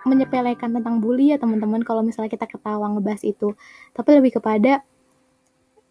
menyepelekan 0.08 0.72
tentang 0.72 1.04
bully 1.04 1.36
ya 1.36 1.38
teman-teman 1.42 1.84
kalau 1.84 2.00
misalnya 2.00 2.32
kita 2.32 2.48
ketawa 2.48 2.88
ngebahas 2.96 3.22
itu. 3.28 3.58
Tapi 3.92 4.10
lebih 4.22 4.40
kepada 4.40 4.86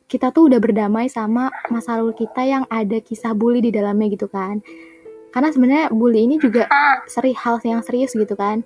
kita 0.07 0.31
tuh 0.31 0.47
udah 0.47 0.63
berdamai 0.63 1.11
sama 1.11 1.51
masa 1.67 1.99
lalu 1.99 2.15
kita 2.15 2.47
yang 2.47 2.65
ada 2.71 3.03
kisah 3.03 3.35
bully 3.35 3.59
di 3.59 3.75
dalamnya 3.75 4.07
gitu 4.15 4.31
kan. 4.31 4.63
Karena 5.35 5.51
sebenarnya 5.51 5.87
bully 5.93 6.31
ini 6.31 6.37
juga 6.39 6.71
seri 7.11 7.35
hal 7.35 7.59
yang 7.67 7.83
serius 7.83 8.15
gitu 8.15 8.39
kan. 8.39 8.63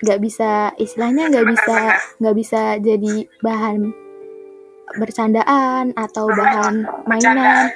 Nggak 0.00 0.18
bisa 0.24 0.72
istilahnya 0.80 1.30
nggak 1.30 1.46
bisa 1.52 1.76
nggak 2.18 2.36
bisa 2.36 2.60
jadi 2.80 3.14
bahan 3.44 3.92
bercandaan 4.96 5.92
atau 5.94 6.32
bahan 6.32 6.74
mainan. 7.04 7.70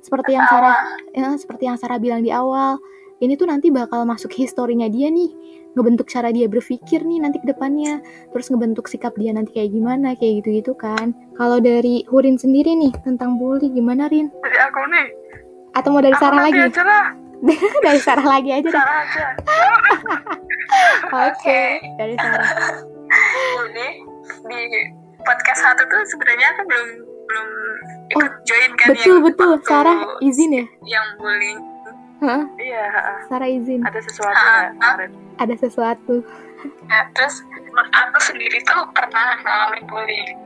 Seperti 0.00 0.30
yang 0.32 0.48
Sarah 0.48 0.78
ya, 1.12 1.36
seperti 1.36 1.62
yang 1.68 1.76
Sarah 1.76 2.00
bilang 2.00 2.24
di 2.24 2.32
awal 2.32 2.80
ini 3.20 3.36
tuh 3.36 3.52
nanti 3.52 3.68
bakal 3.68 4.08
masuk 4.08 4.32
historinya 4.32 4.88
dia 4.88 5.12
nih 5.12 5.59
ngebentuk 5.72 6.06
cara 6.06 6.28
dia 6.28 6.46
berpikir 6.46 7.00
nih 7.00 7.20
nanti 7.20 7.38
ke 7.38 7.46
depannya 7.46 8.02
terus 8.28 8.48
ngebentuk 8.48 8.86
sikap 8.86 9.14
dia 9.14 9.30
nanti 9.30 9.52
kayak 9.52 9.70
gimana 9.70 10.14
kayak 10.14 10.42
gitu-gitu 10.42 10.74
kan 10.74 11.10
kalau 11.34 11.58
dari 11.58 12.02
Hurin 12.06 12.34
sendiri 12.34 12.74
nih 12.74 12.90
tentang 13.00 13.36
bully 13.36 13.68
gimana 13.68 14.06
Rin 14.06 14.26
Dari 14.36 14.58
aku 14.58 14.80
nih. 14.84 15.06
atau 15.72 15.88
mau 15.88 16.02
dari 16.02 16.12
Aku 16.12 16.20
Sarah 16.20 16.40
lagi 16.42 16.58
aja 16.60 16.82
lah. 16.82 17.06
dari 17.86 17.98
Sarah 17.98 18.26
lagi 18.28 18.50
aja 18.50 18.66
dah 18.66 18.74
Sarah 18.76 18.98
aja. 19.00 19.26
Oke, 21.30 21.62
dari 21.96 22.14
Sarah. 22.14 22.50
Jadi 23.60 23.88
di 24.42 24.82
podcast 25.20 25.60
satu 25.60 25.82
tuh 25.84 26.02
sebenarnya 26.06 26.46
aku 26.50 26.62
belum 26.64 26.88
belum 27.24 27.48
ikut 28.10 28.32
join 28.42 28.70
kan 28.74 28.86
Oh, 28.86 28.92
Betul 28.92 29.14
yang 29.14 29.24
betul, 29.24 29.50
Sarah 29.62 29.98
izin 30.20 30.50
ya? 30.52 30.64
yang 30.84 31.06
bullying. 31.16 31.58
Hah? 32.20 32.42
Iya. 32.60 32.84
Sarah 33.32 33.48
izin. 33.48 33.80
ada 33.80 34.00
sesuatu 34.04 34.36
ya 34.36 34.76
kemarin. 34.76 35.10
Ada 35.40 35.54
sesuatu. 35.56 36.14
Ya, 36.92 37.08
terus 37.16 37.40
aku 37.72 38.18
sendiri 38.20 38.60
tuh 38.68 38.84
pernah 38.92 39.40
ngalamin 39.40 39.84
bullying. 39.88 40.36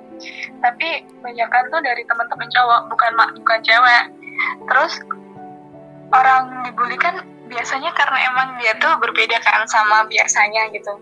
Tapi 0.63 1.03
banyakan 1.19 1.65
tuh 1.75 1.81
dari 1.83 2.07
teman-teman 2.07 2.47
cowok, 2.55 2.81
bukan 2.95 3.11
mak 3.19 3.31
bukan 3.43 3.61
cewek. 3.67 4.05
Terus 4.71 4.93
orang 6.15 6.63
dibully 6.63 6.95
kan 6.95 7.27
biasanya 7.51 7.91
karena 7.99 8.19
emang 8.31 8.49
dia 8.63 8.73
tuh 8.79 8.95
berbeda 9.03 9.43
kan 9.43 9.67
sama 9.67 10.07
biasanya 10.07 10.71
gitu. 10.71 10.95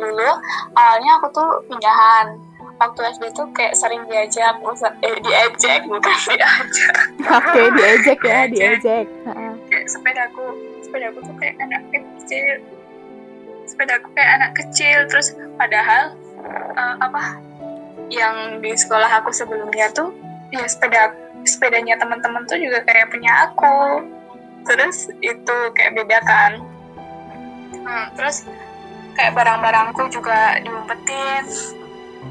Dulu 0.00 0.30
awalnya 0.72 1.20
aku 1.20 1.28
tuh 1.36 1.50
pindahan. 1.68 2.49
Waktu 2.80 3.00
SD 3.12 3.24
tuh 3.36 3.46
kayak 3.52 3.76
sering 3.76 4.02
diajak, 4.08 4.56
eh 5.04 5.16
diajak 5.20 5.84
bukan 5.84 6.16
diajak. 6.32 6.96
Oke, 7.28 7.62
diejek 7.76 8.20
ya, 8.24 8.40
diejek. 8.48 9.04
Heeh. 9.28 9.52
kayak 9.68 9.86
sepedaku 9.86 10.44
sepedaku 10.82 11.18
tuh 11.22 11.34
kayak 11.38 11.54
anak 11.62 11.82
kecil 11.94 12.58
sepedaku 13.70 14.08
kayak 14.18 14.30
anak 14.42 14.52
kecil 14.58 14.98
terus 15.06 15.36
padahal 15.54 16.18
eh, 16.74 16.94
apa 16.98 17.38
yang 18.10 18.58
di 18.58 18.74
sekolah 18.74 19.22
aku 19.22 19.30
sebelumnya 19.30 19.86
tuh 19.94 20.10
ya 20.50 20.66
sepeda 20.66 21.14
sepedanya 21.46 21.94
teman-teman 22.02 22.42
tuh 22.50 22.58
juga 22.58 22.82
kayak 22.82 23.14
punya 23.14 23.46
aku 23.46 24.02
terus 24.66 25.06
itu 25.22 25.56
kayak 25.78 25.94
beda 25.94 26.18
kan 26.26 26.52
Hmm, 27.80 28.06
terus 28.12 28.44
kayak 29.16 29.32
barang-barangku 29.34 30.04
juga 30.12 30.60
diumpetin 30.60 31.42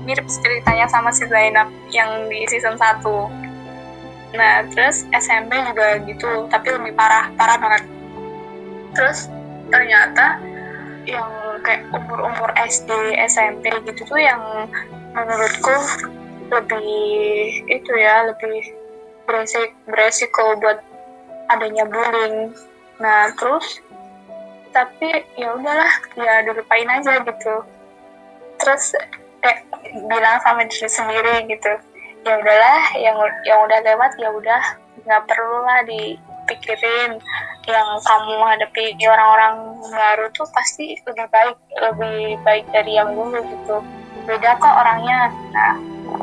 mirip 0.06 0.26
ceritanya 0.30 0.88
sama 0.90 1.14
si 1.14 1.26
Zainab 1.28 1.70
yang 1.90 2.30
di 2.30 2.46
season 2.50 2.78
1 2.78 3.50
Nah, 4.30 4.62
terus 4.70 5.10
SMP 5.10 5.58
juga 5.74 5.98
gitu, 6.06 6.46
tapi 6.54 6.70
lebih 6.70 6.94
parah, 6.94 7.34
parah 7.34 7.58
banget. 7.58 7.84
Terus 8.94 9.26
ternyata 9.74 10.38
yang 11.10 11.30
kayak 11.66 11.90
umur-umur 11.90 12.54
SD, 12.62 12.90
SMP 13.26 13.74
gitu 13.90 14.06
tuh 14.06 14.22
yang 14.22 14.70
menurutku 15.18 15.74
lebih 16.54 16.94
itu 17.66 17.92
ya, 17.98 18.30
lebih 18.30 18.70
beresik, 19.26 19.74
beresiko 19.90 20.58
buat 20.62 20.78
adanya 21.50 21.90
bullying. 21.90 22.54
Nah 23.02 23.34
terus 23.34 23.82
tapi 24.70 25.26
ya 25.34 25.58
udahlah 25.58 25.94
ya 26.14 26.46
dilupain 26.46 26.90
aja 26.90 27.26
gitu. 27.26 27.56
Terus 28.62 28.94
kayak 29.40 29.60
bilang 30.08 30.38
sama 30.44 30.66
diri 30.68 30.90
sendiri 30.90 31.36
gitu. 31.50 31.74
Ya 32.28 32.36
udahlah 32.36 32.82
yang 33.00 33.18
yang 33.48 33.60
udah 33.64 33.80
lewat 33.84 34.12
ya 34.20 34.30
udah. 34.32 34.64
Nggak 35.08 35.24
perlu 35.28 35.58
lah 35.64 35.80
dipikirin. 35.88 37.20
Yang 37.70 37.90
kamu 38.02 38.36
hadapi 38.42 38.98
orang-orang 39.06 39.56
baru 39.94 40.26
tuh 40.34 40.48
pasti 40.52 40.98
lebih 41.06 41.28
baik 41.30 41.58
lebih 41.80 42.20
baik 42.44 42.66
dari 42.74 42.98
yang 42.98 43.14
dulu 43.14 43.40
gitu. 43.40 43.78
Beda 44.28 44.58
kok 44.60 44.76
orangnya. 44.76 45.32
Nah 45.54 45.74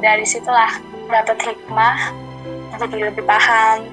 dari 0.03 0.27
situlah 0.27 0.71
dapat 1.09 1.39
hikmah 1.41 1.97
jadi 2.77 3.11
lebih 3.11 3.25
paham. 3.25 3.87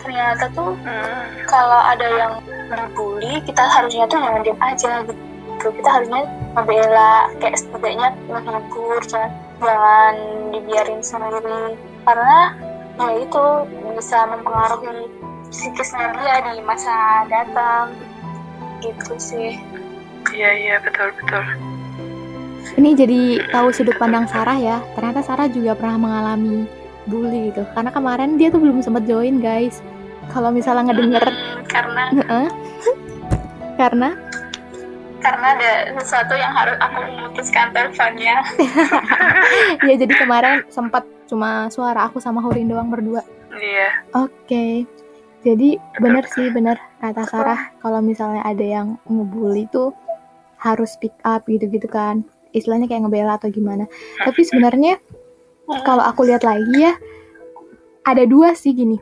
Ternyata 0.00 0.48
tuh 0.56 0.72
hmm, 0.80 1.44
kalau 1.44 1.80
ada 1.84 2.08
yang 2.08 2.32
dibully 2.70 3.42
kita 3.44 3.66
harusnya 3.66 4.06
tuh 4.06 4.22
jangan 4.22 4.40
diam 4.46 4.60
aja 4.62 4.92
gitu 5.04 5.29
kita 5.68 5.88
harusnya 5.92 6.24
membela 6.56 7.28
kayak 7.36 7.60
setidaknya 7.60 8.08
menghibur 8.32 8.96
jangan 9.04 9.30
jangan 9.60 10.14
dibiarin 10.56 11.02
sendiri. 11.04 11.76
Karena 12.08 12.56
ya 12.96 13.08
itu 13.20 13.44
bisa 13.96 14.18
mempengaruhi 14.24 15.12
psikisnya 15.52 16.16
dia 16.16 16.36
di 16.48 16.64
masa 16.64 17.28
datang. 17.28 17.92
Gitu 18.80 19.12
sih. 19.20 19.60
Iya 20.32 20.50
iya 20.56 20.76
betul 20.80 21.12
betul. 21.20 21.44
Ini 22.80 22.90
jadi 22.96 23.20
tahu 23.52 23.68
sudut 23.72 23.96
pandang 24.00 24.24
Sarah 24.28 24.56
ya. 24.56 24.80
Ternyata 24.96 25.20
Sarah 25.20 25.48
juga 25.52 25.76
pernah 25.76 26.00
mengalami 26.00 26.64
bully 27.08 27.52
gitu. 27.52 27.64
Karena 27.76 27.90
kemarin 27.92 28.36
dia 28.40 28.48
tuh 28.48 28.60
belum 28.60 28.80
sempat 28.80 29.04
join 29.04 29.40
guys. 29.40 29.84
Kalau 30.30 30.54
misalnya 30.54 30.94
ngedenger 30.94 31.26
hmm, 31.26 31.66
karena 31.66 32.02
karena 33.74 34.08
karena 35.20 35.46
ada 35.54 35.72
sesuatu 36.00 36.34
yang 36.34 36.52
harus 36.56 36.76
aku 36.80 36.98
memutuskan 37.04 37.70
teleponnya. 37.76 38.36
Ya 39.86 39.94
jadi 39.96 40.12
kemarin 40.12 40.66
sempat 40.68 41.04
cuma 41.28 41.70
suara 41.72 42.08
aku 42.08 42.20
sama 42.20 42.42
Hurin 42.44 42.68
doang 42.68 42.92
berdua. 42.92 43.24
Iya. 43.54 43.88
Oke. 44.16 44.32
Okay. 44.46 44.72
jadi 45.40 45.80
bener 45.96 46.28
sih 46.28 46.52
bener 46.52 46.76
kata 47.00 47.24
Sarah. 47.24 47.72
Kalau 47.80 48.04
misalnya 48.04 48.44
ada 48.44 48.60
yang 48.60 49.00
ngebully 49.08 49.64
tuh 49.72 49.96
harus 50.60 50.96
pick 51.00 51.16
up 51.24 51.48
gitu-gitu 51.48 51.88
kan. 51.88 52.24
Istilahnya 52.52 52.90
kayak 52.90 53.08
ngebela 53.08 53.40
atau 53.40 53.48
gimana. 53.48 53.88
Tapi 54.20 54.44
sebenarnya 54.44 55.00
kalau 55.86 56.04
aku 56.04 56.28
lihat 56.28 56.44
lagi 56.44 56.76
ya 56.76 56.92
ada 58.04 58.28
dua 58.28 58.52
sih 58.52 58.76
gini. 58.76 59.00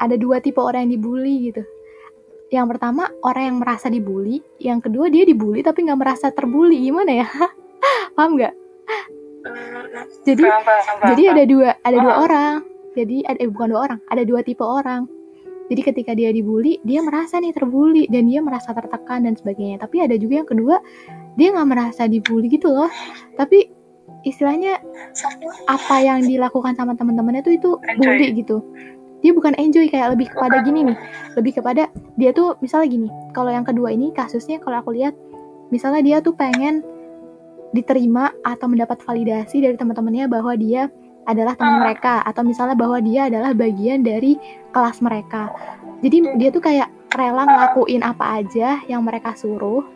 Ada 0.00 0.16
dua 0.16 0.40
tipe 0.40 0.58
orang 0.58 0.88
yang 0.88 0.98
dibully 0.98 1.52
gitu 1.52 1.62
yang 2.52 2.66
pertama 2.68 3.08
orang 3.24 3.44
yang 3.52 3.58
merasa 3.60 3.86
dibully. 3.88 4.40
Yang 4.60 4.90
kedua 4.90 5.08
dia 5.08 5.24
dibully 5.24 5.64
tapi 5.64 5.86
nggak 5.88 6.00
merasa 6.00 6.28
terbully. 6.30 6.80
Gimana 6.84 7.24
ya? 7.24 7.28
Paham 8.16 8.36
nggak? 8.36 8.54
Jadi 10.24 10.42
jadi 11.12 11.22
ada 11.36 11.44
dua 11.44 11.68
ada 11.80 11.96
dua 12.00 12.14
orang. 12.24 12.56
Jadi 12.94 13.26
ada 13.26 13.38
eh, 13.42 13.50
bukan 13.50 13.68
dua 13.74 13.80
orang 13.90 14.00
ada 14.08 14.22
dua 14.22 14.40
tipe 14.44 14.62
orang. 14.62 15.08
Jadi 15.64 15.80
ketika 15.80 16.12
dia 16.12 16.28
dibully 16.28 16.76
dia 16.84 17.00
merasa 17.00 17.40
nih 17.40 17.56
terbully 17.56 18.04
dan 18.12 18.28
dia 18.28 18.44
merasa 18.44 18.76
tertekan 18.76 19.24
dan 19.24 19.34
sebagainya. 19.34 19.80
Tapi 19.80 20.04
ada 20.04 20.14
juga 20.20 20.44
yang 20.44 20.48
kedua 20.48 20.76
dia 21.34 21.48
nggak 21.50 21.68
merasa 21.68 22.04
dibully 22.04 22.52
gitu 22.52 22.68
loh. 22.70 22.92
Tapi 23.34 23.72
istilahnya 24.24 24.80
apa 25.68 25.96
yang 26.00 26.24
dilakukan 26.24 26.72
sama 26.74 26.96
teman-temannya 26.96 27.44
tuh 27.44 27.54
itu 27.54 27.70
bully 28.00 28.32
gitu 28.40 28.64
dia 29.24 29.32
bukan 29.32 29.56
enjoy 29.56 29.88
kayak 29.88 30.12
lebih 30.12 30.28
kepada 30.28 30.60
gini 30.60 30.92
nih. 30.92 30.98
Lebih 31.32 31.52
kepada 31.56 31.88
dia 32.20 32.30
tuh 32.36 32.60
misalnya 32.60 32.88
gini 32.92 33.08
kalau 33.32 33.48
yang 33.48 33.64
kedua 33.64 33.88
ini 33.88 34.12
kasusnya 34.12 34.60
kalau 34.60 34.84
aku 34.84 34.92
lihat 34.92 35.16
misalnya 35.72 36.04
dia 36.04 36.16
tuh 36.20 36.36
pengen 36.36 36.84
diterima 37.72 38.30
atau 38.44 38.68
mendapat 38.68 39.00
validasi 39.00 39.64
dari 39.64 39.80
teman-temannya 39.80 40.28
bahwa 40.28 40.52
dia 40.54 40.92
adalah 41.24 41.56
teman 41.56 41.80
mereka 41.80 42.20
atau 42.28 42.44
misalnya 42.44 42.76
bahwa 42.76 43.00
dia 43.00 43.32
adalah 43.32 43.56
bagian 43.56 44.04
dari 44.04 44.36
kelas 44.76 45.00
mereka. 45.00 45.48
Jadi 46.04 46.36
dia 46.36 46.52
tuh 46.52 46.60
kayak 46.60 46.92
rela 47.16 47.48
ngelakuin 47.48 48.04
apa 48.04 48.44
aja 48.44 48.84
yang 48.84 49.00
mereka 49.08 49.32
suruh 49.32 49.88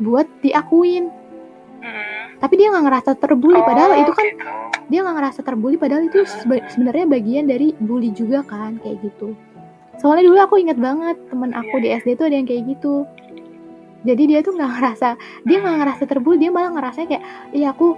buat 0.00 0.24
diakuin. 0.40 1.12
Tapi 2.40 2.54
dia 2.56 2.72
nggak 2.72 2.84
ngerasa 2.88 3.10
terbully 3.20 3.60
padahal 3.60 4.00
itu 4.00 4.12
kan 4.16 4.26
gitu 4.32 4.71
dia 4.88 5.04
nggak 5.04 5.16
ngerasa 5.18 5.40
terbully 5.46 5.76
padahal 5.78 6.06
itu 6.06 6.24
sebenarnya 6.72 7.06
bagian 7.06 7.46
dari 7.46 7.76
bully 7.78 8.10
juga 8.10 8.42
kan 8.46 8.80
kayak 8.82 9.02
gitu. 9.04 9.36
Soalnya 10.00 10.32
dulu 10.32 10.38
aku 10.40 10.54
inget 10.58 10.78
banget 10.80 11.16
temen 11.30 11.52
aku 11.54 11.78
di 11.78 11.92
SD 11.94 12.18
tuh 12.18 12.26
ada 12.26 12.36
yang 12.40 12.48
kayak 12.48 12.64
gitu. 12.66 13.06
Jadi 14.02 14.22
dia 14.34 14.40
tuh 14.42 14.58
nggak 14.58 14.70
ngerasa 14.78 15.08
dia 15.46 15.58
nggak 15.62 15.76
ngerasa 15.78 16.02
terbully 16.10 16.42
dia 16.42 16.50
malah 16.50 16.74
ngerasa 16.74 17.06
kayak 17.06 17.22
iya 17.54 17.70
aku 17.70 17.94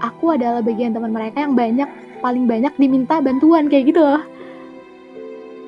aku 0.00 0.32
adalah 0.32 0.64
bagian 0.64 0.96
teman 0.96 1.12
mereka 1.12 1.44
yang 1.44 1.52
banyak 1.52 1.88
paling 2.24 2.48
banyak 2.48 2.72
diminta 2.80 3.20
bantuan 3.20 3.68
kayak 3.68 3.92
gitu 3.92 4.00
loh. 4.00 4.22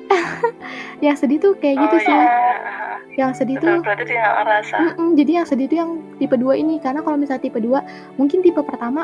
Yang 1.05 1.15
sedih 1.23 1.39
tuh 1.39 1.53
kayak 1.61 1.79
gitu 1.79 1.95
oh, 1.95 2.03
sih. 2.03 2.11
ya. 2.11 2.27
yang 3.19 3.35
sedih 3.35 3.59
Betul, 3.59 3.83
tuh 3.83 4.07
dia 4.07 4.31
ngerasa. 4.31 4.75
Mm 4.79 4.91
-mm, 4.95 5.09
jadi 5.19 5.31
yang 5.43 5.47
sedih 5.47 5.67
tuh 5.67 5.77
yang 5.79 5.91
tipe 6.23 6.35
dua 6.39 6.55
ini 6.55 6.79
karena 6.79 7.03
kalau 7.03 7.19
misalnya 7.19 7.43
tipe 7.43 7.59
dua 7.59 7.83
mungkin 8.15 8.39
tipe 8.39 8.63
pertama 8.63 9.03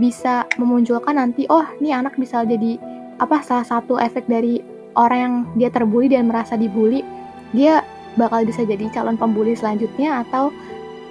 bisa 0.00 0.48
memunculkan 0.56 1.20
nanti 1.20 1.44
oh 1.52 1.64
nih 1.78 1.92
anak 1.92 2.16
bisa 2.16 2.42
jadi 2.42 2.80
apa 3.20 3.44
salah 3.44 3.68
satu 3.68 4.00
efek 4.00 4.24
dari 4.26 4.64
orang 4.96 5.20
yang 5.20 5.34
dia 5.60 5.68
terbully 5.68 6.08
dan 6.08 6.32
merasa 6.32 6.56
dibully 6.56 7.04
dia 7.52 7.84
bakal 8.16 8.42
bisa 8.42 8.64
jadi 8.64 8.88
calon 8.90 9.20
pembuli 9.20 9.52
selanjutnya 9.54 10.24
atau 10.26 10.50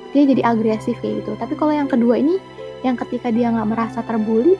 dia 0.09 0.25
jadi 0.25 0.41
agresif 0.41 0.97
kayak 1.05 1.21
gitu. 1.21 1.37
Tapi 1.37 1.53
kalau 1.53 1.69
yang 1.69 1.85
kedua 1.85 2.17
ini 2.17 2.41
yang 2.81 2.97
ketika 2.97 3.29
dia 3.29 3.53
nggak 3.53 3.69
merasa 3.69 4.01
terbully 4.03 4.57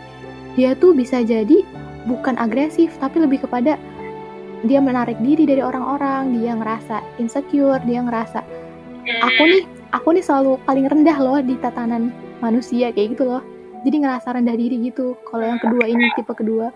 dia 0.54 0.76
tuh 0.78 0.92
bisa 0.94 1.24
jadi 1.24 1.64
bukan 2.08 2.36
agresif 2.40 2.96
tapi 3.00 3.24
lebih 3.24 3.44
kepada 3.44 3.80
dia 4.68 4.80
menarik 4.84 5.16
diri 5.24 5.48
dari 5.48 5.64
orang-orang 5.64 6.36
dia 6.36 6.52
ngerasa 6.52 7.00
insecure 7.16 7.80
dia 7.88 8.04
ngerasa 8.04 8.44
aku 9.24 9.44
nih 9.48 9.64
aku 9.96 10.08
nih 10.16 10.24
selalu 10.24 10.60
paling 10.68 10.86
rendah 10.92 11.16
loh 11.16 11.40
di 11.40 11.56
tatanan 11.64 12.12
manusia 12.44 12.92
kayak 12.92 13.16
gitu 13.16 13.24
loh 13.24 13.44
jadi 13.84 13.96
ngerasa 14.04 14.36
rendah 14.36 14.56
diri 14.56 14.80
gitu 14.84 15.16
kalau 15.30 15.46
yang 15.46 15.60
kedua 15.62 15.86
ini 15.88 16.12
tipe 16.16 16.34
kedua 16.36 16.74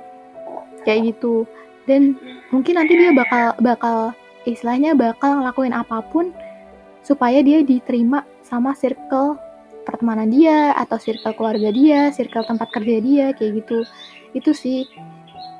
kayak 0.83 1.15
gitu 1.15 1.47
dan 1.87 2.15
mungkin 2.51 2.79
nanti 2.79 2.93
dia 2.95 3.11
bakal 3.11 3.55
bakal 3.59 3.97
istilahnya 4.47 4.95
bakal 4.95 5.39
ngelakuin 5.39 5.75
apa 5.75 6.03
pun 6.11 6.31
supaya 7.03 7.43
dia 7.43 7.59
diterima 7.63 8.23
sama 8.43 8.71
circle 8.75 9.35
pertemanan 9.83 10.31
dia 10.31 10.71
atau 10.79 10.95
circle 10.95 11.35
keluarga 11.35 11.69
dia, 11.69 12.09
circle 12.15 12.47
tempat 12.47 12.71
kerja 12.71 12.97
dia 13.03 13.25
kayak 13.35 13.63
gitu. 13.63 13.83
Itu 14.31 14.55
sih. 14.55 14.87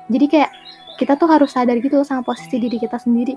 Jadi 0.08 0.26
kayak 0.28 0.50
kita 0.96 1.20
tuh 1.20 1.28
harus 1.28 1.52
sadar 1.52 1.76
gitu 1.78 2.00
sama 2.02 2.24
posisi 2.24 2.56
diri 2.56 2.80
kita 2.80 2.96
sendiri. 2.96 3.36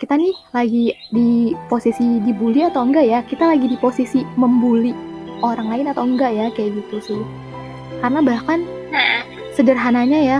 Kita 0.00 0.16
nih 0.16 0.32
lagi 0.56 0.96
di 1.12 1.52
posisi 1.68 2.24
dibully 2.24 2.64
atau 2.64 2.88
enggak 2.88 3.04
ya? 3.04 3.20
Kita 3.20 3.44
lagi 3.44 3.68
di 3.68 3.76
posisi 3.76 4.24
membuli 4.40 5.09
orang 5.40 5.68
lain 5.72 5.86
atau 5.90 6.02
enggak 6.04 6.32
ya 6.32 6.46
kayak 6.52 6.76
gitu 6.80 6.96
sih. 7.00 7.22
Karena 8.00 8.20
bahkan 8.24 8.64
sederhananya 9.54 10.20
ya 10.20 10.38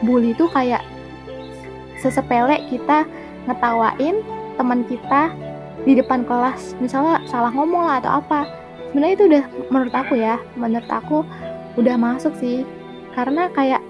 bully 0.00 0.32
itu 0.32 0.46
kayak 0.48 0.80
sesepele 1.98 2.62
kita 2.70 3.04
ngetawain 3.50 4.22
teman 4.54 4.86
kita 4.86 5.34
di 5.82 5.98
depan 5.98 6.22
kelas 6.26 6.78
misalnya 6.78 7.22
salah 7.26 7.50
ngomong 7.50 7.84
lah 7.88 7.98
atau 8.00 8.22
apa. 8.22 8.46
Sebenarnya 8.88 9.14
itu 9.20 9.24
udah 9.28 9.44
menurut 9.68 9.94
aku 9.94 10.14
ya 10.16 10.40
menurut 10.56 10.88
aku 10.88 11.26
udah 11.76 11.94
masuk 11.98 12.32
sih. 12.38 12.64
Karena 13.12 13.50
kayak 13.50 13.82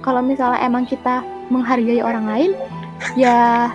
kalau 0.00 0.22
misalnya 0.22 0.62
emang 0.62 0.86
kita 0.86 1.26
menghargai 1.50 2.02
orang 2.02 2.26
lain 2.26 2.50
ya 3.18 3.70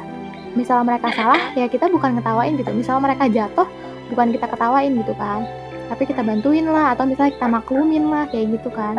misalnya 0.55 0.95
mereka 0.95 1.07
salah 1.15 1.39
ya 1.55 1.67
kita 1.67 1.91
bukan 1.91 2.17
ngetawain 2.17 2.55
gitu. 2.55 2.71
Misalnya 2.71 3.11
mereka 3.11 3.27
jatuh 3.27 3.67
bukan 4.11 4.27
kita 4.35 4.45
ketawain 4.51 4.91
gitu 4.99 5.15
kan 5.15 5.47
tapi 5.91 6.07
kita 6.07 6.23
bantuin 6.23 6.63
lah 6.63 6.95
atau 6.95 7.03
misalnya 7.03 7.35
kita 7.35 7.47
maklumin 7.51 8.07
lah 8.07 8.23
kayak 8.31 8.55
gitu 8.55 8.71
kan. 8.71 8.95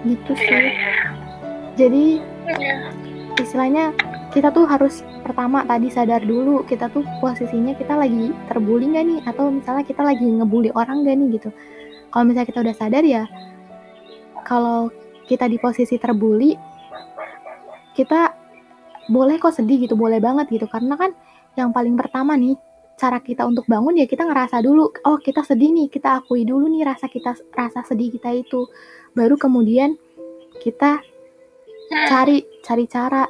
Gitu 0.00 0.32
sih. 0.32 0.72
Jadi 1.76 2.24
iya. 2.48 2.88
istilahnya 3.36 3.92
kita 4.32 4.48
tuh 4.48 4.64
harus 4.64 5.04
pertama 5.20 5.60
tadi 5.68 5.92
sadar 5.92 6.24
dulu 6.24 6.64
kita 6.64 6.88
tuh 6.88 7.04
posisinya 7.20 7.76
kita 7.76 8.00
lagi 8.00 8.32
terbuli 8.48 8.96
nggak 8.96 9.04
nih? 9.04 9.20
Atau 9.28 9.52
misalnya 9.52 9.84
kita 9.84 10.00
lagi 10.00 10.24
ngebully 10.24 10.72
orang 10.72 11.04
gak 11.04 11.20
nih 11.20 11.28
gitu. 11.36 11.52
Kalau 12.08 12.24
misalnya 12.24 12.48
kita 12.48 12.60
udah 12.64 12.76
sadar 12.80 13.04
ya 13.04 13.28
kalau 14.48 14.88
kita 15.28 15.44
di 15.52 15.60
posisi 15.60 16.00
terbuli 16.00 16.56
kita 17.92 18.32
boleh 19.12 19.36
kok 19.36 19.52
sedih 19.52 19.84
gitu 19.84 20.00
boleh 20.00 20.16
banget 20.16 20.48
gitu. 20.48 20.64
Karena 20.64 20.96
kan 20.96 21.12
yang 21.60 21.76
paling 21.76 21.92
pertama 21.92 22.40
nih 22.40 22.56
cara 23.00 23.24
kita 23.24 23.48
untuk 23.48 23.64
bangun 23.64 23.96
ya 23.96 24.04
kita 24.04 24.28
ngerasa 24.28 24.60
dulu 24.60 24.92
oh 25.08 25.16
kita 25.16 25.40
sedih 25.40 25.72
nih 25.72 25.88
kita 25.88 26.20
akui 26.20 26.44
dulu 26.44 26.68
nih 26.68 26.84
rasa 26.84 27.08
kita 27.08 27.32
rasa 27.56 27.80
sedih 27.88 28.12
kita 28.12 28.36
itu. 28.36 28.68
Baru 29.16 29.40
kemudian 29.40 29.96
kita 30.60 31.00
cari 32.12 32.44
cari 32.60 32.84
cara 32.84 33.24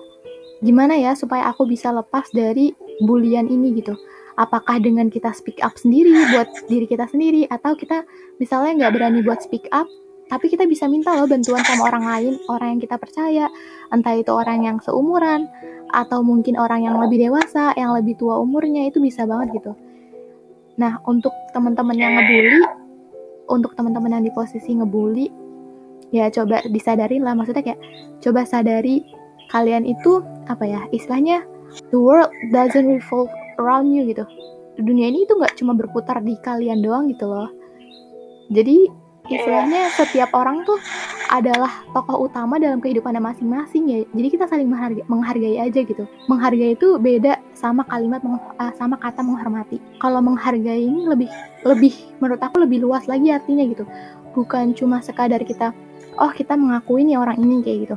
gimana 0.59 0.99
ya 0.99 1.15
supaya 1.15 1.47
aku 1.49 1.71
bisa 1.71 1.95
lepas 1.95 2.27
dari 2.35 2.75
bulian 3.07 3.47
ini 3.47 3.79
gitu. 3.79 3.95
Apakah 4.35 4.83
dengan 4.83 5.07
kita 5.07 5.31
speak 5.31 5.63
up 5.63 5.79
sendiri 5.79 6.11
buat 6.35 6.51
diri 6.67 6.91
kita 6.91 7.07
sendiri 7.07 7.47
atau 7.47 7.79
kita 7.79 8.03
misalnya 8.43 8.85
nggak 8.85 8.93
berani 8.99 9.21
buat 9.23 9.39
speak 9.39 9.71
up 9.71 9.87
tapi 10.31 10.47
kita 10.47 10.63
bisa 10.71 10.87
minta 10.87 11.11
loh 11.19 11.27
bantuan 11.27 11.67
sama 11.67 11.91
orang 11.91 12.07
lain 12.07 12.35
orang 12.47 12.79
yang 12.79 12.81
kita 12.81 12.97
percaya. 13.03 13.51
Entah 13.91 14.15
itu 14.15 14.31
orang 14.31 14.63
yang 14.63 14.79
seumuran 14.79 15.51
atau 15.91 16.23
mungkin 16.23 16.55
orang 16.55 16.87
yang 16.87 17.03
lebih 17.03 17.19
dewasa 17.19 17.75
yang 17.75 17.91
lebih 17.99 18.15
tua 18.15 18.39
umurnya 18.39 18.87
itu 18.87 19.03
bisa 19.03 19.27
banget 19.27 19.59
gitu. 19.59 19.75
Nah 20.79 21.03
untuk 21.03 21.35
teman-teman 21.51 21.99
yang 21.99 22.15
ngebully 22.15 22.63
untuk 23.51 23.75
teman-teman 23.75 24.23
yang 24.23 24.25
di 24.25 24.31
posisi 24.31 24.71
ngebully 24.79 25.27
ya 26.15 26.31
coba 26.31 26.63
disadarin 26.71 27.27
lah. 27.27 27.35
Maksudnya 27.35 27.67
kayak 27.67 27.83
coba 28.23 28.47
sadari 28.47 29.03
kalian 29.51 29.83
itu 29.83 30.23
apa 30.47 30.63
ya 30.63 30.87
istilahnya 30.95 31.43
the 31.91 31.99
world 31.99 32.31
doesn't 32.55 32.87
revolve 32.87 33.31
around 33.59 33.91
you 33.91 34.07
gitu. 34.07 34.23
Dunia 34.79 35.11
ini 35.11 35.27
itu 35.27 35.35
nggak 35.35 35.59
cuma 35.59 35.75
berputar 35.75 36.23
di 36.23 36.39
kalian 36.39 36.87
doang 36.87 37.11
gitu 37.11 37.27
loh. 37.27 37.51
Jadi 38.55 39.10
istilahnya 39.31 39.95
setiap 39.95 40.35
orang 40.35 40.67
tuh 40.67 40.77
adalah 41.31 41.71
tokoh 41.95 42.27
utama 42.27 42.59
dalam 42.59 42.83
kehidupannya 42.83 43.23
masing-masing 43.23 43.87
ya. 43.87 43.99
Jadi 44.11 44.29
kita 44.35 44.45
saling 44.51 44.67
menghargai, 44.67 45.07
menghargai 45.07 45.57
aja 45.63 45.81
gitu. 45.87 46.05
Menghargai 46.27 46.75
itu 46.75 46.99
beda 46.99 47.39
sama 47.55 47.87
kalimat 47.87 48.19
uh, 48.27 48.73
sama 48.75 48.99
kata 48.99 49.23
menghormati. 49.23 49.79
Kalau 50.03 50.19
menghargai 50.19 50.83
ini 50.83 51.07
lebih 51.07 51.31
lebih 51.63 51.95
menurut 52.19 52.43
aku 52.43 52.67
lebih 52.67 52.83
luas 52.83 53.07
lagi 53.07 53.31
artinya 53.31 53.63
gitu. 53.71 53.87
Bukan 54.35 54.75
cuma 54.75 54.99
sekadar 54.99 55.41
kita 55.47 55.71
oh 56.19 56.35
kita 56.35 56.59
mengakui 56.59 57.07
nih 57.07 57.17
orang 57.17 57.39
ini 57.39 57.63
kayak 57.63 57.79
gitu. 57.87 57.97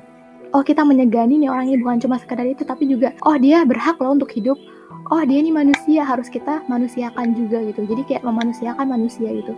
Oh 0.53 0.61
kita 0.61 0.85
menyegani 0.85 1.41
nih 1.41 1.49
orang 1.49 1.73
ini 1.73 1.81
bukan 1.81 1.97
cuma 1.97 2.21
sekadar 2.21 2.45
itu 2.45 2.61
tapi 2.61 2.85
juga 2.85 3.17
oh 3.25 3.33
dia 3.41 3.65
berhak 3.65 3.97
loh 3.97 4.13
untuk 4.13 4.29
hidup. 4.29 4.61
Oh 5.09 5.21
dia 5.25 5.41
ini 5.41 5.49
manusia 5.49 6.05
harus 6.05 6.29
kita 6.29 6.61
manusiakan 6.69 7.33
juga 7.33 7.65
gitu. 7.65 7.81
Jadi 7.89 8.01
kayak 8.05 8.21
memanusiakan 8.21 8.85
manusia 8.85 9.33
gitu 9.33 9.57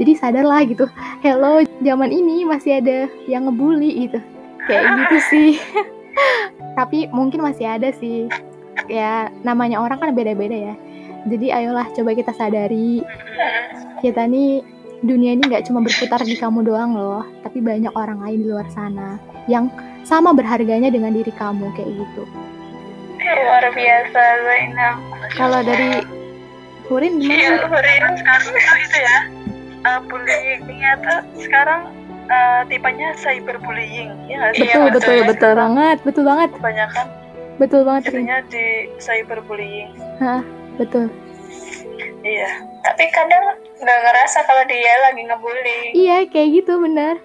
jadi 0.00 0.12
sadarlah 0.16 0.64
gitu. 0.64 0.88
Hello 1.20 1.60
zaman 1.84 2.08
ini 2.08 2.48
masih 2.48 2.80
ada 2.80 3.10
yang 3.28 3.48
ngebully 3.48 4.08
gitu. 4.08 4.18
Kayak 4.64 4.84
gitu 5.04 5.16
sih. 5.28 5.50
Tapi 6.78 7.10
mungkin 7.12 7.44
masih 7.44 7.66
ada 7.68 7.92
sih. 7.92 8.30
Ya 8.88 9.28
namanya 9.44 9.82
orang 9.82 10.00
kan 10.00 10.10
beda-beda 10.16 10.72
ya. 10.72 10.74
Jadi 11.28 11.52
ayolah 11.52 11.86
coba 11.92 12.16
kita 12.16 12.32
sadari. 12.32 13.04
Kita 14.00 14.26
nih 14.26 14.64
dunia 15.02 15.36
ini 15.36 15.42
nggak 15.44 15.68
cuma 15.68 15.84
berputar 15.84 16.22
di 16.24 16.34
kamu 16.40 16.64
doang 16.64 16.96
loh. 16.96 17.26
Tapi 17.44 17.60
banyak 17.60 17.92
orang 17.92 18.24
lain 18.24 18.38
di 18.42 18.48
luar 18.48 18.66
sana 18.72 19.20
yang 19.50 19.68
sama 20.02 20.32
berharganya 20.32 20.88
dengan 20.88 21.12
diri 21.12 21.30
kamu 21.36 21.68
kayak 21.76 21.90
gitu. 21.90 22.24
Luar 23.22 23.64
biasa 23.70 24.22
Zainab. 24.42 24.96
Kalau 25.38 25.60
dari 25.62 26.02
Hurin 26.90 27.22
gimana? 27.22 27.38
Iya, 27.38 27.52
Hurin 27.70 28.12
sekarang 28.18 28.80
itu 28.82 28.98
ya 28.98 29.16
uh, 29.86 30.00
bullyingnya 30.06 30.92
tuh 31.02 31.20
sekarang 31.42 31.90
uh, 32.30 32.62
tipenya 32.66 33.14
cyberbullying. 33.18 34.12
Ya 34.30 34.50
betul 34.52 34.66
iya, 34.66 34.76
betul 34.78 34.90
betul, 34.90 35.16
betul 35.28 35.52
banget 35.58 35.96
betul 36.06 36.24
banget. 36.26 36.48
Kebanyakan 36.56 37.06
betul 37.60 37.80
banget 37.86 38.02
tipenya 38.10 38.36
di 38.48 38.66
cyberbullying. 38.98 39.90
Hah, 40.18 40.42
betul. 40.78 41.06
Iya 42.22 42.50
tapi 42.82 43.04
kadang 43.14 43.58
nggak 43.78 44.00
ngerasa 44.02 44.38
kalau 44.46 44.64
dia 44.66 44.94
lagi 45.06 45.22
ngebully. 45.26 45.80
Iya 45.94 46.16
kayak 46.30 46.48
gitu 46.62 46.82
bener. 46.82 47.18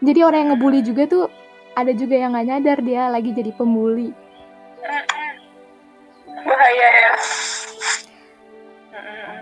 Jadi 0.00 0.20
orang 0.24 0.38
yang 0.46 0.50
ngebully 0.56 0.80
juga 0.82 1.02
tuh 1.06 1.24
ada 1.78 1.92
juga 1.94 2.16
yang 2.18 2.34
nggak 2.34 2.46
nyadar 2.50 2.78
dia 2.82 3.02
lagi 3.12 3.30
jadi 3.30 3.50
pembuli. 3.54 4.10
Bahaya 6.40 6.88
ya. 6.88 7.12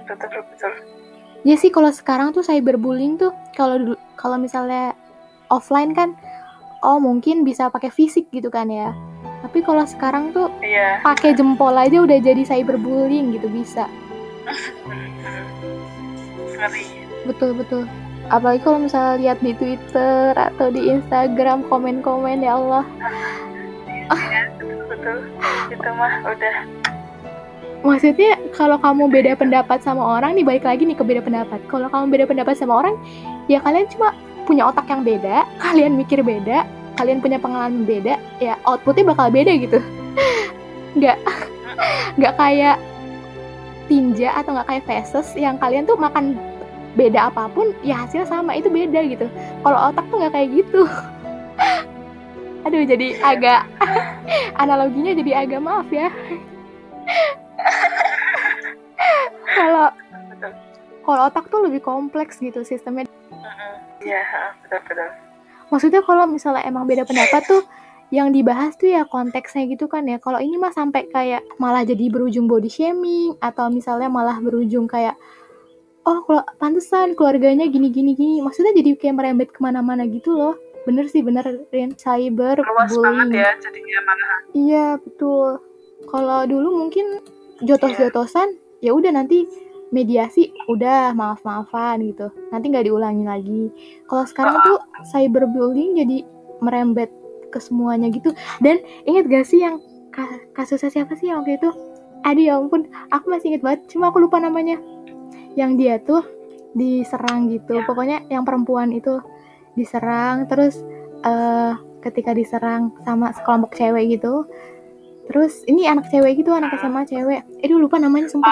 Betul 0.09 0.40
betul 0.44 0.97
ya 1.46 1.55
sih 1.55 1.70
kalau 1.70 1.90
sekarang 1.94 2.35
tuh 2.35 2.42
cyberbullying 2.42 3.18
tuh 3.18 3.31
kalau 3.55 3.94
kalau 4.18 4.38
misalnya 4.38 4.94
offline 5.51 5.94
kan 5.94 6.14
oh 6.83 6.98
mungkin 7.03 7.42
bisa 7.42 7.70
pakai 7.70 7.90
fisik 7.90 8.31
gitu 8.31 8.51
kan 8.51 8.70
ya. 8.70 8.94
Tapi 9.38 9.62
kalau 9.62 9.87
sekarang 9.87 10.35
tuh 10.35 10.51
iya. 10.62 10.98
pakai 11.07 11.35
jempol 11.35 11.74
aja 11.74 12.03
udah 12.03 12.18
jadi 12.18 12.42
cyberbullying 12.42 13.35
gitu 13.38 13.46
bisa. 13.51 13.87
Betul 17.27 17.55
betul. 17.55 17.87
Apalagi 18.29 18.61
kalau 18.61 18.79
misalnya 18.83 19.14
lihat 19.22 19.38
di 19.40 19.53
Twitter 19.57 20.37
atau 20.37 20.68
di 20.68 20.90
Instagram 20.90 21.64
komen-komen 21.70 22.44
ya 22.44 22.61
Allah. 22.61 22.85
Iya, 24.12 24.53
betul 24.59 24.85
betul. 24.90 25.18
Itu 25.72 25.90
mah 25.96 26.14
udah 26.29 26.57
maksudnya 27.86 28.34
kalau 28.54 28.76
kamu 28.78 29.06
beda 29.10 29.32
pendapat 29.38 29.78
sama 29.82 30.18
orang 30.18 30.34
nih 30.34 30.44
balik 30.46 30.64
lagi 30.66 30.82
nih 30.82 30.96
ke 30.98 31.04
beda 31.04 31.22
pendapat. 31.22 31.60
Kalau 31.70 31.86
kamu 31.90 32.04
beda 32.10 32.24
pendapat 32.26 32.54
sama 32.58 32.82
orang 32.82 32.94
ya 33.46 33.62
kalian 33.62 33.86
cuma 33.90 34.14
punya 34.44 34.68
otak 34.68 34.88
yang 34.88 35.04
beda 35.04 35.44
kalian 35.64 35.94
mikir 35.94 36.24
beda 36.24 36.64
kalian 36.98 37.22
punya 37.22 37.38
pengalaman 37.38 37.86
beda 37.86 38.18
ya 38.42 38.58
outputnya 38.66 39.14
bakal 39.14 39.30
beda 39.30 39.52
gitu. 39.58 39.78
Nggak 40.98 41.18
nggak 42.18 42.34
kayak 42.34 42.76
tinja 43.86 44.34
atau 44.36 44.58
nggak 44.58 44.68
kayak 44.68 44.84
faces 44.84 45.32
yang 45.38 45.56
kalian 45.56 45.86
tuh 45.86 45.96
makan 45.96 46.36
beda 46.98 47.30
apa 47.30 47.46
pun 47.54 47.70
ya 47.86 48.02
hasilnya 48.02 48.26
sama 48.26 48.58
itu 48.58 48.66
beda 48.66 49.00
gitu. 49.06 49.26
Kalau 49.62 49.78
otak 49.92 50.04
tuh 50.10 50.16
nggak 50.18 50.34
kayak 50.34 50.48
gitu. 50.64 50.82
Aduh 52.66 52.82
jadi 52.84 53.14
agak 53.22 53.70
analoginya 54.58 55.14
jadi 55.14 55.46
agak 55.46 55.60
maaf 55.62 55.88
ya 55.94 56.10
kalau 59.59 59.87
kalau 61.09 61.21
otak 61.25 61.49
tuh 61.49 61.64
lebih 61.64 61.81
kompleks 61.81 62.37
gitu 62.38 62.62
sistemnya. 62.62 63.09
Iya 64.05 64.23
betul 64.62 64.81
betul. 64.85 65.09
Maksudnya 65.68 66.01
kalau 66.05 66.25
misalnya 66.29 66.64
emang 66.64 66.85
beda 66.85 67.05
pendapat 67.09 67.44
tuh 67.44 67.62
yang 68.09 68.33
dibahas 68.33 68.73
tuh 68.81 68.88
ya 68.88 69.05
konteksnya 69.05 69.68
gitu 69.68 69.88
kan 69.88 70.05
ya. 70.09 70.16
Kalau 70.21 70.40
ini 70.40 70.57
mah 70.57 70.73
sampai 70.73 71.09
kayak 71.12 71.44
malah 71.61 71.85
jadi 71.85 72.09
berujung 72.09 72.49
body 72.49 72.68
shaming 72.68 73.37
atau 73.40 73.68
misalnya 73.68 74.09
malah 74.09 74.40
berujung 74.40 74.88
kayak 74.88 75.16
oh 76.09 76.25
kalau 76.25 76.44
pantesan 76.57 77.12
keluarganya 77.12 77.68
gini 77.68 77.92
gini 77.92 78.12
gini. 78.16 78.40
Maksudnya 78.40 78.73
jadi 78.77 78.97
kayak 78.97 79.16
merembet 79.16 79.49
ke 79.53 79.61
mana-mana 79.61 80.09
gitu 80.09 80.37
loh. 80.37 80.57
Bener 80.88 81.05
sih 81.09 81.21
bener 81.21 81.44
Rin. 81.68 81.92
Cyber 81.97 82.64
luas 82.64 82.88
bullying. 82.88 83.05
banget 83.05 83.29
ya 83.33 83.51
jadinya 83.61 83.99
mana 84.09 84.27
iya 84.57 84.87
betul. 84.97 85.61
Kalau 86.09 86.49
dulu 86.49 86.85
mungkin 86.85 87.21
jotos-jotosan 87.61 88.67
ya 88.84 88.94
udah 88.94 89.10
nanti 89.10 89.46
mediasi 89.88 90.52
udah 90.68 91.16
maaf-maafan 91.16 92.04
gitu. 92.04 92.28
Nanti 92.52 92.68
nggak 92.68 92.86
diulangi 92.88 93.24
lagi. 93.24 93.64
Kalau 94.04 94.24
sekarang 94.28 94.56
tuh 94.64 94.78
cyberbullying 95.08 95.96
jadi 95.96 96.24
merembet 96.60 97.10
ke 97.48 97.58
semuanya 97.58 98.12
gitu. 98.12 98.36
Dan 98.60 98.84
inget 99.08 99.24
gak 99.28 99.46
sih 99.48 99.64
yang 99.64 99.80
kasusnya 100.52 100.92
siapa 100.92 101.16
sih 101.16 101.32
yang 101.32 101.42
waktu 101.42 101.56
itu? 101.56 101.70
Aduh 102.26 102.44
ya 102.44 102.54
ampun. 102.60 102.90
Aku 103.08 103.32
masih 103.32 103.56
inget 103.56 103.62
banget. 103.64 103.80
Cuma 103.88 104.12
aku 104.12 104.20
lupa 104.20 104.36
namanya. 104.42 104.76
Yang 105.56 105.70
dia 105.80 105.94
tuh 106.02 106.22
diserang 106.76 107.48
gitu. 107.48 107.80
Ya. 107.80 107.82
pokoknya 107.88 108.28
yang 108.28 108.44
perempuan 108.44 108.92
itu 108.92 109.22
diserang. 109.72 110.44
Terus 110.50 110.84
uh, 111.24 111.80
ketika 112.04 112.36
diserang 112.36 112.92
sama 113.02 113.32
sekelompok 113.32 113.74
cewek 113.74 114.20
gitu 114.20 114.46
Terus 115.28 115.62
ini 115.68 115.84
anak 115.84 116.08
cewek 116.08 116.40
gitu, 116.40 116.56
anak 116.56 116.72
SMA 116.80 117.04
cewek. 117.04 117.40
Eh, 117.60 117.68
lupa 117.68 118.00
namanya 118.00 118.32
sumpah. 118.32 118.48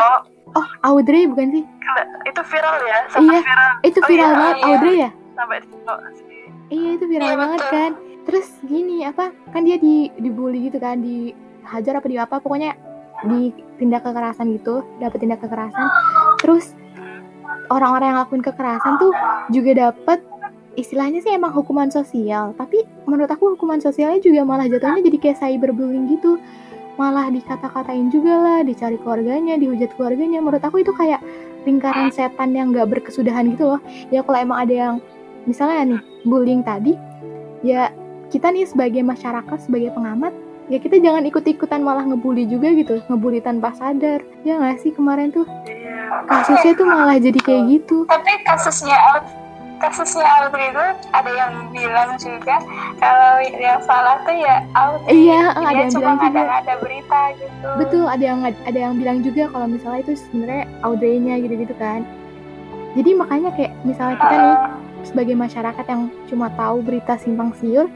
Oh, 0.53 0.61
oh 0.61 0.67
Audrey 0.85 1.25
bukan 1.25 1.61
sih? 1.61 1.65
Itu 2.29 2.43
viral 2.45 2.77
ya, 2.85 2.99
iya, 3.17 3.41
viral. 3.41 3.73
Itu 3.81 3.99
oh, 4.01 4.07
viral 4.07 4.31
iya, 4.31 4.37
banget 4.37 4.57
iya. 4.57 4.67
Audrey 4.69 4.97
ya? 5.01 5.11
Sampai 5.37 5.57
oh, 5.65 5.99
Iya, 6.67 6.91
itu 7.01 7.05
viral 7.09 7.31
iya, 7.33 7.37
banget 7.39 7.61
betul. 7.65 7.73
kan. 7.73 7.91
Terus 8.27 8.47
gini 8.67 8.97
apa? 9.07 9.25
Kan 9.55 9.63
dia 9.65 9.77
di 9.81 10.13
dibully 10.21 10.69
gitu 10.69 10.79
kan, 10.83 11.01
dihajar 11.01 11.99
apa 11.99 12.07
di 12.11 12.17
apa, 12.21 12.37
pokoknya 12.43 12.77
di 13.25 13.55
tindak 13.81 14.05
kekerasan 14.05 14.53
gitu, 14.61 14.85
dapat 15.01 15.19
tindak 15.23 15.41
kekerasan. 15.41 15.89
Terus 16.45 16.77
orang-orang 17.71 18.13
yang 18.13 18.19
lakuin 18.21 18.45
kekerasan 18.45 19.01
tuh 19.01 19.13
juga 19.51 19.89
dapat 19.89 20.19
istilahnya 20.77 21.25
sih 21.25 21.33
emang 21.35 21.57
hukuman 21.57 21.89
sosial 21.89 22.53
tapi 22.55 22.85
menurut 23.07 23.31
aku 23.31 23.55
hukuman 23.55 23.79
sosialnya 23.79 24.21
juga 24.21 24.43
malah 24.43 24.67
jatuhnya 24.67 25.07
jadi 25.07 25.19
kayak 25.23 25.39
cyberbullying 25.41 26.11
gitu 26.19 26.37
malah 26.97 27.29
dikata-katain 27.29 28.09
juga 28.09 28.35
lah, 28.41 28.59
dicari 28.65 28.97
keluarganya, 28.97 29.61
dihujat 29.61 29.93
keluarganya. 29.95 30.41
Menurut 30.41 30.65
aku 30.65 30.81
itu 30.81 30.93
kayak 30.97 31.21
lingkaran 31.69 32.09
setan 32.09 32.57
yang 32.57 32.73
gak 32.73 32.89
berkesudahan 32.89 33.53
gitu 33.53 33.77
loh. 33.77 33.81
Ya 34.09 34.25
kalau 34.25 34.41
emang 34.41 34.59
ada 34.65 34.75
yang 34.75 34.95
misalnya 35.45 35.97
nih 35.97 36.01
bullying 36.25 36.65
tadi, 36.65 36.97
ya 37.61 37.93
kita 38.33 38.49
nih 38.49 38.65
sebagai 38.65 39.05
masyarakat, 39.05 39.59
sebagai 39.61 39.93
pengamat, 39.93 40.33
ya 40.73 40.81
kita 40.81 40.97
jangan 40.99 41.29
ikut-ikutan 41.29 41.85
malah 41.85 42.03
ngebully 42.03 42.49
juga 42.49 42.73
gitu, 42.73 43.05
ngebully 43.13 43.45
tanpa 43.45 43.77
sadar. 43.77 44.25
Ya 44.43 44.57
gak 44.57 44.81
sih 44.81 44.91
kemarin 44.91 45.31
tuh? 45.31 45.45
Iya. 45.69 46.25
Kasusnya 46.27 46.73
tuh 46.81 46.89
malah 46.89 47.21
jadi 47.21 47.39
kayak 47.45 47.63
gitu. 47.77 48.09
Tapi 48.09 48.41
kasusnya 48.49 48.97
kasusnya 49.77 50.25
Audrey 50.41 50.69
itu 50.69 50.85
ada 51.11 51.31
yang 51.31 51.53
bilang 51.69 52.11
juga 52.17 52.57
kalau 52.97 53.33
yang 53.45 53.81
salah 53.81 54.17
tuh 54.23 54.33
ya 54.33 54.65
Audrey 54.73 55.13
Iya, 55.27 55.41
dia 55.53 55.63
ada 55.63 55.79
yang 55.79 55.93
cuma 55.93 56.03
bilang 56.03 56.19
juga. 56.23 56.43
ada 56.57 56.75
berita 56.81 57.21
gitu 57.37 57.69
Betul, 57.77 58.05
ada 58.07 58.25
yang 58.25 58.41
ada 58.43 58.79
yang 58.79 58.95
bilang 58.97 59.19
juga 59.21 59.43
kalau 59.49 59.67
misalnya 59.67 60.01
itu 60.03 60.13
sebenarnya 60.19 60.65
Audrey-nya 60.81 61.35
gitu-gitu 61.39 61.75
kan. 61.77 62.01
Jadi 62.95 63.11
makanya 63.13 63.51
kayak 63.53 63.73
misalnya 63.83 64.17
kita 64.17 64.35
nih 64.35 64.57
sebagai 65.05 65.35
masyarakat 65.37 65.85
yang 65.85 66.03
cuma 66.27 66.49
tahu 66.51 66.81
berita 66.81 67.15
simpang 67.17 67.53
siur, 67.55 67.87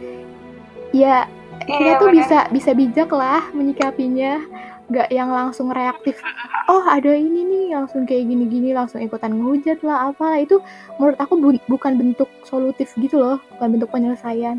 ya 0.93 1.25
kita 1.61 1.81
Iya, 1.81 1.93
tuh 1.97 2.09
bener. 2.09 2.17
bisa 2.21 2.39
bisa 2.51 2.71
bijak 2.71 3.09
lah 3.09 3.49
menyikapinya, 3.51 4.45
nggak 4.91 5.09
yang 5.09 5.31
langsung 5.31 5.71
reaktif. 5.71 6.19
Oh 6.67 6.83
ada 6.83 7.11
ini 7.11 7.43
nih 7.43 7.65
langsung 7.73 8.03
kayak 8.03 8.27
gini-gini 8.27 8.75
langsung 8.75 8.99
ikutan 8.99 9.33
ngehujat 9.33 9.81
lah 9.81 10.11
apa 10.11 10.39
itu 10.39 10.59
menurut 10.99 11.15
aku 11.17 11.35
bu- 11.37 11.65
bukan 11.67 11.95
bentuk 11.95 12.27
solutif 12.43 12.91
gitu 12.97 13.17
loh, 13.17 13.39
bukan 13.55 13.69
bentuk 13.73 13.89
penyelesaian. 13.89 14.59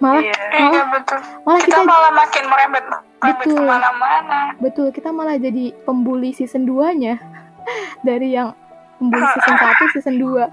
Malah 0.00 0.24
Iya. 0.24 0.32
iya 0.56 0.82
betul 0.88 1.20
malah 1.44 1.60
kita 1.60 1.76
kita 1.76 1.84
malah 1.84 2.08
makin 2.10 2.44
merembet 2.48 2.84
merembet 2.88 3.36
Betul. 3.44 3.52
ke 3.52 3.62
mana-mana 3.62 4.38
Betul, 4.56 4.86
kita 4.90 5.12
malah 5.12 5.36
jadi 5.36 5.76
pembuli 5.84 6.32
season 6.32 6.64
2-nya 6.64 7.20
dari 8.08 8.32
yang 8.32 8.56
pembuli 8.96 9.28
season 9.36 9.56
1, 9.60 9.92
season 9.92 10.16
2. 10.16 10.48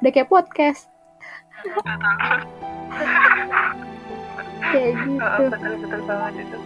Udah 0.00 0.10
kayak 0.10 0.32
podcast. 0.32 0.88
kayak 4.64 4.92
gitu. 4.96 5.44
Betul 5.44 5.74
betul 5.78 6.00
banget 6.08 6.34
itu. 6.40 6.58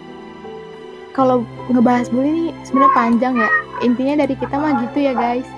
Kalau 1.19 1.43
ngebahas 1.67 2.07
bully 2.15 2.31
nih 2.31 2.49
sebenarnya 2.63 2.95
panjang 2.95 3.35
ya. 3.35 3.51
Intinya 3.83 4.15
dari 4.23 4.39
kita 4.39 4.55
mah 4.55 4.87
gitu 4.87 4.99
ya, 5.03 5.13
guys. 5.19 5.49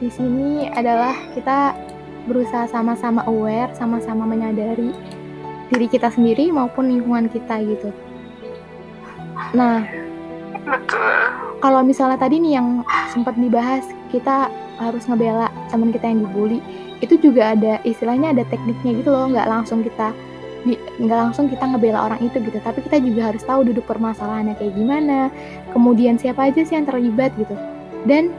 Di 0.00 0.08
sini 0.08 0.72
adalah 0.72 1.12
kita 1.36 1.76
berusaha 2.24 2.64
sama-sama 2.72 3.20
aware, 3.28 3.76
sama-sama 3.76 4.24
menyadari 4.24 4.96
diri 5.68 5.86
kita 5.86 6.08
sendiri 6.08 6.48
maupun 6.48 6.88
lingkungan 6.88 7.28
kita 7.28 7.60
gitu. 7.60 7.92
Nah, 9.52 9.84
kalau 11.60 11.84
misalnya 11.84 12.16
tadi 12.16 12.40
nih 12.40 12.56
yang 12.56 12.82
sempat 13.12 13.36
dibahas 13.36 13.84
kita 14.08 14.48
harus 14.80 15.04
ngebela 15.08 15.48
teman 15.72 15.92
kita 15.92 16.08
yang 16.08 16.24
dibully 16.24 16.60
itu 17.00 17.16
juga 17.20 17.52
ada 17.52 17.80
istilahnya 17.84 18.32
ada 18.32 18.44
tekniknya 18.48 19.00
gitu 19.00 19.12
loh 19.12 19.28
nggak 19.28 19.48
langsung 19.48 19.84
kita 19.84 20.12
nggak 20.74 21.18
langsung 21.30 21.46
kita 21.46 21.62
ngebela 21.62 22.10
orang 22.10 22.20
itu 22.26 22.42
gitu. 22.42 22.58
Tapi 22.58 22.82
kita 22.82 22.98
juga 22.98 23.30
harus 23.30 23.46
tahu 23.46 23.70
duduk 23.70 23.86
permasalahannya 23.86 24.58
kayak 24.58 24.74
gimana. 24.74 25.30
Kemudian 25.70 26.18
siapa 26.18 26.50
aja 26.50 26.66
sih 26.66 26.74
yang 26.74 26.88
terlibat 26.88 27.30
gitu. 27.38 27.54
Dan 28.08 28.34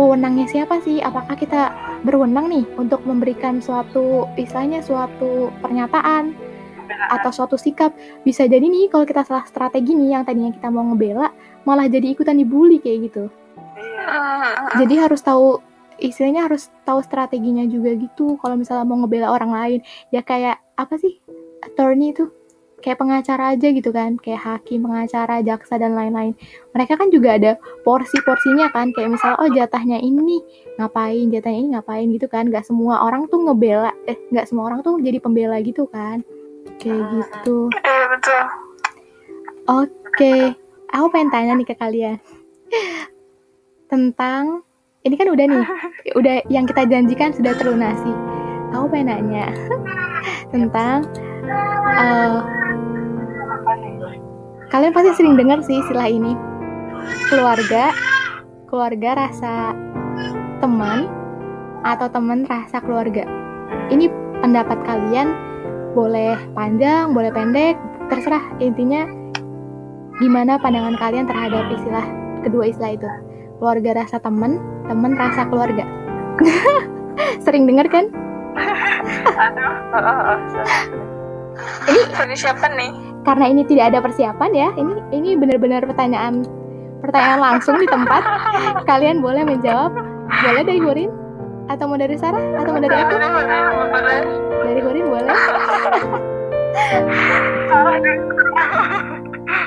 wewenangnya 0.00 0.48
siapa 0.48 0.80
sih? 0.80 1.04
Apakah 1.04 1.36
kita 1.36 1.74
berwenang 2.06 2.48
nih 2.48 2.64
untuk 2.80 3.04
memberikan 3.04 3.60
suatu 3.60 4.24
istilahnya 4.40 4.80
suatu 4.80 5.52
pernyataan 5.60 6.32
atau 7.12 7.30
suatu 7.34 7.60
sikap? 7.60 7.92
Bisa 8.24 8.48
jadi 8.48 8.64
nih 8.64 8.88
kalau 8.88 9.04
kita 9.04 9.26
salah 9.28 9.44
strategi 9.44 9.92
nih 9.92 10.16
yang 10.16 10.22
tadinya 10.24 10.52
kita 10.54 10.72
mau 10.72 10.88
ngebela 10.88 11.28
malah 11.68 11.86
jadi 11.86 12.16
ikutan 12.16 12.40
dibully 12.40 12.80
kayak 12.80 13.12
gitu. 13.12 13.24
Iya. 13.80 14.84
jadi 14.84 15.08
harus 15.08 15.20
tahu 15.24 15.62
istilahnya 16.00 16.48
harus 16.48 16.72
tahu 16.82 17.04
strateginya 17.04 17.62
juga 17.68 17.92
gitu. 17.94 18.40
Kalau 18.40 18.56
misalnya 18.56 18.88
mau 18.88 18.98
ngebela 19.04 19.28
orang 19.30 19.52
lain 19.52 19.80
ya 20.08 20.24
kayak 20.24 20.58
apa 20.74 20.96
sih 20.96 21.19
attorney 21.64 22.12
itu 22.14 22.30
kayak 22.80 22.96
pengacara 22.96 23.52
aja 23.54 23.68
gitu 23.70 23.92
kan 23.92 24.16
kayak 24.16 24.40
hakim 24.40 24.88
pengacara 24.88 25.44
jaksa 25.44 25.76
dan 25.76 25.92
lain-lain. 25.92 26.32
Mereka 26.72 26.96
kan 26.96 27.12
juga 27.12 27.36
ada 27.36 27.60
porsi-porsinya 27.84 28.72
kan 28.72 28.90
kayak 28.96 29.14
misalnya 29.14 29.36
oh 29.38 29.50
jatahnya 29.52 30.00
ini 30.00 30.40
ngapain 30.80 31.28
jatahnya 31.28 31.60
ini 31.60 31.68
ngapain 31.76 32.08
gitu 32.10 32.26
kan. 32.26 32.48
Nggak 32.48 32.64
semua 32.66 33.04
orang 33.04 33.28
tuh 33.28 33.44
ngebela 33.44 33.92
eh 34.08 34.16
nggak 34.32 34.48
semua 34.48 34.72
orang 34.72 34.80
tuh 34.80 34.96
jadi 34.98 35.20
pembela 35.20 35.60
gitu 35.60 35.86
kan. 35.92 36.24
Kayak 36.80 37.04
gitu. 37.12 37.68
Iya 37.84 38.04
betul. 38.16 38.44
Oke, 39.70 40.34
aku 40.90 41.06
pengen 41.12 41.30
tanya 41.30 41.52
nih 41.54 41.68
ke 41.68 41.76
kalian 41.76 42.18
tentang 43.92 44.64
ini 45.04 45.14
kan 45.16 45.28
udah 45.32 45.44
nih, 45.46 45.64
udah 46.18 46.34
yang 46.48 46.64
kita 46.64 46.88
janjikan 46.88 47.30
sudah 47.36 47.52
terlunasi. 47.54 48.12
Aku 48.72 48.88
pengen 48.88 49.12
nanya 49.12 49.52
tentang 50.52 51.04
eh, 52.00 52.36
kalian 54.70 54.92
pasti 54.94 55.10
sering 55.18 55.34
dengar 55.34 55.58
sih 55.66 55.82
istilah 55.82 56.06
ini. 56.06 56.32
Keluarga, 57.32 57.90
keluarga 58.70 59.26
rasa 59.26 59.74
teman 60.62 61.10
atau 61.82 62.06
teman 62.12 62.46
rasa 62.46 62.78
keluarga. 62.82 63.24
Ini 63.90 64.06
pendapat 64.44 64.78
kalian 64.86 65.34
boleh 65.92 66.38
panjang, 66.54 67.10
boleh 67.10 67.34
pendek, 67.34 67.74
terserah. 68.12 68.42
Intinya 68.62 69.06
gimana 70.20 70.60
pandangan 70.60 70.94
kalian 71.00 71.26
terhadap 71.26 71.66
istilah 71.74 72.06
kedua 72.46 72.70
istilah 72.70 72.92
itu? 72.94 73.08
Keluarga 73.58 74.06
rasa 74.06 74.16
teman 74.22 74.60
teman 74.86 75.18
rasa 75.18 75.44
keluarga. 75.50 75.84
Sering 77.44 77.66
dengar 77.66 77.88
kan? 77.90 78.06
Aduh. 79.44 81.19
Dari 82.14 82.36
siapa 82.36 82.66
nih? 82.72 82.90
Karena 83.26 83.46
ini 83.52 83.62
tidak 83.68 83.92
ada 83.92 83.98
persiapan 84.00 84.50
ya 84.56 84.68
ini 84.80 84.92
ini 85.12 85.36
benar-benar 85.36 85.84
pertanyaan 85.84 86.44
pertanyaan 87.04 87.40
langsung 87.40 87.76
di 87.80 87.86
tempat. 87.88 88.22
Kalian 88.90 89.20
boleh 89.20 89.44
menjawab 89.44 89.92
boleh 90.30 90.62
dari 90.64 90.80
Hurin? 90.80 91.10
Atau 91.70 91.86
mau 91.86 91.98
dari 92.00 92.18
Sarah? 92.18 92.42
Atau 92.58 92.74
mau 92.74 92.82
dari 92.82 92.96
aku? 92.96 93.14
Dari 94.66 94.80
Hurin 94.80 95.06
boleh. 95.08 95.30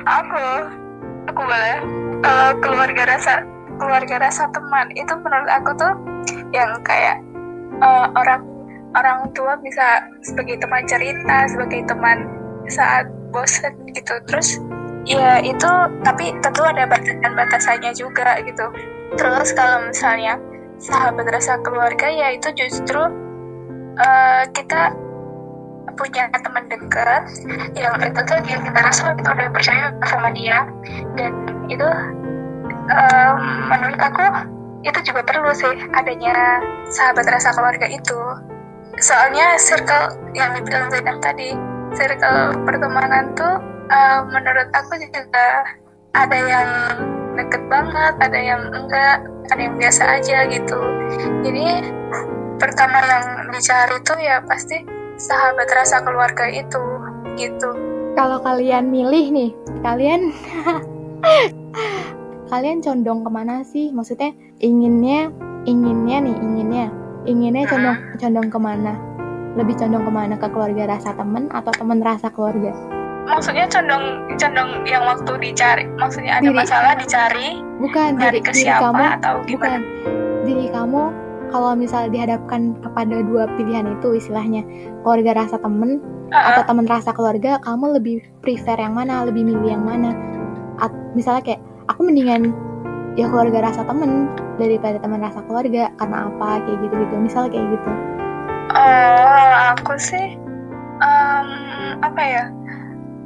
Aku 0.03 0.45
aku 1.27 1.41
boleh. 1.43 1.77
Kalau 2.23 2.51
keluarga 2.63 3.03
rasa 3.15 3.43
keluarga 3.81 4.15
rasa 4.21 4.47
teman 4.53 4.87
itu 4.95 5.13
menurut 5.19 5.49
aku 5.49 5.71
tuh 5.75 5.93
yang 6.55 6.77
kayak 6.85 7.19
eh, 7.81 8.07
orang 8.15 8.52
orang 8.93 9.29
tua 9.33 9.57
bisa 9.61 10.05
sebagai 10.21 10.61
teman 10.61 10.85
cerita 10.85 11.49
sebagai 11.49 11.81
teman 11.89 12.29
saat 12.69 13.09
bosan 13.33 13.73
gitu. 13.91 14.13
Terus 14.29 14.61
ya 15.03 15.41
itu 15.43 15.69
tapi 16.05 16.31
tentu 16.39 16.61
ada 16.63 16.87
batasan-batasannya 16.87 17.91
juga 17.97 18.39
gitu. 18.45 18.65
Terus 19.17 19.53
kalau 19.53 19.89
misalnya 19.89 20.39
sahabat 20.81 21.27
rasa 21.29 21.59
keluarga 21.61 22.07
ya 22.09 22.33
itu 22.33 22.49
justru 22.53 23.01
eh, 23.97 24.43
kita 24.53 24.93
punya 25.93 26.25
teman 26.41 26.65
dekat 26.69 27.23
yang 27.77 27.93
itu 28.01 28.19
tuh 28.25 28.39
yang 28.49 28.61
kita 28.65 28.79
rasa 28.81 29.13
kita 29.13 29.29
udah 29.29 29.49
percaya 29.53 29.85
sama 30.09 30.29
dia. 30.33 30.65
Dan 31.13 31.31
itu 31.69 31.87
em, 32.89 33.35
menurut 33.69 33.99
aku 34.01 34.25
itu 34.83 34.99
juga 35.07 35.21
perlu 35.23 35.51
sih 35.55 35.73
adanya 35.95 36.59
sahabat 36.91 37.25
rasa 37.29 37.55
keluarga 37.55 37.87
itu 37.87 38.19
soalnya 39.01 39.57
circle 39.57 40.13
yang 40.37 40.53
dibilang 40.53 40.89
Zainab 40.93 41.17
tadi 41.23 41.57
circle 41.97 42.57
pertemanan 42.65 43.33
tuh 43.33 43.57
em, 43.89 44.21
menurut 44.29 44.69
aku 44.73 44.97
juga 45.01 45.65
ada 46.13 46.37
yang 46.37 46.69
deket 47.33 47.63
banget 47.65 48.13
ada 48.21 48.39
yang 48.39 48.61
enggak 48.69 49.25
ada 49.49 49.61
yang 49.61 49.75
biasa 49.75 50.03
aja 50.21 50.37
gitu. 50.47 50.79
Jadi 51.41 51.65
pertama 52.61 53.01
yang 53.01 53.49
dicari 53.49 53.97
tuh 54.05 54.17
ya 54.21 54.39
pasti 54.45 54.85
sahabat 55.17 55.67
rasa 55.73 56.05
keluarga 56.05 56.45
itu 56.47 56.83
gitu. 57.35 57.69
Kalau 58.13 58.37
kalian 58.45 58.93
milih 58.93 59.33
nih 59.33 59.51
kalian 59.81 60.29
kalian 62.53 62.79
condong 62.85 63.25
ke 63.25 63.29
mana 63.33 63.65
sih? 63.65 63.89
Maksudnya 63.89 64.37
inginnya 64.61 65.33
inginnya 65.65 66.17
nih 66.29 66.37
inginnya 66.37 66.87
inginnya 67.23 67.63
condong 67.67 67.97
condong 68.19 68.47
ke 68.51 68.59
mana 68.59 68.93
lebih 69.53 69.77
condong 69.77 70.03
ke 70.03 70.11
mana 70.11 70.35
ke 70.35 70.47
keluarga 70.49 70.83
rasa 70.97 71.13
temen 71.13 71.45
atau 71.53 71.71
temen 71.77 72.01
rasa 72.01 72.27
keluarga? 72.33 72.73
Maksudnya 73.23 73.69
condong 73.71 74.27
condong 74.35 74.83
yang 74.83 75.05
waktu 75.07 75.31
dicari 75.39 75.85
maksudnya 75.95 76.41
ada 76.41 76.49
Diri. 76.49 76.57
masalah 76.57 76.91
dicari 76.97 77.47
bukan 77.79 78.19
dari 78.19 78.41
diri, 78.41 78.47
ke 78.47 78.51
diri 78.51 78.65
siapa 78.67 78.91
kamu 78.91 79.03
atau 79.21 79.33
bukan. 79.45 79.47
Gimana 79.47 79.79
diri 80.43 80.67
kamu 80.73 81.03
kalau 81.53 81.71
misalnya 81.77 82.09
dihadapkan 82.11 82.75
kepada 82.81 83.15
dua 83.23 83.45
pilihan 83.55 83.85
itu 83.93 84.17
istilahnya 84.17 84.61
keluarga 85.05 85.45
rasa 85.45 85.55
temen 85.61 86.01
Heeh. 86.33 86.45
atau 86.49 86.63
temen 86.65 86.85
rasa 86.89 87.13
keluarga 87.13 87.61
kamu 87.61 88.01
lebih 88.01 88.25
prefer 88.41 88.75
yang 88.75 88.97
mana? 88.97 89.23
Lebih 89.23 89.45
milih 89.45 89.69
yang 89.69 89.85
mana? 89.85 90.11
At- 90.81 91.13
misalnya 91.13 91.45
kayak 91.45 91.61
aku 91.87 92.09
mendingan 92.09 92.51
ya 93.13 93.29
keluarga 93.29 93.69
rasa 93.69 93.85
temen 93.85 94.29
daripada 94.57 94.97
teman 94.97 95.21
rasa 95.21 95.45
keluarga 95.45 95.89
karena 96.01 96.17
apa 96.29 96.65
kayak 96.65 96.77
gitu 96.81 96.95
gitu 97.05 97.15
misalnya 97.21 97.49
kayak 97.53 97.67
gitu. 97.77 97.91
Oh 98.73 99.51
aku 99.77 99.93
sih 100.01 100.37
em, 101.01 101.49
apa 102.01 102.21
ya 102.21 102.43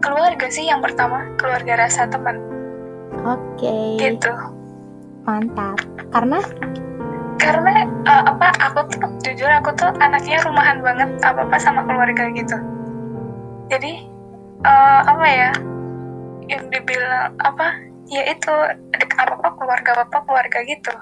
keluarga 0.03 0.47
sih 0.51 0.67
yang 0.67 0.83
pertama 0.83 1.23
keluarga 1.39 1.87
rasa 1.87 2.07
teman 2.11 2.39
oke. 3.23 3.75
Gitu. 3.99 4.33
Mantap. 5.23 5.79
Karena? 6.11 6.39
Karena 7.37 7.87
uh, 8.07 8.23
apa 8.35 8.47
aku 8.59 8.79
tuh 8.91 9.07
jujur 9.23 9.47
aku 9.51 9.71
tuh 9.75 9.91
anaknya 10.03 10.39
rumahan 10.43 10.83
banget 10.83 11.09
apa 11.23 11.47
apa 11.47 11.57
sama 11.59 11.83
keluarga 11.87 12.27
gitu. 12.35 12.57
Jadi 13.71 14.07
uh, 14.67 15.01
apa 15.07 15.27
ya 15.27 15.51
yang 16.47 16.63
dibilang 16.71 17.35
apa 17.43 17.86
ya 18.07 18.21
itu 18.31 18.53
apa 19.17 19.33
apa 19.37 19.49
keluarga 19.55 19.91
apa 20.03 20.17
keluarga 20.23 20.59
gitu 20.63 20.93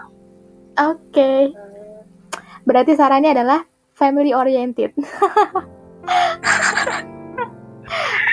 oke 0.82 1.02
okay. 1.12 1.54
berarti 2.66 2.98
sarannya 2.98 3.34
adalah 3.34 3.64
family 3.96 4.34
oriented 4.34 4.92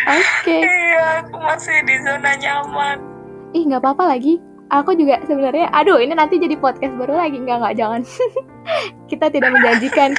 Oke. 0.03 0.25
Okay. 0.43 0.61
Iya, 0.67 1.23
aku 1.23 1.37
masih 1.39 1.77
di 1.87 1.97
zona 2.03 2.35
nyaman. 2.35 2.99
Ih, 3.55 3.63
nggak 3.71 3.83
apa-apa 3.85 4.17
lagi. 4.17 4.43
Aku 4.73 4.97
juga 4.97 5.21
sebenarnya, 5.29 5.69
aduh, 5.71 6.01
ini 6.01 6.17
nanti 6.17 6.41
jadi 6.41 6.57
podcast 6.57 6.97
baru 6.97 7.21
lagi. 7.21 7.39
Nggak, 7.39 7.57
nggak, 7.61 7.75
jangan. 7.77 8.01
Kita 9.11 9.29
tidak 9.29 9.53
menjanjikan. 9.53 10.17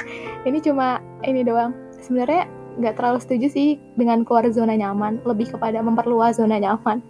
ini 0.48 0.58
cuma 0.62 1.02
ini 1.26 1.42
doang. 1.42 1.74
Sebenarnya 2.00 2.46
nggak 2.78 2.94
terlalu 2.96 3.18
setuju 3.20 3.46
sih 3.50 3.68
dengan 3.98 4.22
keluar 4.22 4.46
zona 4.54 4.78
nyaman. 4.78 5.20
Lebih 5.26 5.52
kepada 5.58 5.82
memperluas 5.82 6.38
zona 6.38 6.56
nyaman. 6.56 7.02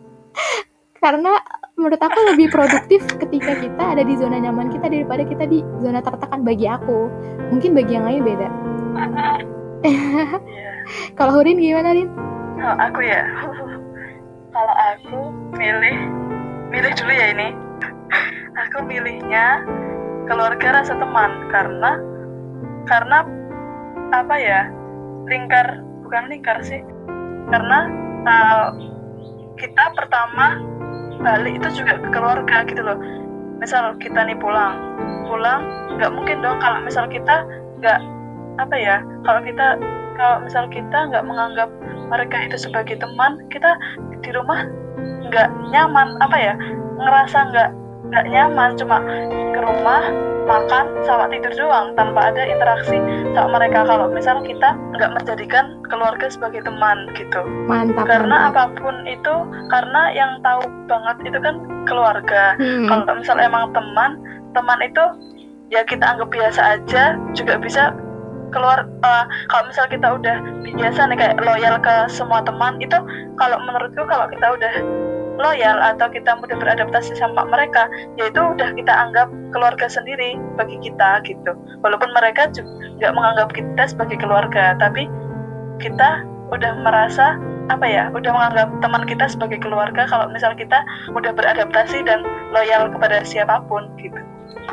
Karena 1.04 1.36
menurut 1.76 2.00
aku 2.00 2.16
lebih 2.32 2.48
produktif 2.48 3.04
ketika 3.20 3.60
kita 3.60 3.92
ada 3.92 4.00
di 4.00 4.16
zona 4.16 4.40
nyaman 4.40 4.72
kita 4.72 4.88
daripada 4.88 5.20
kita 5.28 5.44
di 5.44 5.60
zona 5.84 6.00
tertekan 6.00 6.40
bagi 6.40 6.64
aku. 6.64 7.12
Mungkin 7.52 7.76
bagi 7.76 7.92
yang 7.92 8.08
lain 8.08 8.24
beda. 8.24 8.48
Kalau 11.20 11.36
Hurin 11.36 11.60
gimana, 11.60 11.92
Rin? 11.92 12.08
kalau 12.64 12.80
aku 12.80 13.00
ya 13.04 13.22
kalau 14.56 14.74
aku 14.94 15.18
milih 15.52 15.98
milih 16.72 16.92
dulu 16.96 17.12
ya 17.12 17.26
ini 17.36 17.48
aku 18.56 18.88
milihnya 18.88 19.60
keluarga 20.24 20.80
rasa 20.80 20.96
teman 20.96 21.44
karena 21.52 22.00
karena 22.88 23.18
apa 24.16 24.34
ya 24.40 24.60
lingkar 25.28 25.84
bukan 26.08 26.24
lingkar 26.32 26.56
sih 26.64 26.80
karena 27.52 27.92
uh, 28.24 28.72
kita 29.60 29.84
pertama 29.92 30.64
balik 31.20 31.60
itu 31.62 31.82
juga 31.82 32.00
ke 32.00 32.08
keluarga 32.10 32.56
gitu 32.66 32.82
loh. 32.82 32.98
Misal 33.60 33.94
kita 34.02 34.26
nih 34.26 34.36
pulang 34.38 34.94
pulang 35.24 35.62
nggak 35.96 36.12
mungkin 36.12 36.44
dong 36.44 36.60
kalau 36.60 36.78
misal 36.84 37.08
kita 37.08 37.46
nggak 37.80 37.98
apa 38.60 38.76
ya 38.76 38.96
kalau 39.24 39.40
kita 39.42 39.78
kalau 40.14 40.36
misal 40.46 40.64
kita 40.70 40.98
nggak 41.10 41.24
menganggap 41.26 41.68
mereka 42.06 42.36
itu 42.46 42.56
sebagai 42.60 43.00
teman 43.00 43.40
kita 43.50 43.74
di 44.22 44.30
rumah 44.30 44.68
nggak 45.26 45.48
nyaman 45.74 46.14
apa 46.22 46.36
ya 46.38 46.54
ngerasa 47.00 47.38
nggak 47.50 47.68
nggak 48.12 48.24
nyaman. 48.30 48.70
Cuma 48.78 49.02
ke 49.54 49.60
rumah 49.62 50.02
makan 50.44 50.84
sama 51.08 51.26
tidur 51.32 51.52
doang 51.56 51.96
tanpa 51.96 52.30
ada 52.32 52.42
interaksi 52.44 53.00
sama 53.32 53.58
mereka 53.58 53.84
kalau 53.88 54.06
misal 54.12 54.40
kita 54.44 54.76
nggak 54.96 55.12
menjadikan 55.16 55.80
keluarga 55.88 56.26
sebagai 56.28 56.64
teman 56.64 57.08
gitu 57.16 57.40
mantap 57.66 58.04
karena 58.04 58.52
mantap. 58.52 58.72
apa 58.72 58.80
pun 58.80 58.96
itu 59.08 59.34
karena 59.72 60.02
yang 60.12 60.32
tahu 60.44 60.62
banget 60.86 61.16
itu 61.32 61.38
kan 61.40 61.56
keluarga 61.88 62.56
hmm. 62.60 62.86
kalau 62.88 63.16
misal 63.16 63.36
emang 63.40 63.72
teman 63.72 64.20
teman 64.52 64.78
itu 64.84 65.04
ya 65.72 65.82
kita 65.88 66.04
anggap 66.04 66.28
biasa 66.30 66.60
aja 66.78 67.16
juga 67.32 67.58
bisa 67.58 67.90
keluar 68.54 68.86
uh, 69.02 69.24
kalau 69.50 69.66
misal 69.66 69.84
kita 69.90 70.06
udah 70.14 70.36
biasa 70.78 71.10
nih 71.10 71.18
kayak 71.18 71.36
loyal 71.42 71.74
ke 71.82 72.06
semua 72.06 72.44
teman 72.46 72.78
itu 72.78 72.94
kalau 73.34 73.58
menurutku 73.66 74.06
kalau 74.06 74.30
kita 74.30 74.46
udah 74.54 74.74
loyal 75.38 75.78
atau 75.82 76.06
kita 76.10 76.38
mudah 76.38 76.56
beradaptasi 76.58 77.14
sama 77.18 77.46
mereka 77.50 77.90
yaitu 78.18 78.38
udah 78.38 78.70
kita 78.74 78.92
anggap 78.92 79.28
keluarga 79.50 79.86
sendiri 79.90 80.38
bagi 80.54 80.78
kita 80.82 81.22
gitu 81.26 81.52
walaupun 81.82 82.10
mereka 82.14 82.50
juga 82.54 82.70
nggak 83.00 83.12
menganggap 83.14 83.48
kita 83.54 83.82
sebagai 83.90 84.16
keluarga 84.22 84.78
tapi 84.78 85.10
kita 85.82 86.22
udah 86.54 86.72
merasa 86.86 87.34
apa 87.72 87.86
ya 87.88 88.12
udah 88.12 88.30
menganggap 88.30 88.68
teman 88.84 89.02
kita 89.08 89.24
sebagai 89.26 89.58
keluarga 89.58 90.04
kalau 90.06 90.28
misal 90.30 90.52
kita 90.52 90.84
udah 91.16 91.32
beradaptasi 91.32 92.04
dan 92.04 92.22
loyal 92.52 92.92
kepada 92.92 93.24
siapa 93.24 93.64
pun 93.66 93.88
gitu 93.98 94.20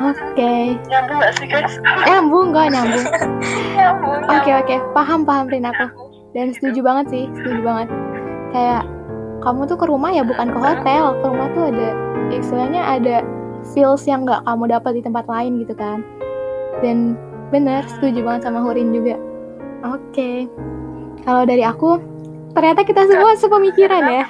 Oke. 0.00 0.16
Okay. 0.32 0.64
Nyambung 0.88 1.20
gak 1.20 1.36
sih 1.36 1.46
guys? 1.48 1.74
Nyambung 2.08 2.56
gak 2.56 2.72
nyambung. 2.72 3.06
nyambung. 3.76 4.20
Oke 4.24 4.40
okay, 4.40 4.54
oke, 4.56 4.64
okay. 4.64 4.78
paham 4.96 5.20
paham 5.28 5.52
Rin 5.52 5.68
aku. 5.68 5.84
Dan 6.32 6.56
setuju 6.56 6.80
banget 6.80 7.06
sih, 7.12 7.24
setuju 7.36 7.60
banget. 7.60 7.88
Kayak 8.56 8.88
kamu 9.42 9.66
tuh 9.66 9.78
ke 9.78 9.86
rumah 9.90 10.10
ya 10.14 10.22
bukan 10.22 10.48
ke 10.48 10.58
hotel, 10.58 11.04
ke 11.18 11.24
rumah 11.26 11.48
tuh 11.52 11.64
ada 11.74 11.88
istilahnya 12.32 12.82
ada 12.82 13.16
feels 13.74 14.06
yang 14.06 14.24
nggak 14.24 14.42
kamu 14.46 14.64
dapat 14.70 14.92
di 14.98 15.02
tempat 15.02 15.24
lain 15.26 15.60
gitu 15.62 15.74
kan. 15.74 16.00
Dan 16.80 17.18
bener, 17.50 17.84
setuju 17.86 18.22
banget 18.24 18.48
sama 18.48 18.62
Hurin 18.64 18.94
juga. 18.94 19.18
Oke. 19.82 19.98
Okay. 20.14 20.36
Kalau 21.22 21.46
dari 21.46 21.62
aku, 21.62 22.02
ternyata 22.54 22.82
kita 22.82 23.06
semua 23.06 23.38
sepemikiran 23.38 24.02
ya 24.10 24.24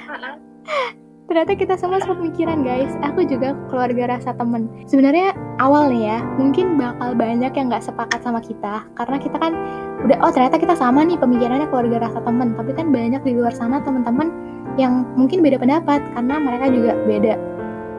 ternyata 1.27 1.55
kita 1.55 1.73
semua 1.79 2.03
sepemikiran 2.03 2.61
guys. 2.61 2.91
Aku 3.01 3.23
juga 3.23 3.55
keluarga 3.71 4.17
rasa 4.17 4.35
temen. 4.35 4.67
Sebenarnya 4.85 5.33
awal 5.57 5.89
nih 5.89 6.03
ya 6.13 6.19
mungkin 6.35 6.75
bakal 6.75 7.15
banyak 7.15 7.51
yang 7.55 7.67
nggak 7.71 7.83
sepakat 7.83 8.19
sama 8.21 8.43
kita. 8.43 8.83
Karena 8.95 9.17
kita 9.17 9.37
kan 9.39 9.53
udah 10.03 10.17
oh 10.19 10.31
ternyata 10.31 10.59
kita 10.59 10.75
sama 10.75 11.07
nih 11.07 11.15
pemikirannya 11.17 11.67
keluarga 11.71 12.09
rasa 12.09 12.19
temen. 12.21 12.53
Tapi 12.53 12.71
kan 12.75 12.91
banyak 12.91 13.21
di 13.23 13.31
luar 13.33 13.53
sana 13.55 13.79
teman-teman 13.81 14.29
yang 14.75 15.07
mungkin 15.15 15.39
beda 15.39 15.57
pendapat. 15.57 16.03
Karena 16.13 16.35
mereka 16.39 16.65
juga 16.69 16.91
beda 17.07 17.33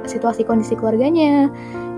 situasi 0.04 0.44
kondisi 0.44 0.76
keluarganya. 0.76 1.48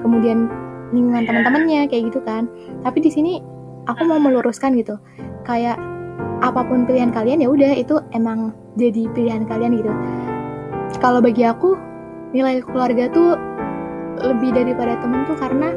Kemudian 0.06 0.46
lingkungan 0.94 1.26
iya. 1.26 1.28
teman-temannya 1.28 1.80
kayak 1.90 2.14
gitu 2.14 2.20
kan. 2.22 2.46
Tapi 2.86 3.02
di 3.02 3.10
sini 3.10 3.42
aku 3.90 4.06
mau 4.06 4.22
meluruskan 4.22 4.78
gitu. 4.78 4.96
Kayak 5.42 5.76
apa 6.44 6.64
pun 6.64 6.84
pilihan 6.84 7.12
kalian 7.12 7.40
ya 7.40 7.48
udah 7.48 7.72
itu 7.76 7.96
emang 8.12 8.52
jadi 8.76 9.08
pilihan 9.16 9.48
kalian 9.48 9.72
gitu 9.80 9.92
kalau 10.98 11.20
bagi 11.20 11.46
aku 11.46 11.74
nilai 12.34 12.62
keluarga 12.62 13.08
tuh 13.10 13.38
lebih 14.20 14.56
daripada 14.56 14.96
temen 15.00 15.28
tuh 15.28 15.36
karena 15.38 15.72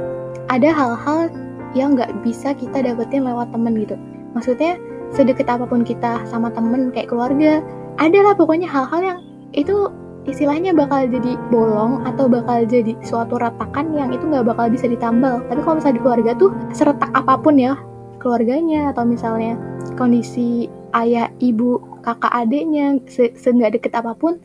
ada 0.50 0.70
hal-hal 0.72 1.30
yang 1.78 1.94
nggak 1.94 2.10
bisa 2.26 2.56
kita 2.58 2.82
dapetin 2.82 3.26
lewat 3.26 3.54
temen 3.54 3.78
gitu. 3.78 3.96
Maksudnya 4.34 4.80
sedekat 5.14 5.50
apa 5.50 5.66
pun 5.66 5.86
kita 5.86 6.26
sama 6.26 6.50
temen 6.54 6.90
kayak 6.94 7.10
keluarga 7.10 7.62
adalah 8.02 8.34
pokoknya 8.34 8.66
hal-hal 8.70 9.02
yang 9.02 9.20
itu 9.54 9.90
istilahnya 10.30 10.76
bakal 10.78 11.10
jadi 11.10 11.38
bolong 11.50 12.06
atau 12.06 12.30
bakal 12.30 12.62
jadi 12.66 12.94
suatu 13.02 13.42
retakan 13.42 13.98
yang 13.98 14.14
itu 14.14 14.26
nggak 14.26 14.46
bakal 14.46 14.70
bisa 14.70 14.86
ditambal. 14.86 15.42
Tapi 15.50 15.60
kalau 15.62 15.76
misalnya 15.78 15.98
di 15.98 16.04
keluarga 16.04 16.32
tuh 16.38 16.50
seretak 16.74 17.12
apa 17.14 17.34
pun 17.38 17.56
ya 17.58 17.74
keluarganya 18.20 18.92
atau 18.92 19.08
misalnya 19.08 19.56
kondisi 19.96 20.68
ayah 20.94 21.32
ibu 21.40 21.80
kakak 22.04 22.34
adiknya 22.34 23.00
se, 23.08 23.32
se 23.36 23.50
deket 23.54 23.94
apa 23.96 24.14
pun 24.18 24.38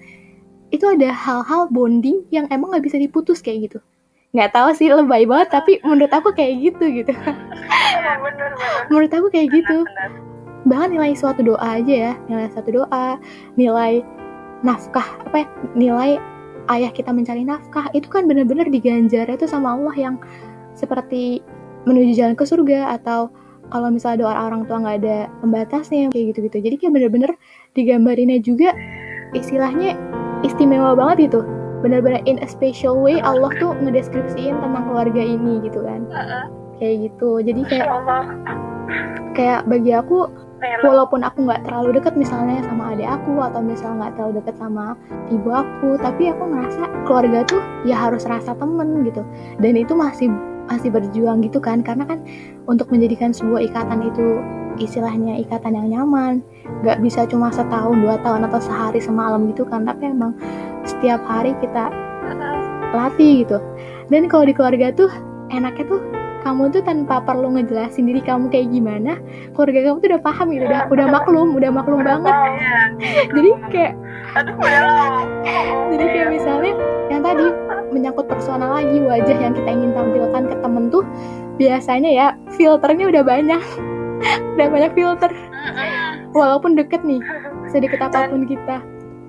itu 0.75 0.85
ada 0.91 1.15
hal-hal 1.15 1.71
bonding 1.71 2.27
yang 2.35 2.51
emang 2.51 2.75
nggak 2.75 2.85
bisa 2.91 2.99
diputus 2.99 3.39
kayak 3.39 3.71
gitu. 3.71 3.79
Nggak 4.35 4.51
tahu 4.51 4.69
sih 4.75 4.91
lebay 4.91 5.25
banget 5.25 5.55
tapi 5.55 5.79
menurut 5.87 6.11
aku 6.11 6.35
kayak 6.35 6.59
gitu 6.59 6.85
gitu. 6.91 7.15
Iya, 7.15 8.13
menurut 8.91 9.13
aku 9.15 9.27
kayak 9.31 9.49
gitu. 9.55 9.87
bahkan 10.65 10.97
nilai 10.97 11.13
suatu 11.13 11.45
doa 11.45 11.61
aja 11.61 11.93
ya 11.93 12.13
nilai 12.25 12.49
suatu 12.49 12.73
doa 12.73 13.21
nilai 13.61 14.01
nafkah 14.65 15.05
apa 15.29 15.45
ya 15.45 15.47
nilai 15.77 16.17
ayah 16.73 16.89
kita 16.89 17.13
mencari 17.13 17.45
nafkah 17.45 17.93
itu 17.93 18.09
kan 18.09 18.25
bener-bener 18.25 18.65
diganjar 18.73 19.29
itu 19.29 19.45
sama 19.45 19.77
Allah 19.77 19.93
yang 19.93 20.17
seperti 20.73 21.45
menuju 21.85 22.17
jalan 22.17 22.33
ke 22.33 22.49
surga 22.49 22.97
atau 22.97 23.29
kalau 23.69 23.93
misalnya 23.93 24.25
doa 24.25 24.35
orang 24.49 24.65
tua 24.65 24.81
nggak 24.81 24.97
ada 25.05 25.19
pembatasnya 25.41 26.09
kayak 26.13 26.33
gitu-gitu. 26.33 26.57
Jadi 26.65 26.77
kayak 26.81 26.93
bener-bener 26.97 27.33
digambarinnya 27.77 28.41
juga 28.41 28.73
istilahnya 29.37 29.97
istimewa 30.43 30.97
banget 30.99 31.31
itu 31.31 31.41
benar-benar 31.85 32.25
in 32.25 32.41
a 32.41 32.49
special 32.49 32.97
way 32.97 33.21
Allah 33.21 33.53
tuh 33.61 33.77
ngedeskripsiin 33.85 34.57
tentang 34.57 34.89
keluarga 34.89 35.21
ini 35.21 35.61
gitu 35.61 35.85
kan. 35.85 36.09
Kayak 36.81 37.13
gitu. 37.13 37.31
Jadi 37.45 37.61
kayak 37.69 37.89
kayak 39.37 39.61
bagi 39.69 39.93
aku 39.93 40.27
walaupun 40.81 41.21
aku 41.21 41.45
nggak 41.45 41.69
terlalu 41.69 42.01
deket 42.01 42.17
misalnya 42.17 42.65
sama 42.65 42.97
adik 42.97 43.05
aku 43.05 43.37
atau 43.37 43.61
misalnya 43.61 44.09
nggak 44.09 44.13
terlalu 44.17 44.33
deket 44.41 44.57
sama 44.57 44.97
ibu 45.29 45.49
aku 45.53 46.01
tapi 46.01 46.33
aku 46.33 46.43
ngerasa 46.49 46.83
keluarga 47.05 47.45
tuh 47.45 47.61
ya 47.85 48.01
harus 48.01 48.25
rasa 48.25 48.57
temen 48.57 49.05
gitu. 49.05 49.21
Dan 49.61 49.77
itu 49.77 49.93
masih 49.93 50.33
masih 50.73 50.89
berjuang 50.89 51.45
gitu 51.45 51.61
kan. 51.61 51.85
Karena 51.85 52.09
kan 52.09 52.25
untuk 52.65 52.89
menjadikan 52.89 53.37
sebuah 53.37 53.61
ikatan 53.61 54.09
itu 54.09 54.41
istilahnya 54.81 55.39
ikatan 55.43 55.77
yang 55.77 55.89
nyaman. 55.91 56.41
Nggak 56.83 56.99
bisa 57.05 57.27
cuma 57.29 57.53
setahun 57.53 57.97
dua 57.99 58.19
tahun 58.23 58.49
atau 58.49 58.61
sehari 58.61 59.01
semalam 59.03 59.47
gitu 59.51 59.67
kan. 59.69 59.85
Tapi 59.85 60.11
emang 60.11 60.35
setiap 60.85 61.21
hari 61.27 61.57
kita 61.61 61.91
latih 62.95 63.45
gitu. 63.45 63.59
Dan 64.09 64.31
kalau 64.31 64.45
di 64.47 64.55
keluarga 64.55 64.95
tuh 64.95 65.11
enaknya 65.51 65.87
tuh 65.91 66.01
kamu 66.45 66.77
tuh 66.77 66.85
tanpa 66.85 67.25
perlu 67.25 67.57
ngejelasin 67.57 68.05
diri 68.05 68.21
kamu 68.21 68.53
kayak 68.53 68.69
gimana 68.69 69.17
keluarga 69.57 69.81
kamu 69.81 69.97
tuh 69.97 70.09
udah 70.13 70.23
paham 70.23 70.47
gitu. 70.53 70.65
Udah 70.69 70.83
udah 70.93 71.07
maklum 71.09 71.49
udah 71.57 71.71
maklum 71.73 72.01
banget. 72.05 72.35
jadi 73.33 73.51
kayak 73.73 73.93
aduh 74.35 74.57
ya 74.61 74.83
jadi 75.95 76.05
kayak 76.11 76.29
misalnya 76.35 76.73
yang 77.09 77.23
tadi 77.23 77.47
menyangkut 77.95 78.27
personal 78.27 78.75
lagi 78.75 78.99
wajah 78.99 79.39
yang 79.39 79.55
kita 79.55 79.71
ingin 79.71 79.95
tampilkan 79.95 80.43
ke 80.51 80.57
temen 80.59 80.85
tuh 80.91 81.07
biasanya 81.55 82.11
ya 82.11 82.27
filternya 82.59 83.07
udah 83.09 83.23
banyak 83.23 83.63
udah 84.55 84.69
banyak 84.71 84.93
filter. 84.95 85.31
Walaupun 86.35 86.79
deket 86.79 87.03
nih 87.03 87.21
sedekat 87.71 88.11
apa 88.11 88.31
pun 88.31 88.47
kita. 88.47 88.83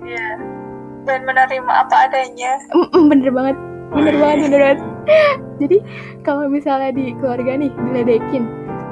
Iya. 0.06 0.28
Dan 1.06 1.22
menerima 1.22 1.70
apa 1.70 2.10
adanya. 2.10 2.58
Mm, 2.74 2.88
mm, 2.90 3.04
bener 3.10 3.30
banget. 3.30 3.56
Bener 3.94 4.14
banget 4.18 4.38
bener 4.50 4.60
banget. 4.60 4.80
Jadi 5.62 5.78
kalau 6.26 6.50
misalnya 6.50 6.90
di 6.90 7.14
keluarga 7.16 7.54
nih 7.54 7.70
diledekin 7.70 8.44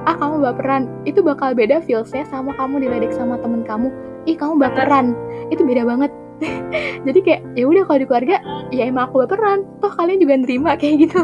ah 0.05 0.15
kamu 0.15 0.45
baperan. 0.45 0.83
Itu 1.09 1.25
bakal 1.25 1.57
beda 1.57 1.83
feelsnya 1.83 2.23
sama 2.29 2.55
kamu 2.55 2.87
diledek 2.87 3.11
sama 3.15 3.41
temen 3.41 3.67
kamu. 3.67 3.91
Ih 4.31 4.37
kamu 4.39 4.63
baperan. 4.63 5.17
Itu 5.51 5.67
beda 5.67 5.83
banget. 5.83 6.11
Jadi 7.07 7.19
kayak 7.23 7.43
ya 7.55 7.65
udah 7.67 7.83
kalau 7.87 7.99
di 7.99 8.07
keluarga 8.07 8.37
ya 8.71 8.87
emang 8.87 9.11
aku 9.11 9.27
baperan. 9.27 9.67
Toh 9.83 9.91
kalian 9.91 10.23
juga 10.23 10.35
nerima 10.39 10.79
kayak 10.79 11.09
gitu 11.09 11.21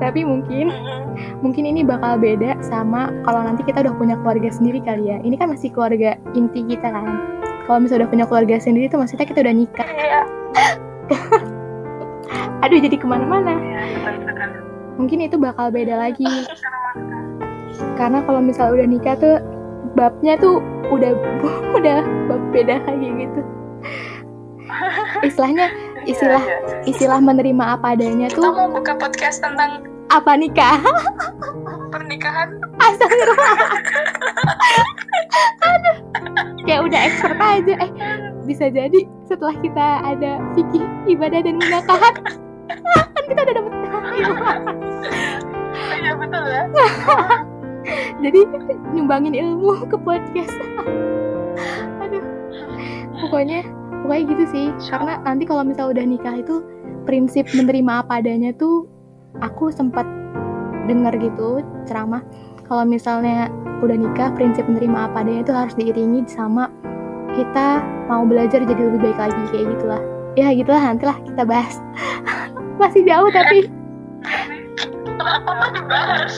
tapi 0.00 0.24
mungkin 0.24 0.72
mungkin 1.44 1.68
ini 1.68 1.84
bakal 1.84 2.16
beda 2.16 2.56
sama 2.64 3.12
kalau 3.28 3.44
nanti 3.44 3.62
kita 3.62 3.84
udah 3.84 3.94
punya 3.94 4.16
keluarga 4.24 4.48
sendiri 4.48 4.80
kali 4.80 5.12
ya. 5.12 5.20
Ini 5.20 5.36
kan 5.36 5.52
masih 5.52 5.68
keluarga 5.70 6.16
inti 6.32 6.64
kita 6.64 6.88
kan. 6.88 7.06
Kalau 7.68 7.78
misalnya 7.78 8.08
udah 8.08 8.10
punya 8.10 8.26
keluarga 8.26 8.56
sendiri 8.58 8.88
itu 8.88 8.96
maksudnya 8.96 9.28
kita 9.28 9.44
udah 9.44 9.54
nikah. 9.54 9.88
Iya. 9.92 10.22
aduh 12.64 12.80
jadi 12.80 12.96
ke 12.96 13.06
mana-mana. 13.06 13.56
Iya, 13.56 13.82
mungkin 14.96 15.24
itu 15.24 15.36
bakal 15.36 15.68
beda 15.72 15.96
lagi. 15.96 16.26
Karena 17.96 18.24
kalau 18.24 18.40
misalnya 18.40 18.82
udah 18.82 18.88
nikah 18.88 19.14
tuh 19.20 19.36
babnya 19.94 20.40
tuh 20.40 20.64
udah 20.90 21.12
udah 21.78 21.98
bab 22.28 22.42
beda 22.52 22.80
lagi 22.88 23.08
gitu. 23.20 23.40
Istilahnya 25.28 25.68
istilah 26.04 26.40
Iya, 26.40 26.56
iya. 26.56 26.76
istilah 26.86 27.20
menerima 27.20 27.64
apa 27.76 27.94
adanya 27.94 28.26
Kita 28.28 28.40
tuh 28.40 28.52
mau 28.52 28.68
buka 28.70 28.92
podcast 28.94 29.40
tentang 29.40 29.84
apa 30.10 30.34
nikah 30.34 30.82
pernikahan. 31.90 32.58
Astagfirullah 32.78 33.56
Aduh 35.62 35.96
kayak 36.60 36.80
udah 36.86 37.00
expert 37.02 37.38
aja 37.38 37.74
eh 37.78 37.90
bisa 38.44 38.68
jadi 38.68 39.00
setelah 39.24 39.54
kita 39.58 39.86
ada 40.04 40.38
fikih 40.54 40.84
ibadah 41.08 41.40
dan 41.42 41.56
munakahat 41.56 42.14
kan 42.22 42.36
kita 43.26 43.40
udah 43.42 43.54
dapet 43.54 43.72
Iya 45.90 46.12
betul 46.14 46.44
ya. 46.46 46.64
jadi 48.20 48.40
nyumbangin 48.92 49.34
ilmu 49.34 49.88
ke 49.88 49.96
podcast 49.98 50.54
aduh 51.98 52.22
pokoknya 53.18 53.64
pokoknya 54.10 54.26
gitu 54.34 54.44
sih. 54.50 54.66
Karena 54.90 55.22
nanti 55.22 55.46
kalau 55.46 55.62
misal 55.62 55.94
udah 55.94 56.02
nikah 56.02 56.42
itu 56.42 56.66
prinsip 57.06 57.46
menerima 57.54 58.02
apa 58.02 58.18
adanya 58.18 58.50
tuh 58.58 58.90
aku 59.38 59.70
sempat 59.70 60.02
dengar 60.90 61.14
gitu 61.14 61.62
ceramah. 61.86 62.26
Kalau 62.66 62.82
misalnya 62.82 63.46
udah 63.86 63.94
nikah 63.94 64.34
prinsip 64.34 64.66
menerima 64.66 65.06
apa 65.06 65.22
adanya 65.22 65.46
itu 65.46 65.54
harus 65.54 65.74
diiringi 65.78 66.26
sama 66.26 66.66
kita 67.38 67.86
mau 68.10 68.26
belajar 68.26 68.66
jadi 68.66 68.82
lebih 68.90 68.98
baik 68.98 69.30
lagi 69.30 69.42
kayak 69.54 69.78
gitulah. 69.78 70.02
Ya 70.34 70.50
gitulah 70.58 70.82
nantilah 70.82 71.14
kita 71.22 71.42
bahas. 71.46 71.78
Masih 72.82 73.06
jauh 73.06 73.30
tapi. 73.30 73.70
Apa 75.22 75.50
mau 75.54 75.70
dibahas? 75.70 76.34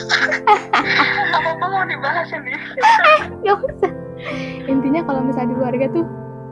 apa 1.33 1.49
apa 1.57 1.65
mau 1.65 1.85
dibahas 1.89 2.29
ini? 2.37 2.53
usah. 3.41 3.91
Intinya 4.69 5.01
kalau 5.09 5.25
misalnya 5.25 5.49
di 5.49 5.55
keluarga 5.57 5.85
tuh 5.89 6.05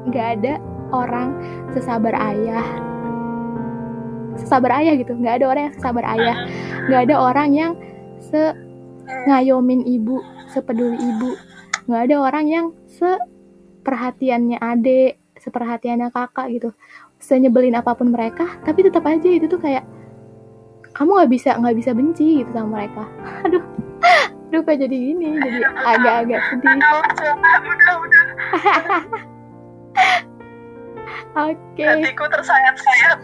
nggak 0.10 0.28
ada 0.42 0.54
orang 0.92 1.36
sesabar 1.74 2.14
ayah. 2.32 2.68
Sesabar 4.38 4.84
ayah 4.84 4.94
gitu 4.96 5.16
nggak 5.16 5.42
ada 5.42 5.46
orang 5.48 5.64
yang 5.68 5.76
sesabar 5.76 6.04
ayah. 6.16 6.38
Nggak 6.88 7.02
ada 7.10 7.16
orang 7.20 7.50
yang 7.56 7.72
se 8.22 8.56
ngayomin 9.28 9.84
ibu 9.88 10.22
sepeduli 10.52 11.00
ibu. 11.00 11.36
Nggak 11.88 12.02
ada 12.12 12.16
orang 12.22 12.46
yang 12.48 12.66
seperhatiannya 12.92 14.60
adek 14.60 15.20
seperhatiannya 15.42 16.14
kakak 16.14 16.48
gitu. 16.54 16.70
Senyebelin 17.22 17.78
apa 17.78 17.94
pun 17.94 18.14
mereka 18.14 18.46
tapi 18.66 18.86
tetap 18.86 19.06
aja 19.06 19.30
itu 19.30 19.46
tuh 19.46 19.62
kayak 19.62 19.86
kamu 20.92 21.18
nggak 21.18 21.32
bisa 21.32 21.50
nggak 21.58 21.78
bisa 21.78 21.92
benci 21.96 22.44
gitu 22.44 22.52
sama 22.54 22.82
mereka. 22.82 23.04
Aduh 23.48 23.64
aduh 24.52 24.68
kayak 24.68 24.84
jadi 24.84 24.98
gini? 25.00 25.40
Jadi 25.40 25.64
agak-agak 25.64 26.42
sedih. 26.52 26.76
Udah, 26.76 27.96
udah, 28.04 28.24
oke 31.36 31.84
Hatiku 31.84 32.26
tersayat-sayat. 32.30 33.18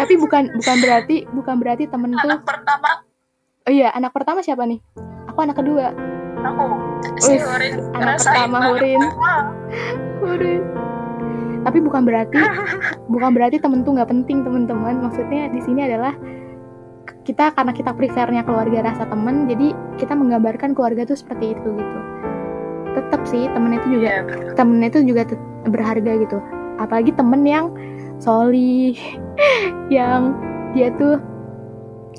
tapi 0.00 0.14
bukan 0.18 0.50
bukan 0.56 0.76
berarti 0.82 1.16
bukan 1.30 1.56
berarti 1.60 1.84
temen 1.86 2.16
tuh 2.16 2.30
Anak 2.32 2.42
pertama 2.42 2.90
oh 3.66 3.72
iya 3.72 3.90
anak 3.94 4.12
pertama 4.14 4.40
siapa 4.42 4.66
nih 4.66 4.80
aku 5.30 5.38
anak 5.42 5.56
kedua 5.58 5.92
aku 6.42 6.64
si 7.20 7.38
Hurin 7.40 7.74
anak 7.96 8.22
pertama. 8.22 8.72
Hurin. 8.72 9.00
Udah. 10.22 10.58
tapi 11.66 11.78
bukan 11.82 12.02
berarti 12.06 12.38
bukan 13.12 13.30
berarti 13.34 13.56
temen 13.58 13.82
tuh 13.82 13.98
nggak 13.98 14.10
penting 14.10 14.46
teman-teman 14.46 15.02
maksudnya 15.02 15.50
di 15.50 15.60
sini 15.62 15.86
adalah 15.86 16.14
kita 17.26 17.50
karena 17.54 17.74
kita 17.74 17.90
prefernya 17.94 18.42
keluarga 18.46 18.86
rasa 18.86 19.04
temen 19.10 19.50
jadi 19.50 19.74
kita 19.98 20.14
menggambarkan 20.14 20.78
keluarga 20.78 21.02
tuh 21.06 21.18
seperti 21.18 21.58
itu 21.58 21.68
gitu 21.74 21.98
tetap 22.96 23.20
sih 23.28 23.44
temen 23.52 23.76
itu 23.76 24.00
juga 24.00 24.08
Iya, 24.08 24.22
betul. 24.24 24.52
temen 24.56 24.78
itu 24.80 24.98
juga 25.04 25.22
berharga 25.68 26.12
gitu. 26.16 26.38
Apalagi 26.76 27.12
temen 27.12 27.44
yang 27.44 27.66
soli 28.16 28.96
yang 29.94 30.32
dia 30.72 30.88
tuh 30.96 31.20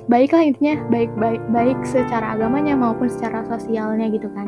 baik 0.08 0.32
lah 0.32 0.46
intinya 0.46 0.78
baik 0.88 1.12
baik 1.18 1.42
baik 1.52 1.78
secara 1.84 2.38
agamanya 2.38 2.78
maupun 2.78 3.10
secara 3.10 3.42
sosialnya 3.44 4.08
gitu 4.08 4.30
kan. 4.32 4.48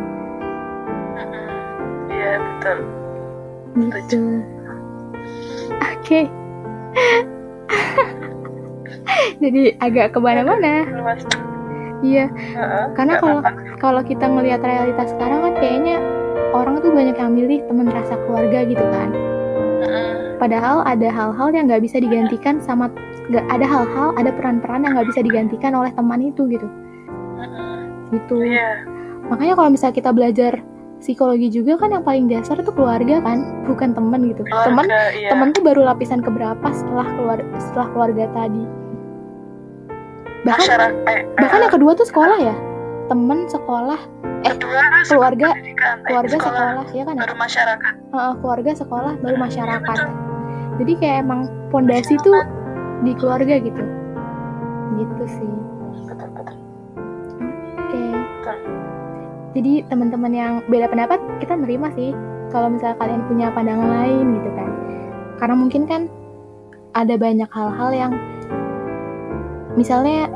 Iya 2.09 2.32
betul. 2.38 2.77
gitu. 3.75 4.21
Oke. 5.80 6.21
Jadi 9.39 9.73
agak 9.80 10.13
ke 10.13 10.19
mana-mana 10.19 10.86
iya 12.01 12.30
Heeh, 12.30 12.86
Karena 12.95 13.13
kalau-. 13.19 13.43
Kalau 13.80 14.03
kita 14.03 14.27
ngelihat 14.27 14.59
realitas 14.61 15.15
sekarang 15.15 15.39
kan 15.41 15.53
kayaknya 15.57 15.97
orang 16.51 16.84
tuh 16.84 16.91
banyak 16.91 17.15
yang 17.15 17.32
milih 17.32 17.63
temen 17.65 17.88
rasa 17.88 18.19
keluarga 18.27 18.67
gitu 18.67 18.84
kan. 18.84 19.09
Heeh. 19.80 20.36
padahal 20.36 20.84
ada 20.84 21.07
hal-hal 21.07 21.55
yang 21.55 21.71
nggak 21.71 21.84
bisa 21.88 22.03
digantikan 22.03 22.59
sama 22.59 22.91
nggak 23.32 23.47
ada 23.47 23.63
hal-hal 23.63 24.11
ada 24.19 24.32
peran-peran 24.36 24.84
yang 24.84 24.91
nggak 24.95 25.07
bisa 25.07 25.23
digantikan 25.23 25.71
oleh 25.71 25.91
teman 25.95 26.19
itu 26.19 26.43
gitu. 26.51 26.67
Gitu. 28.09 28.36
Iya. 28.41 28.84
makanya 29.30 29.53
kalau 29.55 29.69
misalnya 29.69 29.95
kita 30.01 30.11
belajar 30.11 30.53
psikologi 30.99 31.47
juga 31.53 31.80
kan 31.80 31.95
yang 31.95 32.03
paling 32.03 32.25
dasar 32.27 32.59
tuh 32.59 32.73
keluarga 32.75 33.23
kan 33.23 33.63
bukan 33.63 33.95
teman 33.95 34.27
gitu. 34.27 34.43
Teman 34.43 34.84
Keluarga, 34.89 35.15
iya. 35.15 35.30
teman 35.32 35.47
tuh 35.55 35.63
baru 35.63 35.82
lapisan 35.88 36.19
keberapa 36.19 36.67
setelah 36.75 37.07
keluar 37.15 37.39
setelah 37.55 37.88
keluarga 37.95 38.25
tadi? 38.36 38.63
Bahkan 40.43 40.65
masyarakat 40.67 40.91
eh, 41.07 41.21
bahkan 41.39 41.59
yang 41.63 41.73
kedua 41.73 41.91
tuh 41.95 42.07
sekolah 42.09 42.38
ya 42.41 42.55
teman 43.10 43.49
sekolah 43.49 43.99
eh, 44.45 44.53
kedua 44.55 44.82
keluarga 45.10 45.49
keluarga 46.05 46.36
sekolah, 46.38 46.62
sekolah 46.86 46.86
ya 46.93 47.03
kan 47.03 47.16
ya? 47.18 47.22
baru 47.26 47.36
masyarakat. 47.36 47.93
Heeh, 48.14 48.34
keluarga 48.39 48.72
sekolah 48.78 49.14
baru 49.20 49.36
Iya, 49.36 49.43
masyarakat. 49.43 49.97
betul. 49.99 50.14
jadi 50.80 50.93
kayak 50.95 51.18
emang 51.28 51.41
pondasi 51.74 52.16
tuh 52.22 52.39
di 53.03 53.12
keluarga 53.18 53.60
gitu. 53.60 53.84
Gitu 54.95 55.24
sih. 55.28 55.53
Betul 56.07 56.28
betul. 56.32 56.55
Oke. 57.84 58.03
Jadi 59.57 59.72
teman-teman 59.89 60.32
yang 60.32 60.53
beda 60.70 60.88
pendapat 60.88 61.20
kita 61.41 61.57
nerima 61.57 61.89
sih 61.97 62.14
kalau 62.53 62.70
misalnya 62.72 62.95
kalian 63.01 63.22
punya 63.28 63.47
pandangan 63.51 63.89
lain 63.89 64.39
gitu 64.39 64.49
kan. 64.55 64.70
Karena 65.41 65.55
mungkin 65.57 65.84
kan 65.84 66.01
ada 66.95 67.16
banyak 67.18 67.49
hal-hal 67.51 67.89
yang 67.91 68.12
misalnya 69.76 70.32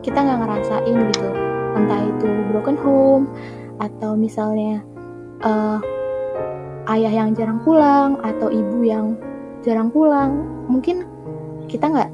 kita 0.00 0.16
nggak 0.16 0.40
ngerasain 0.44 0.96
gitu 1.12 1.28
entah 1.76 2.00
itu 2.02 2.28
broken 2.50 2.78
home 2.78 3.24
atau 3.80 4.14
misalnya 4.18 4.82
eh, 5.44 5.78
ayah 6.90 7.12
yang 7.24 7.32
jarang 7.36 7.62
pulang 7.62 8.18
atau 8.20 8.50
ibu 8.50 8.82
yang 8.82 9.14
jarang 9.62 9.92
pulang 9.92 10.42
mungkin 10.66 11.04
kita 11.70 11.86
nggak 11.86 12.10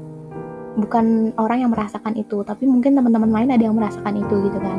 bukan 0.76 1.32
orang 1.40 1.64
yang 1.64 1.72
merasakan 1.72 2.12
itu 2.14 2.44
tapi 2.44 2.68
mungkin 2.68 2.92
teman-teman 2.92 3.32
lain 3.32 3.48
ada 3.57 3.64
yang 3.64 3.76
merasakan 3.76 4.20
itu 4.20 4.34
gitu 4.48 4.59
kan. 4.61 4.78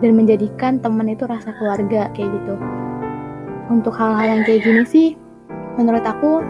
Dan 0.00 0.16
menjadikan 0.16 0.80
teman 0.80 1.12
itu 1.12 1.28
rasa 1.28 1.52
keluarga 1.60 2.08
kayak 2.16 2.32
gitu. 2.32 2.56
Untuk 3.68 3.92
hal-hal 3.92 4.40
yang 4.40 4.42
kayak 4.48 4.64
gini 4.64 4.82
sih 4.88 5.08
menurut 5.76 6.04
aku 6.04 6.40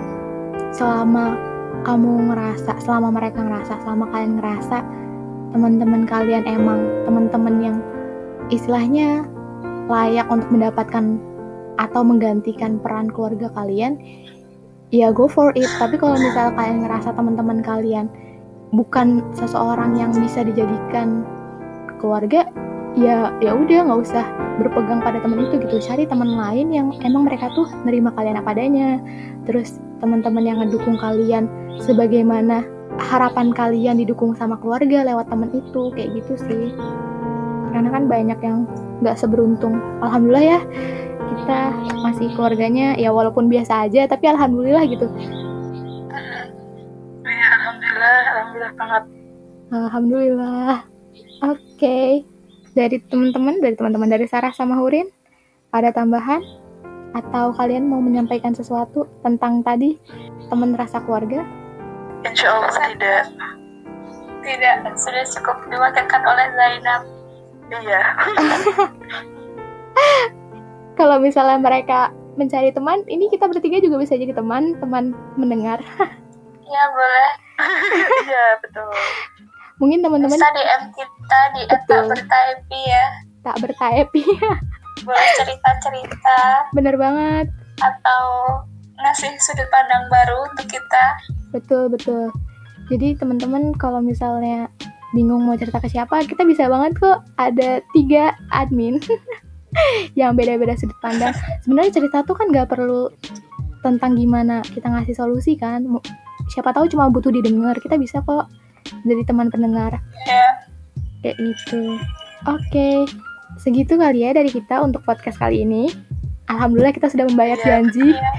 selama 0.71 1.35
kamu 1.83 2.31
ngerasa 2.31 2.79
selama 2.83 3.11
mereka 3.11 3.43
ngerasa 3.43 3.83
selama 3.83 4.07
kalian 4.15 4.39
ngerasa 4.39 4.79
teman-teman 5.51 6.07
kalian 6.07 6.47
emang 6.47 6.81
teman-teman 7.07 7.57
yang 7.63 7.77
istilahnya 8.51 9.27
layak 9.91 10.27
untuk 10.31 10.51
mendapatkan 10.51 11.19
atau 11.79 12.03
menggantikan 12.05 12.79
peran 12.79 13.11
keluarga 13.11 13.51
kalian, 13.57 13.99
ya 14.95 15.11
go 15.11 15.27
for 15.27 15.51
it. 15.59 15.67
Tapi 15.81 15.97
kalau 15.99 16.15
misal 16.19 16.55
kalian 16.55 16.87
ngerasa 16.87 17.17
teman-teman 17.17 17.65
kalian 17.65 18.07
bukan 18.71 19.25
seseorang 19.35 19.99
yang 19.99 20.15
bisa 20.15 20.47
dijadikan 20.47 21.27
keluarga 21.99 22.47
ya 22.99 23.35
ya 23.39 23.55
udah 23.55 23.87
nggak 23.87 24.01
usah 24.03 24.25
berpegang 24.63 25.03
pada 25.03 25.19
teman 25.23 25.51
itu 25.51 25.63
gitu. 25.63 25.83
Cari 25.83 26.07
teman 26.07 26.37
lain 26.37 26.71
yang 26.71 26.89
emang 27.03 27.27
mereka 27.27 27.51
tuh 27.57 27.67
nerima 27.83 28.15
kalian 28.15 28.39
apa 28.39 28.55
adanya. 28.55 29.03
Terus 29.49 29.83
teman-teman 29.99 30.45
yang 30.47 30.59
ngedukung 30.63 31.01
kalian 31.01 31.49
sebagaimana 31.83 32.63
harapan 33.01 33.51
kalian 33.51 33.97
didukung 34.05 34.37
sama 34.37 34.61
keluarga 34.61 35.03
lewat 35.03 35.33
teman 35.33 35.51
itu 35.57 35.91
kayak 35.97 36.21
gitu 36.21 36.35
sih. 36.45 36.65
Karena 37.73 37.89
kan 37.89 38.05
banyak 38.07 38.39
yang 38.45 38.69
nggak 39.01 39.17
seberuntung. 39.17 39.81
Alhamdulillah 40.05 40.59
ya 40.59 40.61
kita 41.31 41.61
masih 42.05 42.29
keluarganya 42.37 42.99
ya 42.99 43.15
walaupun 43.15 43.49
biasa 43.49 43.89
aja 43.89 44.05
tapi 44.05 44.29
alhamdulillah 44.29 44.85
gitu. 44.85 45.07
Ya 47.25 47.49
alhamdulillah 47.57 48.19
alhamdulillah 48.37 48.73
banget. 48.77 49.03
Alhamdulillah. 49.71 50.75
Oke. 51.47 52.27
Dari 52.71 52.97
teman-teman 53.03 53.59
dari 53.59 53.75
teman-teman 53.75 54.09
dari 54.11 54.27
Sarah 54.31 54.55
sama 54.55 54.79
Hurin 54.79 55.09
ada 55.75 55.91
tambahan? 55.91 56.43
Atau 57.11 57.51
kalian 57.59 57.91
mau 57.91 57.99
menyampaikan 57.99 58.55
sesuatu 58.55 59.03
tentang 59.27 59.67
tadi 59.67 59.99
teman 60.47 60.79
rasa 60.79 61.03
keluarga 61.03 61.43
insya 62.25 62.49
Allah 62.53 62.73
tidak. 62.93 63.25
Tidak 64.41 64.75
sudah 64.97 65.25
cukup 65.37 65.57
diwakilkan 65.69 66.23
oleh 66.25 66.47
Zainab. 66.57 67.03
Iya. 67.71 68.03
Kalau 70.99 71.17
misalnya 71.23 71.59
mereka 71.61 72.11
mencari 72.37 72.73
teman 72.73 73.05
ini 73.09 73.29
kita 73.29 73.49
bertiga 73.49 73.81
juga 73.85 74.01
bisa 74.01 74.17
jadi 74.17 74.33
teman 74.33 74.77
teman 74.79 75.13
mendengar. 75.37 75.81
Ya 76.71 76.87
boleh. 76.87 77.31
Iya 78.31 78.47
betul. 78.63 78.95
Mungkin 79.83 80.07
teman-teman 80.07 80.39
bisa 80.39 80.55
DM 80.55 80.83
kita 80.95 81.41
di 81.51 81.63
Betul. 81.67 82.15
bertaipi 82.15 82.81
ya. 82.87 83.07
Tak 83.43 83.59
bertaepi 83.59 84.23
boleh 85.05 85.29
cerita-cerita. 85.41 86.39
Bener 86.77 86.95
banget. 86.95 87.47
Atau 87.81 88.25
ngasih 89.03 89.33
sudut 89.41 89.69
pandang 89.69 90.05
baru 90.09 90.37
untuk 90.51 90.67
kita. 90.69 91.05
Betul 91.51 91.91
betul. 91.91 92.31
Jadi 92.91 93.15
teman-teman 93.17 93.71
kalau 93.75 94.03
misalnya 94.03 94.67
bingung 95.15 95.43
mau 95.43 95.59
cerita 95.59 95.83
ke 95.83 95.91
siapa 95.91 96.23
kita 96.23 96.47
bisa 96.47 96.71
banget 96.71 96.95
kok 96.99 97.27
ada 97.35 97.83
tiga 97.91 98.31
admin 98.55 99.03
yang 100.19 100.35
beda-beda 100.35 100.75
sudut 100.79 100.97
pandang. 100.99 101.35
Sebenarnya 101.63 102.03
cerita 102.03 102.23
tuh 102.23 102.35
kan 102.35 102.51
nggak 102.51 102.71
perlu 102.71 103.11
tentang 103.81 104.19
gimana 104.19 104.61
kita 104.67 104.91
ngasih 104.91 105.15
solusi 105.17 105.55
kan. 105.57 105.87
Siapa 106.51 106.75
tahu 106.75 106.91
cuma 106.91 107.07
butuh 107.09 107.31
didengar 107.31 107.79
kita 107.79 107.95
bisa 107.95 108.21
kok 108.23 108.51
dari 109.07 109.23
teman 109.23 109.49
pendengar. 109.51 109.99
Ya 110.27 110.47
kayak 111.23 111.37
gitu. 111.39 111.99
Oke 112.49 113.05
segitu 113.61 113.99
kali 113.99 114.25
ya 114.25 114.33
dari 114.33 114.49
kita 114.51 114.81
untuk 114.83 115.05
podcast 115.05 115.39
kali 115.39 115.63
ini. 115.63 115.91
Alhamdulillah 116.51 116.91
kita 116.91 117.07
sudah 117.07 117.31
membayar 117.31 117.55
Iya, 117.63 117.67
janji. 117.79 118.11
ya 118.11 118.31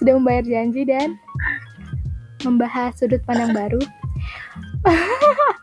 sudah 0.00 0.12
membayar 0.16 0.44
janji 0.44 0.82
dan 0.88 1.16
membahas 2.44 2.96
sudut 2.96 3.20
pandang 3.28 3.52
baru 3.52 3.80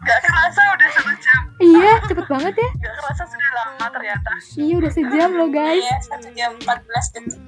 Gak 0.07 0.19
kerasa 0.21 0.61
udah 0.77 0.89
satu 0.93 1.13
jam 1.17 1.41
iya 1.57 1.93
cepet 2.05 2.25
banget 2.29 2.53
ya 2.53 2.69
Gak 2.85 2.95
kerasa 3.01 3.23
sudah 3.25 3.49
lama 3.57 3.85
ternyata 3.89 4.29
iya 4.61 4.73
udah 4.77 4.91
sejam 4.93 5.29
loh 5.33 5.49
guys 5.49 5.81
iya 5.81 5.97
satu 6.05 6.29
jam 6.37 6.51
14 6.61 7.13
detik 7.17 7.41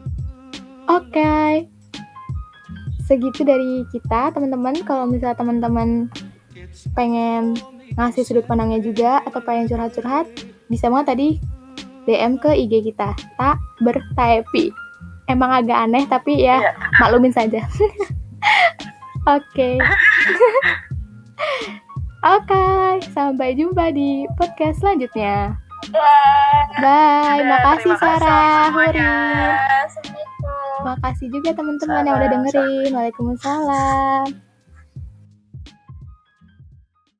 Oke. 0.89 1.70
Segitu 3.06 3.45
dari 3.45 3.86
kita, 3.93 4.34
teman-teman. 4.34 4.74
Kalau 4.82 5.06
misalnya 5.06 5.38
teman-teman 5.38 6.10
pengen 6.97 7.54
ngasih 7.93 8.26
sudut 8.26 8.45
pandangnya 8.50 8.82
juga 8.82 9.22
atau 9.22 9.38
pengen 9.45 9.70
curhat-curhat, 9.70 10.26
bisa 10.66 10.89
banget 10.89 11.08
tadi 11.14 11.28
DM 12.10 12.41
ke 12.41 12.58
IG 12.58 12.89
kita. 12.89 13.14
Tak 13.38 13.62
bertaepi. 13.86 14.74
Emang 15.30 15.54
agak 15.54 15.78
aneh 15.86 16.10
tapi 16.10 16.42
ya 16.42 16.58
Iya. 16.60 16.72
maklumin 16.98 17.30
saja. 17.32 17.62
Oke. 19.38 19.78
Oke, 22.20 22.66
sampai 23.16 23.56
jumpa 23.56 23.96
di 23.96 24.28
podcast 24.36 24.84
selanjutnya. 24.84 25.56
Bye, 25.88 26.76
Dadah, 26.84 27.48
makasih 27.48 27.96
Sarah. 27.96 28.68
Assalamualaikum 28.68 29.56
Makasih 30.80 31.28
juga 31.32 31.50
teman-teman 31.56 32.04
yang 32.04 32.16
udah 32.20 32.30
dengerin. 32.30 32.92
Waalaikumsalam. 32.92 34.49